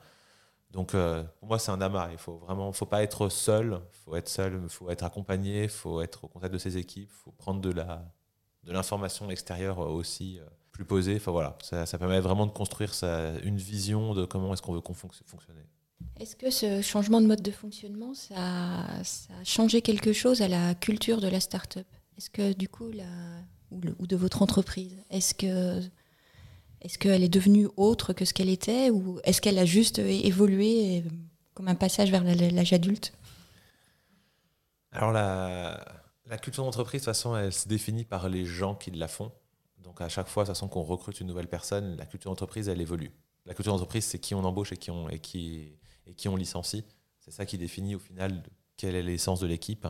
Donc 0.70 0.94
euh, 0.94 1.24
pour 1.38 1.48
moi, 1.48 1.58
c'est 1.58 1.70
un 1.70 1.80
amas. 1.80 2.08
Il 2.12 2.18
faut 2.18 2.36
vraiment, 2.36 2.72
faut 2.72 2.86
pas 2.86 3.02
être 3.02 3.28
seul. 3.28 3.80
Faut 4.04 4.14
être 4.16 4.28
seul, 4.28 4.68
faut 4.68 4.90
être 4.90 5.02
accompagné, 5.02 5.68
faut 5.68 6.02
être 6.02 6.24
au 6.24 6.28
contact 6.28 6.52
de 6.52 6.58
ses 6.58 6.76
équipes, 6.76 7.10
faut 7.10 7.32
prendre 7.32 7.60
de 7.60 7.70
la, 7.70 8.04
de 8.64 8.72
l'information 8.72 9.30
extérieure 9.30 9.78
aussi 9.78 10.38
euh, 10.38 10.44
plus 10.72 10.84
posée. 10.84 11.16
Enfin 11.16 11.32
voilà, 11.32 11.56
ça, 11.62 11.98
permet 11.98 12.20
vraiment 12.20 12.46
de 12.46 12.52
construire 12.52 12.92
une 13.42 13.56
vision 13.56 14.14
de 14.14 14.26
comment 14.26 14.52
est-ce 14.52 14.62
qu'on 14.62 14.74
veut 14.74 14.80
qu'on 14.82 14.94
fonctionner. 14.94 15.64
Est-ce 16.18 16.36
que 16.36 16.50
ce 16.50 16.82
changement 16.82 17.22
de 17.22 17.26
mode 17.26 17.42
de 17.42 17.50
fonctionnement, 17.50 18.12
ça, 18.12 18.34
a 18.36 19.44
changé 19.44 19.80
quelque 19.80 20.12
chose 20.12 20.42
à 20.42 20.48
la 20.48 20.74
culture 20.74 21.20
de 21.20 21.28
la 21.28 21.40
start-up? 21.40 21.86
Est-ce 22.18 22.28
que 22.28 22.52
du 22.52 22.68
coup, 22.68 22.90
la, 22.90 23.04
ou, 23.70 24.06
de 24.06 24.16
votre 24.16 24.42
entreprise 24.42 24.96
Est-ce 25.10 25.34
que 25.34 25.80
est-ce 26.82 26.98
qu'elle 26.98 27.22
est 27.22 27.28
devenue 27.28 27.68
autre 27.76 28.14
que 28.14 28.24
ce 28.24 28.32
qu'elle 28.32 28.48
était 28.48 28.88
ou 28.88 29.20
est-ce 29.24 29.42
qu'elle 29.42 29.58
a 29.58 29.66
juste 29.66 29.98
évolué 29.98 31.04
comme 31.52 31.68
un 31.68 31.74
passage 31.74 32.10
vers 32.10 32.24
l'âge 32.24 32.72
adulte? 32.72 33.12
Alors 34.92 35.12
la, 35.12 35.78
la 36.30 36.38
culture 36.38 36.64
d'entreprise, 36.64 37.02
de 37.02 37.04
toute 37.04 37.14
façon, 37.14 37.36
elle 37.36 37.52
se 37.52 37.68
définit 37.68 38.04
par 38.04 38.28
les 38.28 38.46
gens 38.46 38.74
qui 38.74 38.92
la 38.92 39.08
font. 39.08 39.32
Donc 39.78 40.00
à 40.00 40.08
chaque 40.08 40.28
fois, 40.28 40.44
de 40.44 40.48
toute 40.48 40.56
façon, 40.56 40.68
qu'on 40.68 40.82
recrute 40.82 41.20
une 41.20 41.26
nouvelle 41.26 41.48
personne, 41.48 41.96
la 41.96 42.06
culture 42.06 42.30
d'entreprise, 42.30 42.68
elle 42.68 42.80
évolue. 42.80 43.10
La 43.46 43.54
culture 43.54 43.72
d'entreprise, 43.72 44.04
c'est 44.04 44.18
qui 44.18 44.34
on 44.34 44.44
embauche 44.44 44.72
et 44.72 44.76
qui 44.76 44.90
on, 44.90 45.08
et 45.08 45.18
qui, 45.18 45.76
et 46.06 46.14
qui 46.14 46.28
on 46.28 46.36
licencie. 46.36 46.84
C'est 47.18 47.32
ça 47.32 47.46
qui 47.46 47.58
définit 47.58 47.96
au 47.96 47.98
final 47.98 48.42
quelle 48.76 48.94
est 48.94 49.02
l'essence 49.02 49.40
de 49.40 49.46
l'équipe. 49.46 49.82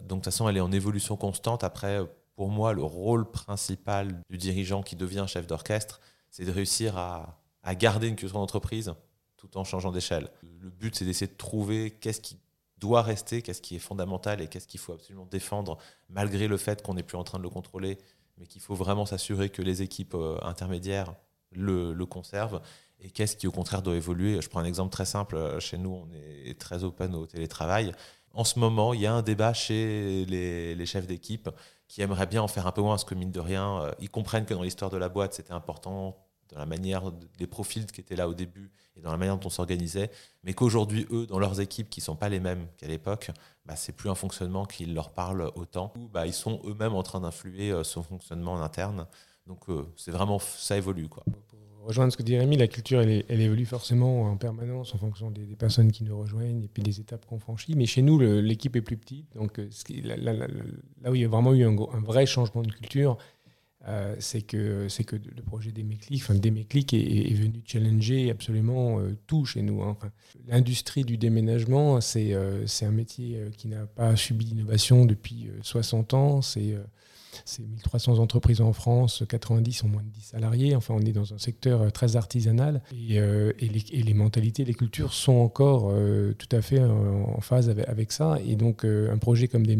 Donc 0.00 0.08
de 0.08 0.14
toute 0.14 0.24
façon, 0.24 0.48
elle 0.48 0.56
est 0.56 0.60
en 0.60 0.72
évolution 0.72 1.16
constante. 1.16 1.62
Après, 1.62 2.00
pour 2.34 2.48
moi, 2.48 2.72
le 2.72 2.82
rôle 2.82 3.30
principal 3.30 4.20
du 4.28 4.36
dirigeant 4.36 4.82
qui 4.82 4.96
devient 4.96 5.24
chef 5.28 5.46
d'orchestre, 5.46 6.00
c'est 6.30 6.44
de 6.44 6.50
réussir 6.50 6.96
à, 6.96 7.40
garder 7.76 8.08
une 8.08 8.16
culture 8.16 8.38
d'entreprise 8.38 8.92
tout 9.36 9.56
en 9.56 9.64
changeant 9.64 9.92
d'échelle. 9.92 10.30
Le 10.42 10.70
but, 10.70 10.94
c'est 10.96 11.04
d'essayer 11.04 11.30
de 11.30 11.36
trouver 11.36 11.90
qu'est-ce 11.92 12.20
qui 12.20 12.38
doit 12.78 13.02
rester, 13.02 13.40
qu'est-ce 13.40 13.62
qui 13.62 13.76
est 13.76 13.80
fondamental 13.80 14.40
et 14.40 14.48
qu'est-ce 14.48 14.66
qu'il 14.66 14.80
faut 14.80 14.92
absolument 14.92 15.26
défendre, 15.26 15.78
malgré 16.08 16.48
le 16.48 16.56
fait 16.56 16.82
qu'on 16.82 16.94
n'est 16.94 17.02
plus 17.02 17.16
en 17.16 17.24
train 17.24 17.38
de 17.38 17.42
le 17.42 17.48
contrôler, 17.48 17.98
mais 18.36 18.46
qu'il 18.46 18.60
faut 18.60 18.74
vraiment 18.74 19.06
s'assurer 19.06 19.48
que 19.48 19.62
les 19.62 19.80
équipes 19.80 20.14
euh, 20.14 20.38
intermédiaires 20.42 21.14
le, 21.52 21.94
conservent 22.04 22.60
et 22.98 23.10
qu'est-ce 23.10 23.36
qui 23.36 23.46
au 23.46 23.52
contraire 23.52 23.80
doit 23.80 23.94
évoluer? 23.94 24.40
Je 24.42 24.48
prends 24.48 24.60
un 24.60 24.64
exemple 24.64 24.90
très 24.90 25.04
simple. 25.04 25.60
Chez 25.60 25.78
nous, 25.78 25.90
on 25.90 26.08
est 26.12 26.58
très 26.58 26.84
open 26.84 27.14
au 27.14 27.26
télétravail 27.26 27.92
en 28.34 28.44
ce 28.44 28.58
moment, 28.58 28.94
il 28.94 29.00
y 29.00 29.06
a 29.06 29.14
un 29.14 29.22
débat 29.22 29.52
chez 29.52 30.24
les, 30.26 30.86
chefs 30.86 31.06
d'équipe 31.06 31.48
qui 31.88 32.02
aimeraient 32.02 32.26
bien 32.26 32.42
en 32.42 32.48
faire 32.48 32.66
un 32.66 32.72
peu 32.72 32.82
moins, 32.82 32.92
parce 32.92 33.04
que 33.04 33.14
mine 33.14 33.30
de 33.30 33.40
rien, 33.40 33.82
euh, 33.82 33.92
ils 34.00 34.10
comprennent 34.10 34.44
que 34.44 34.54
dans 34.54 34.62
l'histoire 34.62 34.90
de 34.90 34.96
la 34.96 35.08
boîte, 35.08 35.34
c'était 35.34 35.52
important 35.52 36.16
dans 36.50 36.58
la 36.58 36.66
manière 36.66 37.10
des 37.38 37.46
profils 37.46 37.86
qui 37.86 38.00
étaient 38.00 38.16
là 38.16 38.28
au 38.28 38.34
début 38.34 38.70
et 38.96 39.00
dans 39.00 39.10
la 39.10 39.16
manière 39.16 39.36
dont 39.36 39.46
on 39.46 39.50
s'organisait, 39.50 40.10
mais 40.42 40.54
qu'aujourd'hui, 40.54 41.06
eux, 41.10 41.26
dans 41.26 41.38
leurs 41.38 41.60
équipes 41.60 41.88
qui 41.90 42.00
ne 42.00 42.04
sont 42.04 42.16
pas 42.16 42.28
les 42.28 42.40
mêmes 42.40 42.66
qu'à 42.76 42.86
l'époque, 42.86 43.30
bah, 43.64 43.76
c'est 43.76 43.92
plus 43.92 44.10
un 44.10 44.14
fonctionnement 44.14 44.64
qui 44.64 44.86
leur 44.86 45.10
parle 45.10 45.50
autant. 45.54 45.92
Bah, 46.12 46.26
ils 46.26 46.34
sont 46.34 46.60
eux-mêmes 46.64 46.94
en 46.94 47.02
train 47.02 47.20
d'influer 47.20 47.70
euh, 47.70 47.82
son 47.82 48.02
fonctionnement 48.02 48.52
en 48.52 48.62
interne. 48.62 49.06
Donc 49.46 49.68
euh, 49.68 49.84
c'est 49.96 50.10
vraiment, 50.10 50.38
ça 50.38 50.76
évolue. 50.76 51.08
Quoi. 51.08 51.24
Rejoindre 51.84 52.12
ce 52.12 52.16
que 52.16 52.22
dit 52.22 52.36
Rémi, 52.38 52.56
la 52.56 52.66
culture, 52.66 53.00
elle, 53.02 53.40
évolue 53.40 53.66
forcément 53.66 54.22
en 54.22 54.36
permanence 54.38 54.94
en 54.94 54.98
fonction 54.98 55.30
des, 55.30 55.44
personnes 55.56 55.92
qui 55.92 56.02
nous 56.02 56.18
rejoignent 56.18 56.62
et 56.64 56.68
puis 56.68 56.82
des 56.82 56.98
étapes 56.98 57.26
qu'on 57.26 57.38
franchit. 57.38 57.74
Mais 57.76 57.84
chez 57.84 58.00
nous, 58.00 58.18
l'équipe 58.18 58.74
est 58.76 58.80
plus 58.80 58.96
petite. 58.96 59.26
Donc 59.34 59.58
euh, 59.58 59.68
là, 60.16 61.10
où 61.10 61.14
il 61.14 61.20
y 61.20 61.24
a 61.24 61.28
vraiment 61.28 61.52
eu 61.52 61.64
un, 61.64 61.74
vrai 62.00 62.24
changement 62.24 62.62
de 62.62 62.72
culture, 62.72 63.18
euh, 63.86 64.16
c'est 64.18 64.40
que, 64.40 64.88
le 64.88 65.42
projet 65.42 65.72
des 65.72 65.84
enfin 66.14 66.34
est, 66.34 67.34
venu 67.34 67.62
challenger 67.66 68.30
absolument 68.30 69.00
euh, 69.00 69.14
tout 69.26 69.44
chez 69.44 69.60
nous. 69.60 69.82
Hein. 69.82 69.98
L'industrie 70.46 71.04
du 71.04 71.18
déménagement, 71.18 72.00
c'est 72.00 72.34
un 72.34 72.90
métier 72.92 73.42
qui 73.58 73.68
n'a 73.68 73.84
pas 73.84 74.16
subi 74.16 74.46
d'innovation 74.46 75.04
depuis 75.04 75.50
60 75.60 76.14
ans. 76.14 76.40
1300 77.58 78.18
entreprises 78.18 78.60
en 78.60 78.72
France, 78.72 79.22
90 79.28 79.84
ont 79.84 79.88
moins 79.88 80.02
de 80.02 80.08
10 80.08 80.20
salariés. 80.20 80.76
Enfin, 80.76 80.94
on 80.96 81.00
est 81.00 81.12
dans 81.12 81.32
un 81.34 81.38
secteur 81.38 81.90
très 81.92 82.16
artisanal 82.16 82.82
et, 82.92 83.16
et, 83.16 84.02
les, 84.02 84.14
mentalités, 84.14 84.64
les 84.64 84.74
cultures 84.74 85.12
sont 85.12 85.34
encore 85.34 85.92
tout 86.38 86.56
à 86.56 86.62
fait 86.62 86.80
en, 86.80 87.40
phase 87.40 87.68
avec, 87.68 88.12
ça. 88.12 88.38
Et 88.46 88.56
donc, 88.56 88.84
un 88.84 89.18
projet 89.18 89.48
comme 89.48 89.66
des 89.66 89.76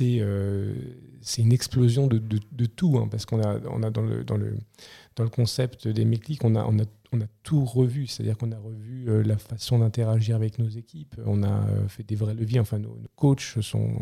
euh, 0.00 0.74
c'est 1.20 1.42
une 1.42 1.52
explosion 1.52 2.06
de, 2.06 2.18
de, 2.18 2.66
tout, 2.66 2.98
hein, 2.98 3.08
parce 3.10 3.26
qu'on 3.26 3.42
a, 3.42 3.58
on 3.70 3.82
a 3.82 3.90
dans, 3.90 4.02
le, 4.02 4.24
dans, 4.24 4.36
le, 4.36 4.56
dans 5.16 5.24
le 5.24 5.30
concept 5.30 5.88
des 5.88 6.04
méclics, 6.04 6.44
on 6.44 6.54
a, 6.54 6.64
on 6.64 6.78
a, 6.78 6.84
on 7.14 7.20
a 7.20 7.26
tout 7.42 7.64
revu, 7.64 8.06
c'est-à-dire 8.06 8.36
qu'on 8.36 8.52
a 8.52 8.58
revu 8.58 9.08
euh, 9.08 9.22
la 9.22 9.38
façon 9.38 9.78
d'interagir 9.78 10.36
avec 10.36 10.58
nos 10.58 10.68
équipes, 10.68 11.16
on 11.24 11.42
a 11.42 11.50
euh, 11.50 11.88
fait 11.88 12.02
des 12.02 12.14
vrais 12.14 12.34
leviers, 12.34 12.60
enfin 12.60 12.78
nos, 12.78 12.98
coachs 13.16 13.60
sont, 13.60 13.94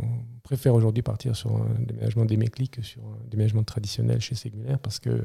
préfèrent 0.42 0.74
aujourd'hui 0.74 1.02
partir 1.02 1.36
sur 1.36 1.56
un 1.56 1.80
déménagement 1.80 2.24
des 2.24 2.36
méclics 2.36 2.72
que 2.72 2.82
sur 2.82 3.02
un 3.04 3.28
déménagement 3.30 3.62
traditionnel 3.62 4.20
chez 4.20 4.34
Ségulaire, 4.34 4.78
parce 4.78 4.98
qu'il 4.98 5.22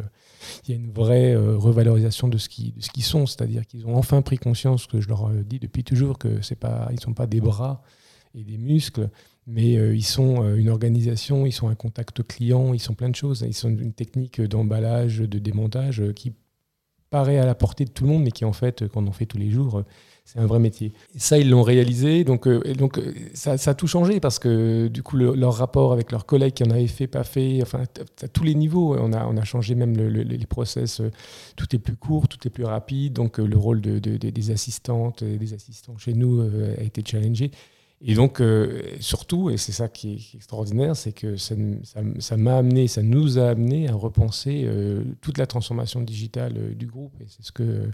y 0.67 0.71
a 0.71 0.76
une 0.76 0.91
vraie 0.91 1.36
revalorisation 1.36 2.28
de 2.28 2.38
ce 2.38 2.50
qu'ils 2.50 3.04
sont, 3.04 3.26
c'est-à-dire 3.26 3.65
qu'ils 3.65 3.88
ont 3.88 3.95
enfin 3.95 4.21
pris 4.21 4.38
conscience, 4.38 4.88
que 4.88 5.02
je 5.02 5.08
leur 5.08 5.30
dis 5.30 5.60
depuis 5.60 5.84
toujours, 5.84 6.17
que 6.17 6.39
pas, 6.56 6.89
ne 6.91 6.97
sont 6.97 7.13
pas 7.13 7.28
des 7.28 7.41
bras 7.41 7.82
et 8.36 8.43
des 8.43 8.58
muscles, 8.58 9.10
mais 9.47 9.78
euh, 9.78 9.95
ils 9.95 10.06
sont 10.06 10.43
euh, 10.43 10.58
une 10.58 10.69
organisation, 10.69 11.45
ils 11.45 11.54
sont 11.54 11.69
un 11.69 11.76
contact 11.76 12.21
client, 12.21 12.73
ils 12.73 12.82
sont 12.82 12.93
plein 12.93 13.10
de 13.10 13.15
choses. 13.15 13.45
Ils 13.47 13.54
sont 13.54 13.69
une 13.69 13.93
technique 13.93 14.41
d'emballage, 14.41 15.19
de 15.19 15.39
démontage 15.39 16.02
euh, 16.02 16.12
qui 16.12 16.34
paraît 17.10 17.38
à 17.38 17.46
la 17.46 17.56
portée 17.56 17.86
de 17.86 17.91
tout 17.91 18.04
le 18.04 18.12
monde, 18.12 18.24
mais 18.24 18.32
qui 18.32 18.46
en 18.46 18.54
fait, 18.54 18.88
quand 18.88 19.08
on 19.08 19.12
fait 19.12 19.26
tous 19.26 19.38
les 19.38 19.50
jours, 19.50 19.84
c'est 20.26 20.39
un 20.39 20.46
vrai 20.46 20.60
métier. 20.60 20.91
Et 21.15 21.20
ça, 21.20 21.38
ils 21.38 21.50
l'ont 21.50 21.63
réalisé, 21.63 22.26
donc, 22.26 22.50
donc 22.76 23.00
ça, 23.34 23.54
a 23.54 23.74
tout 23.74 23.88
changé 23.88 24.20
parce 24.20 24.39
que 24.39 24.89
du 24.89 25.02
coup, 25.02 25.15
leur 25.15 25.54
rapport 25.54 25.93
avec 25.93 26.12
leurs 26.12 26.26
collègues 26.26 26.54
qui 26.54 26.63
en 26.63 26.70
avaient 26.70 26.88
fait, 26.88 27.08
pas 27.08 27.24
fait, 27.24 27.60
enfin, 27.62 27.84
à 28.22 28.28
tous 28.28 28.43
les 28.43 28.54
niveaux, 28.54 28.98
on 29.00 29.13
a, 29.13 29.26
on 29.26 29.38
a 29.38 29.43
changé 29.46 29.74
même 29.74 29.96
les 29.96 30.46
process, 30.46 31.02
tout 31.56 31.74
est 31.74 31.80
plus 31.80 31.96
court, 31.96 32.28
tout 32.28 32.46
est 32.46 32.52
plus 32.52 32.65
rapide, 32.65 33.13
donc 33.13 33.38
le 33.38 33.58
rôle 33.58 33.80
de, 33.80 34.00
des 34.00 34.52
assistantes 34.52 35.22
et 35.22 35.38
des 35.38 35.54
assistants 35.54 35.98
chez 35.98 36.13
nous 36.13 36.41
a 36.41 36.84
été 36.84 37.02
challengé. 37.06 37.52
Et 37.99 38.13
donc, 38.13 38.41
euh, 38.41 38.81
surtout, 38.99 39.49
et 39.49 39.57
c'est 39.57 39.71
ça 39.71 39.88
qui 39.88 40.13
est, 40.13 40.36
extraordinaire, 40.36 40.95
c'est 40.95 41.13
que 41.13 41.36
ça 41.38 42.38
m'a 42.38 42.57
amené, 42.57 42.88
ça 42.88 43.01
nous 43.01 43.39
a 43.39 43.49
amené 43.49 43.89
à 43.89 43.93
repenser 43.93 44.63
euh, 44.65 45.03
toute 45.21 45.39
la 45.39 45.47
transformation 45.47 46.01
digitale 46.01 46.53
euh, 46.57 46.73
du 46.75 46.86
groupe. 46.86 47.13
Et 47.21 47.25
c'est 47.27 47.43
ce 47.43 47.51
que 47.51 47.89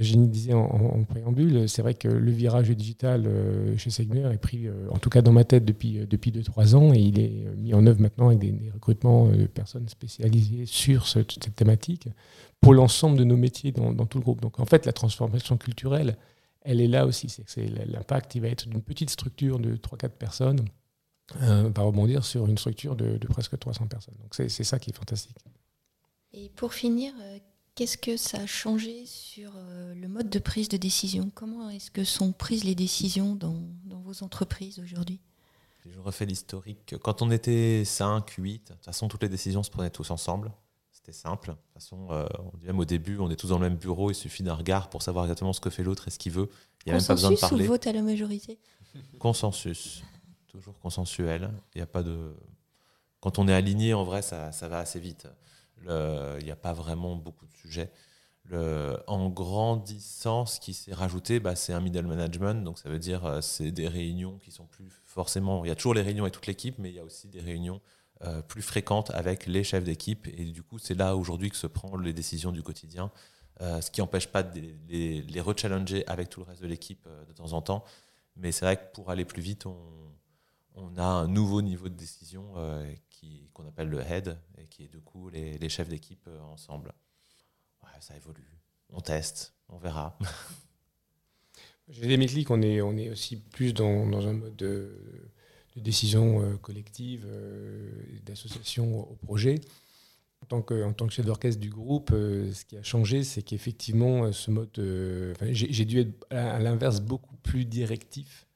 Jenny 0.00 0.26
disait 0.26 0.54
en, 0.54 1.04
préambule. 1.04 1.68
C'est 1.68 1.82
vrai 1.82 1.92
que 1.92 2.08
le 2.08 2.30
virage 2.32 2.70
digital 2.70 3.28
chez 3.76 3.90
Segner 3.90 4.26
est 4.32 4.38
pris, 4.38 4.66
en 4.90 4.98
tout 4.98 5.10
cas 5.10 5.22
dans 5.22 5.30
ma 5.30 5.44
tête, 5.44 5.64
depuis 5.64 6.00
2-3 6.00 6.06
depuis 6.06 6.74
ans, 6.74 6.92
et 6.92 6.98
il 6.98 7.20
est 7.20 7.44
mis 7.56 7.72
en 7.72 7.86
œuvre 7.86 8.00
maintenant 8.00 8.28
avec 8.28 8.40
des, 8.40 8.70
recrutements 8.74 9.28
de 9.28 9.46
personnes 9.46 9.88
spécialisées 9.88 10.66
sur 10.66 11.06
cette, 11.06 11.54
thématique 11.54 12.08
pour 12.60 12.74
l'ensemble 12.74 13.16
de 13.16 13.22
nos 13.22 13.36
métiers 13.36 13.70
dans, 13.70 14.06
tout 14.06 14.18
le 14.18 14.24
groupe. 14.24 14.40
Donc, 14.40 14.58
en 14.58 14.64
fait, 14.64 14.86
la 14.86 14.92
transformation 14.92 15.56
culturelle, 15.56 16.16
elle 16.66 16.80
est 16.80 16.88
là 16.88 17.06
aussi. 17.06 17.28
C'est 17.46 17.66
l'impact, 17.66 18.34
il 18.34 18.40
va 18.40 18.48
être 18.48 18.68
d'une 18.68 18.82
petite 18.82 19.10
structure 19.10 19.58
de 19.58 19.76
3-4 19.76 20.08
personnes, 20.10 20.64
euh, 21.42 21.70
va 21.74 21.82
rebondir 21.82 22.24
sur 22.24 22.46
une 22.46 22.58
structure 22.58 22.96
de, 22.96 23.18
presque 23.28 23.58
300 23.58 23.86
personnes. 23.86 24.16
Donc 24.20 24.34
c'est 24.34 24.64
ça 24.64 24.78
qui 24.78 24.90
est 24.90 24.92
fantastique. 24.92 25.36
Et 26.32 26.50
pour 26.50 26.74
finir, 26.74 27.14
euh, 27.20 27.38
qu'est-ce 27.74 27.96
que 27.96 28.16
ça 28.16 28.38
a 28.40 28.46
changé 28.46 29.06
sur 29.06 29.52
euh, 29.56 29.94
le 29.94 30.08
mode 30.08 30.28
de 30.28 30.38
prise 30.40 30.68
de 30.68 30.76
décision? 30.76 31.30
Comment 31.34 31.70
est-ce 31.70 31.90
que 31.90 32.04
sont 32.04 32.32
prises 32.32 32.64
les 32.64 32.74
décisions 32.74 33.36
dans, 33.36 33.62
vos 33.84 34.22
entreprises 34.22 34.80
aujourd'hui? 34.80 35.20
Je 35.88 36.00
refais 36.00 36.26
l'historique. 36.26 36.96
Quand 37.00 37.22
on 37.22 37.30
était 37.30 37.84
5, 37.84 38.28
8, 38.28 38.52
de 38.52 38.74
toute 38.74 38.84
façon, 38.84 39.06
toutes 39.06 39.22
les 39.22 39.28
décisions 39.28 39.62
se 39.62 39.70
prenaient 39.70 39.90
tous 39.90 40.10
ensemble. 40.10 40.50
C'était 41.06 41.18
simple. 41.18 41.50
De 41.50 41.54
toute 41.54 41.72
façon, 41.74 42.08
euh, 42.10 42.26
même 42.64 42.80
au 42.80 42.84
début, 42.84 43.18
on 43.20 43.30
est 43.30 43.36
tous 43.36 43.46
dans 43.46 43.60
le 43.60 43.68
même 43.68 43.78
bureau, 43.78 44.10
il 44.10 44.14
suffit 44.16 44.42
d'un 44.42 44.54
regard 44.54 44.90
pour 44.90 45.02
savoir 45.02 45.24
exactement 45.26 45.52
ce 45.52 45.60
que 45.60 45.70
fait 45.70 45.84
l'autre 45.84 46.08
et 46.08 46.10
ce 46.10 46.18
qu'il 46.18 46.32
veut. 46.32 46.48
Il 46.84 46.88
n'y 46.88 46.94
a 46.94 46.96
même 46.96 47.06
pas 47.06 47.14
besoin 47.14 47.30
de 47.30 47.36
parler. 47.36 47.64
ou 47.64 47.68
vote 47.68 47.86
à 47.86 47.92
la 47.92 48.02
majorité? 48.02 48.58
Consensus. 49.20 50.02
Toujours 50.48 50.76
consensuel. 50.80 51.52
Il 51.76 51.78
y 51.78 51.82
a 51.82 51.86
pas 51.86 52.02
de. 52.02 52.34
Quand 53.20 53.38
on 53.38 53.46
est 53.46 53.54
aligné, 53.54 53.94
en 53.94 54.02
vrai, 54.02 54.20
ça, 54.20 54.50
ça 54.50 54.66
va 54.66 54.80
assez 54.80 54.98
vite. 54.98 55.28
il 55.84 56.44
n'y 56.44 56.50
a 56.50 56.56
pas 56.56 56.72
vraiment 56.72 57.14
beaucoup 57.14 57.46
de 57.46 57.56
sujets. 57.56 57.92
Le, 58.48 58.98
en 59.06 59.28
grandissant, 59.28 60.44
ce 60.44 60.58
qui 60.58 60.74
s'est 60.74 60.94
rajouté, 60.94 61.38
bah, 61.38 61.54
c'est 61.54 61.72
un 61.72 61.80
middle 61.80 62.06
management. 62.06 62.64
Donc, 62.64 62.80
ça 62.80 62.88
veut 62.88 62.98
dire 62.98 63.24
euh, 63.24 63.40
c'est 63.40 63.70
des 63.70 63.86
réunions 63.86 64.38
qui 64.38 64.50
sont 64.50 64.66
plus 64.66 64.88
forcément. 65.04 65.64
Il 65.64 65.68
y 65.68 65.70
a 65.70 65.76
toujours 65.76 65.94
les 65.94 66.02
réunions 66.02 66.24
avec 66.24 66.34
toute 66.34 66.48
l'équipe, 66.48 66.76
mais 66.78 66.90
il 66.90 66.96
y 66.96 67.00
a 67.00 67.04
aussi 67.04 67.28
des 67.28 67.40
réunions 67.40 67.80
euh, 68.24 68.40
plus 68.40 68.62
fréquente 68.62 69.10
avec 69.10 69.44
les 69.46 69.62
chefs 69.62 69.84
d'équipe. 69.84 70.26
Et 70.28 70.44
du 70.44 70.62
coup, 70.62 70.78
c'est 70.78 70.94
là 70.94 71.16
aujourd'hui 71.16 71.50
que 71.50 71.56
se 71.56 71.66
prennent 71.66 72.00
les 72.00 72.14
décisions 72.14 72.50
du 72.50 72.62
quotidien, 72.62 73.10
euh, 73.60 73.82
ce 73.82 73.90
qui 73.90 74.00
n'empêche 74.00 74.28
pas 74.28 74.42
de 74.42 74.58
les, 74.88 75.20
les, 75.20 75.40
rechallenger 75.42 76.06
avec 76.06 76.30
tout 76.30 76.40
le 76.40 76.46
reste 76.46 76.62
de 76.62 76.66
l'équipe 76.66 77.06
euh, 77.06 77.24
de 77.26 77.32
temps 77.34 77.52
en 77.52 77.60
temps. 77.60 77.84
Mais 78.36 78.52
c'est 78.52 78.64
vrai 78.64 78.78
que 78.78 78.90
pour 78.94 79.10
aller 79.10 79.26
plus 79.26 79.42
vite, 79.42 79.66
on, 79.66 80.96
a 80.96 81.04
un 81.04 81.28
nouveau 81.28 81.60
niveau 81.60 81.90
de 81.90 81.94
décision 81.94 82.54
qu'on 83.52 83.66
appelle 83.66 83.88
le 83.88 84.00
head, 84.00 84.38
et 84.58 84.66
qui 84.66 84.84
est 84.84 84.88
du 84.88 85.00
coup 85.00 85.28
les, 85.30 85.68
chefs 85.68 85.88
d'équipe 85.88 86.28
ensemble. 86.52 86.92
ça 88.00 88.14
évolue. 88.14 88.50
On 88.90 89.00
teste, 89.00 89.54
on 89.68 89.78
verra. 89.78 90.18
Chez 91.90 92.16
les 92.16 92.46
on 92.50 92.62
est, 92.62 92.80
on 92.82 92.96
est 92.96 93.10
aussi 93.10 93.36
plus 93.36 93.72
dans, 93.72 94.06
dans 94.06 94.26
un 94.26 94.32
mode 94.34 94.56
de 94.56 95.30
de 95.76 95.80
décision 95.80 96.42
euh, 96.42 96.56
collective, 96.56 97.26
euh, 97.28 97.90
d'association 98.24 99.00
au 99.00 99.14
projet. 99.14 99.60
En 100.42 100.46
tant 100.46 100.62
que, 100.62 100.84
en 100.84 100.92
tant 100.92 101.06
que 101.06 101.12
chef 101.12 101.26
d'orchestre 101.26 101.60
du 101.60 101.70
groupe, 101.70 102.10
euh, 102.12 102.52
ce 102.52 102.64
qui 102.64 102.76
a 102.76 102.82
changé, 102.82 103.24
c'est 103.24 103.42
qu'effectivement, 103.42 104.32
ce 104.32 104.50
mode, 104.50 105.36
j'ai 105.50 105.84
dû 105.84 106.00
être 106.00 106.26
à, 106.30 106.58
l'inverse 106.58 107.00
beaucoup 107.00 107.36
plus 107.36 107.64
directif 107.64 108.46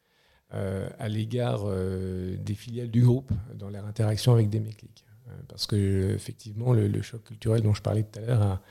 à 0.52 1.08
l'égard 1.08 1.64
des 1.64 2.54
filiales 2.54 2.90
du 2.90 3.02
groupe 3.02 3.30
dans 3.54 3.70
leur 3.70 3.86
interaction 3.86 4.32
avec 4.32 4.50
des 4.50 4.58
méclics. 4.58 5.04
parce 5.46 5.68
que 5.68 6.12
effectivement, 6.12 6.72
le, 6.72 7.02
choc 7.02 7.22
culturel 7.22 7.62
dont 7.62 7.72
je 7.72 7.82
parlais 7.82 8.02
tout 8.02 8.18
à 8.18 8.22
l'heure 8.22 8.42
a, 8.42 8.62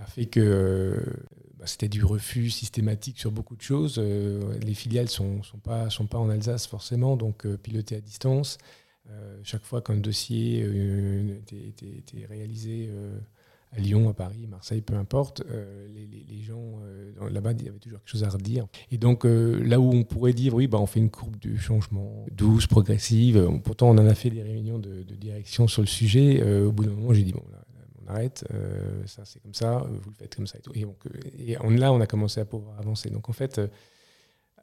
a, 0.00 0.06
fait 0.06 0.26
que 0.26 1.02
bah, 1.60 1.66
c'était 1.66 1.88
du 1.88 2.02
refus 2.02 2.48
systématique 2.48 3.18
sur 3.18 3.30
beaucoup 3.30 3.54
de 3.54 3.60
choses. 3.60 3.96
Euh, 3.98 4.58
les 4.62 4.72
filiales 4.72 5.04
ne 5.04 5.42
sont, 5.42 5.58
pas, 5.62 5.88
en 6.14 6.30
Alsace 6.30 6.66
forcément, 6.66 7.18
donc 7.18 7.44
euh, 7.44 7.58
piloté 7.58 7.96
à 7.96 8.00
distance. 8.00 8.56
Euh, 9.10 9.38
chaque 9.42 9.64
fois 9.64 9.82
qu'un 9.82 9.98
dossier 9.98 10.60
était, 10.60 12.26
réalisé 12.26 12.90
à 13.72 13.78
Lyon, 13.78 14.08
à 14.08 14.14
Paris, 14.14 14.46
Marseille, 14.48 14.80
peu 14.80 14.94
importe, 14.94 15.42
les, 15.94 16.42
gens 16.42 16.80
là-bas, 17.30 17.52
il 17.52 17.66
y 17.66 17.68
avait 17.68 17.78
toujours 17.78 17.98
quelque 17.98 18.10
chose 18.10 18.24
à 18.24 18.30
redire. 18.30 18.66
Et 18.90 18.96
donc 18.96 19.24
là 19.24 19.80
où 19.80 19.92
on 19.92 20.04
pourrait 20.04 20.32
dire, 20.32 20.54
oui, 20.54 20.66
bah, 20.66 20.78
on 20.78 20.86
fait 20.86 21.00
une 21.00 21.10
courbe 21.10 21.38
de 21.40 21.56
changement 21.56 22.24
douce, 22.32 22.66
progressive, 22.66 23.50
pourtant 23.64 23.90
on 23.90 23.98
en 23.98 24.06
a 24.06 24.14
fait 24.14 24.30
des 24.30 24.42
réunions 24.42 24.78
de, 24.78 25.02
de 25.02 25.14
direction 25.14 25.68
sur 25.68 25.82
le 25.82 25.88
sujet, 25.88 26.42
au 26.62 26.72
bout 26.72 26.84
d'un 26.84 26.92
moment, 26.92 27.12
j'ai 27.12 27.24
dit, 27.24 27.32
bon, 27.32 27.44
là, 27.52 27.64
arrête, 28.10 28.44
euh, 28.52 29.02
ça 29.06 29.24
c'est 29.24 29.40
comme 29.40 29.54
ça, 29.54 29.78
euh, 29.78 29.86
vous 29.88 30.10
le 30.10 30.16
faites 30.16 30.34
comme 30.34 30.46
ça 30.46 30.58
et 30.58 30.62
tout. 30.62 30.72
Et, 30.74 31.56
euh, 31.56 31.70
là, 31.76 31.92
on 31.92 32.00
a 32.00 32.06
commencé 32.06 32.40
à 32.40 32.44
pouvoir 32.44 32.78
avancer. 32.78 33.10
Donc 33.10 33.28
en 33.28 33.32
fait, 33.32 33.60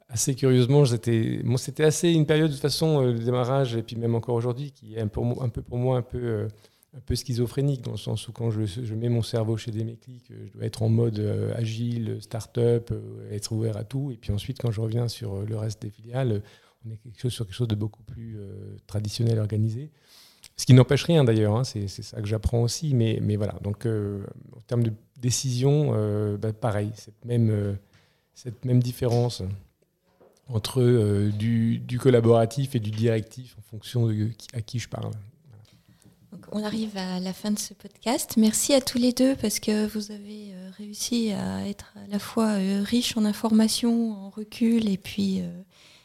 assez 0.08 0.34
curieusement, 0.34 0.84
c'était 0.84 1.84
assez 1.84 2.10
une 2.12 2.26
période 2.26 2.48
de 2.48 2.52
toute 2.52 2.62
façon 2.62 3.02
de 3.06 3.18
démarrage, 3.18 3.74
et 3.76 3.82
puis 3.82 3.96
même 3.96 4.14
encore 4.14 4.34
aujourd'hui, 4.34 4.72
qui 4.72 4.94
est 4.94 5.00
un 5.00 5.08
peu, 5.08 5.20
pour 5.62 5.78
moi 5.78 5.96
un 5.98 6.02
peu, 6.02 6.48
un 6.96 7.00
peu 7.00 7.14
schizophrénique, 7.14 7.82
dans 7.82 7.92
le 7.92 7.98
sens 7.98 8.28
où 8.28 8.32
quand 8.32 8.50
je, 8.50 8.64
je 8.64 8.94
mets 8.94 9.08
mon 9.08 9.22
cerveau 9.22 9.56
chez 9.56 9.70
des 9.70 9.84
méclics, 9.84 10.30
je 10.30 10.52
dois 10.52 10.64
être 10.64 10.82
en 10.82 10.88
mode 10.88 11.18
agile, 11.56 12.18
start-up, 12.20 12.92
être 13.30 13.52
ouvert 13.52 13.76
à 13.76 13.84
tout. 13.84 14.10
Et 14.10 14.16
puis 14.16 14.32
ensuite, 14.32 14.58
quand 14.60 14.70
je 14.70 14.80
reviens 14.80 15.08
sur 15.08 15.42
le 15.42 15.56
reste 15.56 15.82
des 15.82 15.90
filiales, 15.90 16.42
on 16.86 16.90
est 16.90 16.96
quelque 16.96 17.20
chose 17.20 17.32
sur 17.32 17.44
quelque 17.44 17.56
chose 17.56 17.68
de 17.68 17.74
beaucoup 17.74 18.02
plus 18.02 18.38
traditionnel, 18.86 19.38
organisé. 19.38 19.90
Ce 20.58 20.66
qui 20.66 20.74
n'empêche 20.74 21.04
rien 21.04 21.24
d'ailleurs, 21.24 21.56
hein, 21.56 21.64
c'est 21.64 21.88
ça 21.88 22.20
que 22.20 22.26
j'apprends 22.26 22.60
aussi. 22.60 22.94
Mais, 22.94 23.20
mais 23.22 23.36
voilà, 23.36 23.54
donc 23.62 23.86
en 23.86 24.60
termes 24.66 24.82
de 24.82 24.92
décision, 25.16 25.92
bah, 26.36 26.52
pareil, 26.52 26.90
cette 26.94 27.24
même, 27.24 27.78
cette 28.34 28.64
même 28.64 28.82
différence 28.82 29.42
entre 30.48 30.82
du, 31.30 31.98
collaboratif 32.00 32.74
et 32.74 32.80
du 32.80 32.90
directif 32.90 33.56
en 33.58 33.62
fonction 33.62 34.08
de 34.08 34.30
à 34.52 34.60
qui 34.60 34.78
je 34.78 34.88
parle 34.88 35.12
on 36.52 36.64
arrive 36.64 36.96
à 36.96 37.20
la 37.20 37.32
fin 37.32 37.50
de 37.50 37.58
ce 37.58 37.74
podcast. 37.74 38.34
Merci 38.36 38.74
à 38.74 38.80
tous 38.80 38.98
les 38.98 39.12
deux 39.12 39.34
parce 39.36 39.60
que 39.60 39.86
vous 39.86 40.10
avez 40.10 40.52
euh, 40.52 40.70
réussi 40.76 41.32
à 41.32 41.66
être 41.68 41.92
à 41.96 42.10
la 42.10 42.18
fois 42.18 42.52
euh, 42.52 42.82
riche 42.82 43.16
en 43.16 43.24
informations, 43.24 44.12
en 44.12 44.30
recul 44.30 44.88
et 44.88 44.96
puis, 44.96 45.40
euh, 45.40 45.62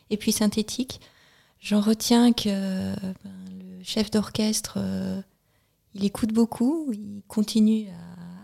et 0.10 0.18
puis 0.18 0.32
synthétique. 0.32 1.02
J'en 1.60 1.82
retiens 1.82 2.34
que 2.34 2.50
ben, 2.50 3.32
chef 3.84 4.10
d'orchestre, 4.12 4.80
il 5.94 6.06
écoute 6.06 6.34
beaucoup, 6.34 6.92
il 6.92 7.22
continue 7.28 7.88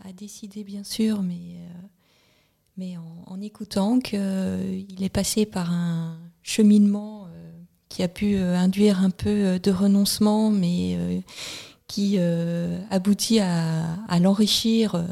à, 0.06 0.14
décider 0.14 0.64
bien 0.64 0.84
sûr, 0.84 1.22
mais, 1.22 1.58
mais 2.78 2.96
en, 2.98 3.40
écoutant 3.42 4.00
qu'il 4.00 5.04
est 5.04 5.14
passé 5.14 5.46
par 5.46 5.72
un 5.72 6.20
cheminement 6.44 7.28
qui 7.88 8.04
a 8.04 8.08
pu 8.08 8.38
induire 8.38 9.02
un 9.02 9.12
peu 9.12 9.60
de 9.60 9.72
renoncement, 9.72 10.50
mais 10.50 11.24
qui 11.90 12.16
euh, 12.20 12.80
aboutit 12.92 13.40
à, 13.40 14.20
l'enrichir 14.22 14.96
euh, 14.96 15.04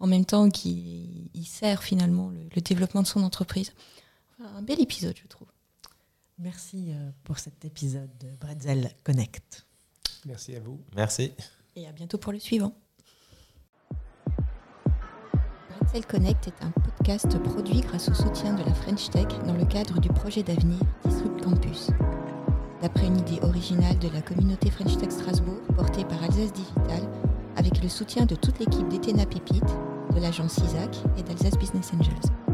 en 0.00 0.06
même 0.06 0.24
temps 0.24 0.48
qu'il 0.48 1.28
sert 1.44 1.82
finalement 1.82 2.30
le, 2.30 2.60
développement 2.62 3.02
de 3.02 3.06
son 3.06 3.22
entreprise. 3.22 3.72
un 4.40 4.62
bel 4.62 4.80
épisode, 4.80 5.16
je 5.20 5.26
trouve. 5.26 5.48
Merci 6.38 6.92
euh, 6.92 7.10
pour 7.22 7.38
cet 7.38 7.64
épisode 7.64 8.10
de 8.18 8.28
Bretzel 8.40 8.90
Connect. 9.04 9.66
Merci 10.26 10.56
à 10.56 10.60
vous. 10.60 10.80
Merci. 10.96 11.32
Et 11.76 11.86
à 11.86 11.92
bientôt 11.92 12.18
pour 12.18 12.32
le 12.32 12.38
suivant. 12.38 12.74
Bretzel 15.80 16.06
Connect 16.06 16.48
est 16.48 16.64
un 16.64 16.70
podcast 16.70 17.38
produit 17.42 17.80
grâce 17.80 18.08
au 18.08 18.14
soutien 18.14 18.54
de 18.54 18.64
la 18.64 18.74
French 18.74 19.10
Tech 19.10 19.28
dans 19.46 19.54
le 19.54 19.64
cadre 19.66 20.00
du 20.00 20.08
projet 20.08 20.42
d'avenir 20.42 20.80
Disrupt 21.04 21.42
Campus 21.42 21.90
d'après 22.84 23.06
une 23.06 23.16
idée 23.16 23.40
originale 23.40 23.98
de 23.98 24.10
la 24.10 24.20
communauté 24.20 24.70
French 24.70 24.98
Tech 24.98 25.10
Strasbourg 25.10 25.62
portée 25.74 26.04
par 26.04 26.22
Alsace 26.22 26.52
Digital, 26.52 27.08
avec 27.56 27.82
le 27.82 27.88
soutien 27.88 28.26
de 28.26 28.34
toute 28.34 28.58
l'équipe 28.58 28.86
d'Etena 28.88 29.24
Pépite, 29.24 29.64
de 30.14 30.20
l'agence 30.20 30.58
ISAC 30.58 30.94
et 31.16 31.22
d'Alsace 31.22 31.56
Business 31.56 31.92
Angel. 31.94 32.53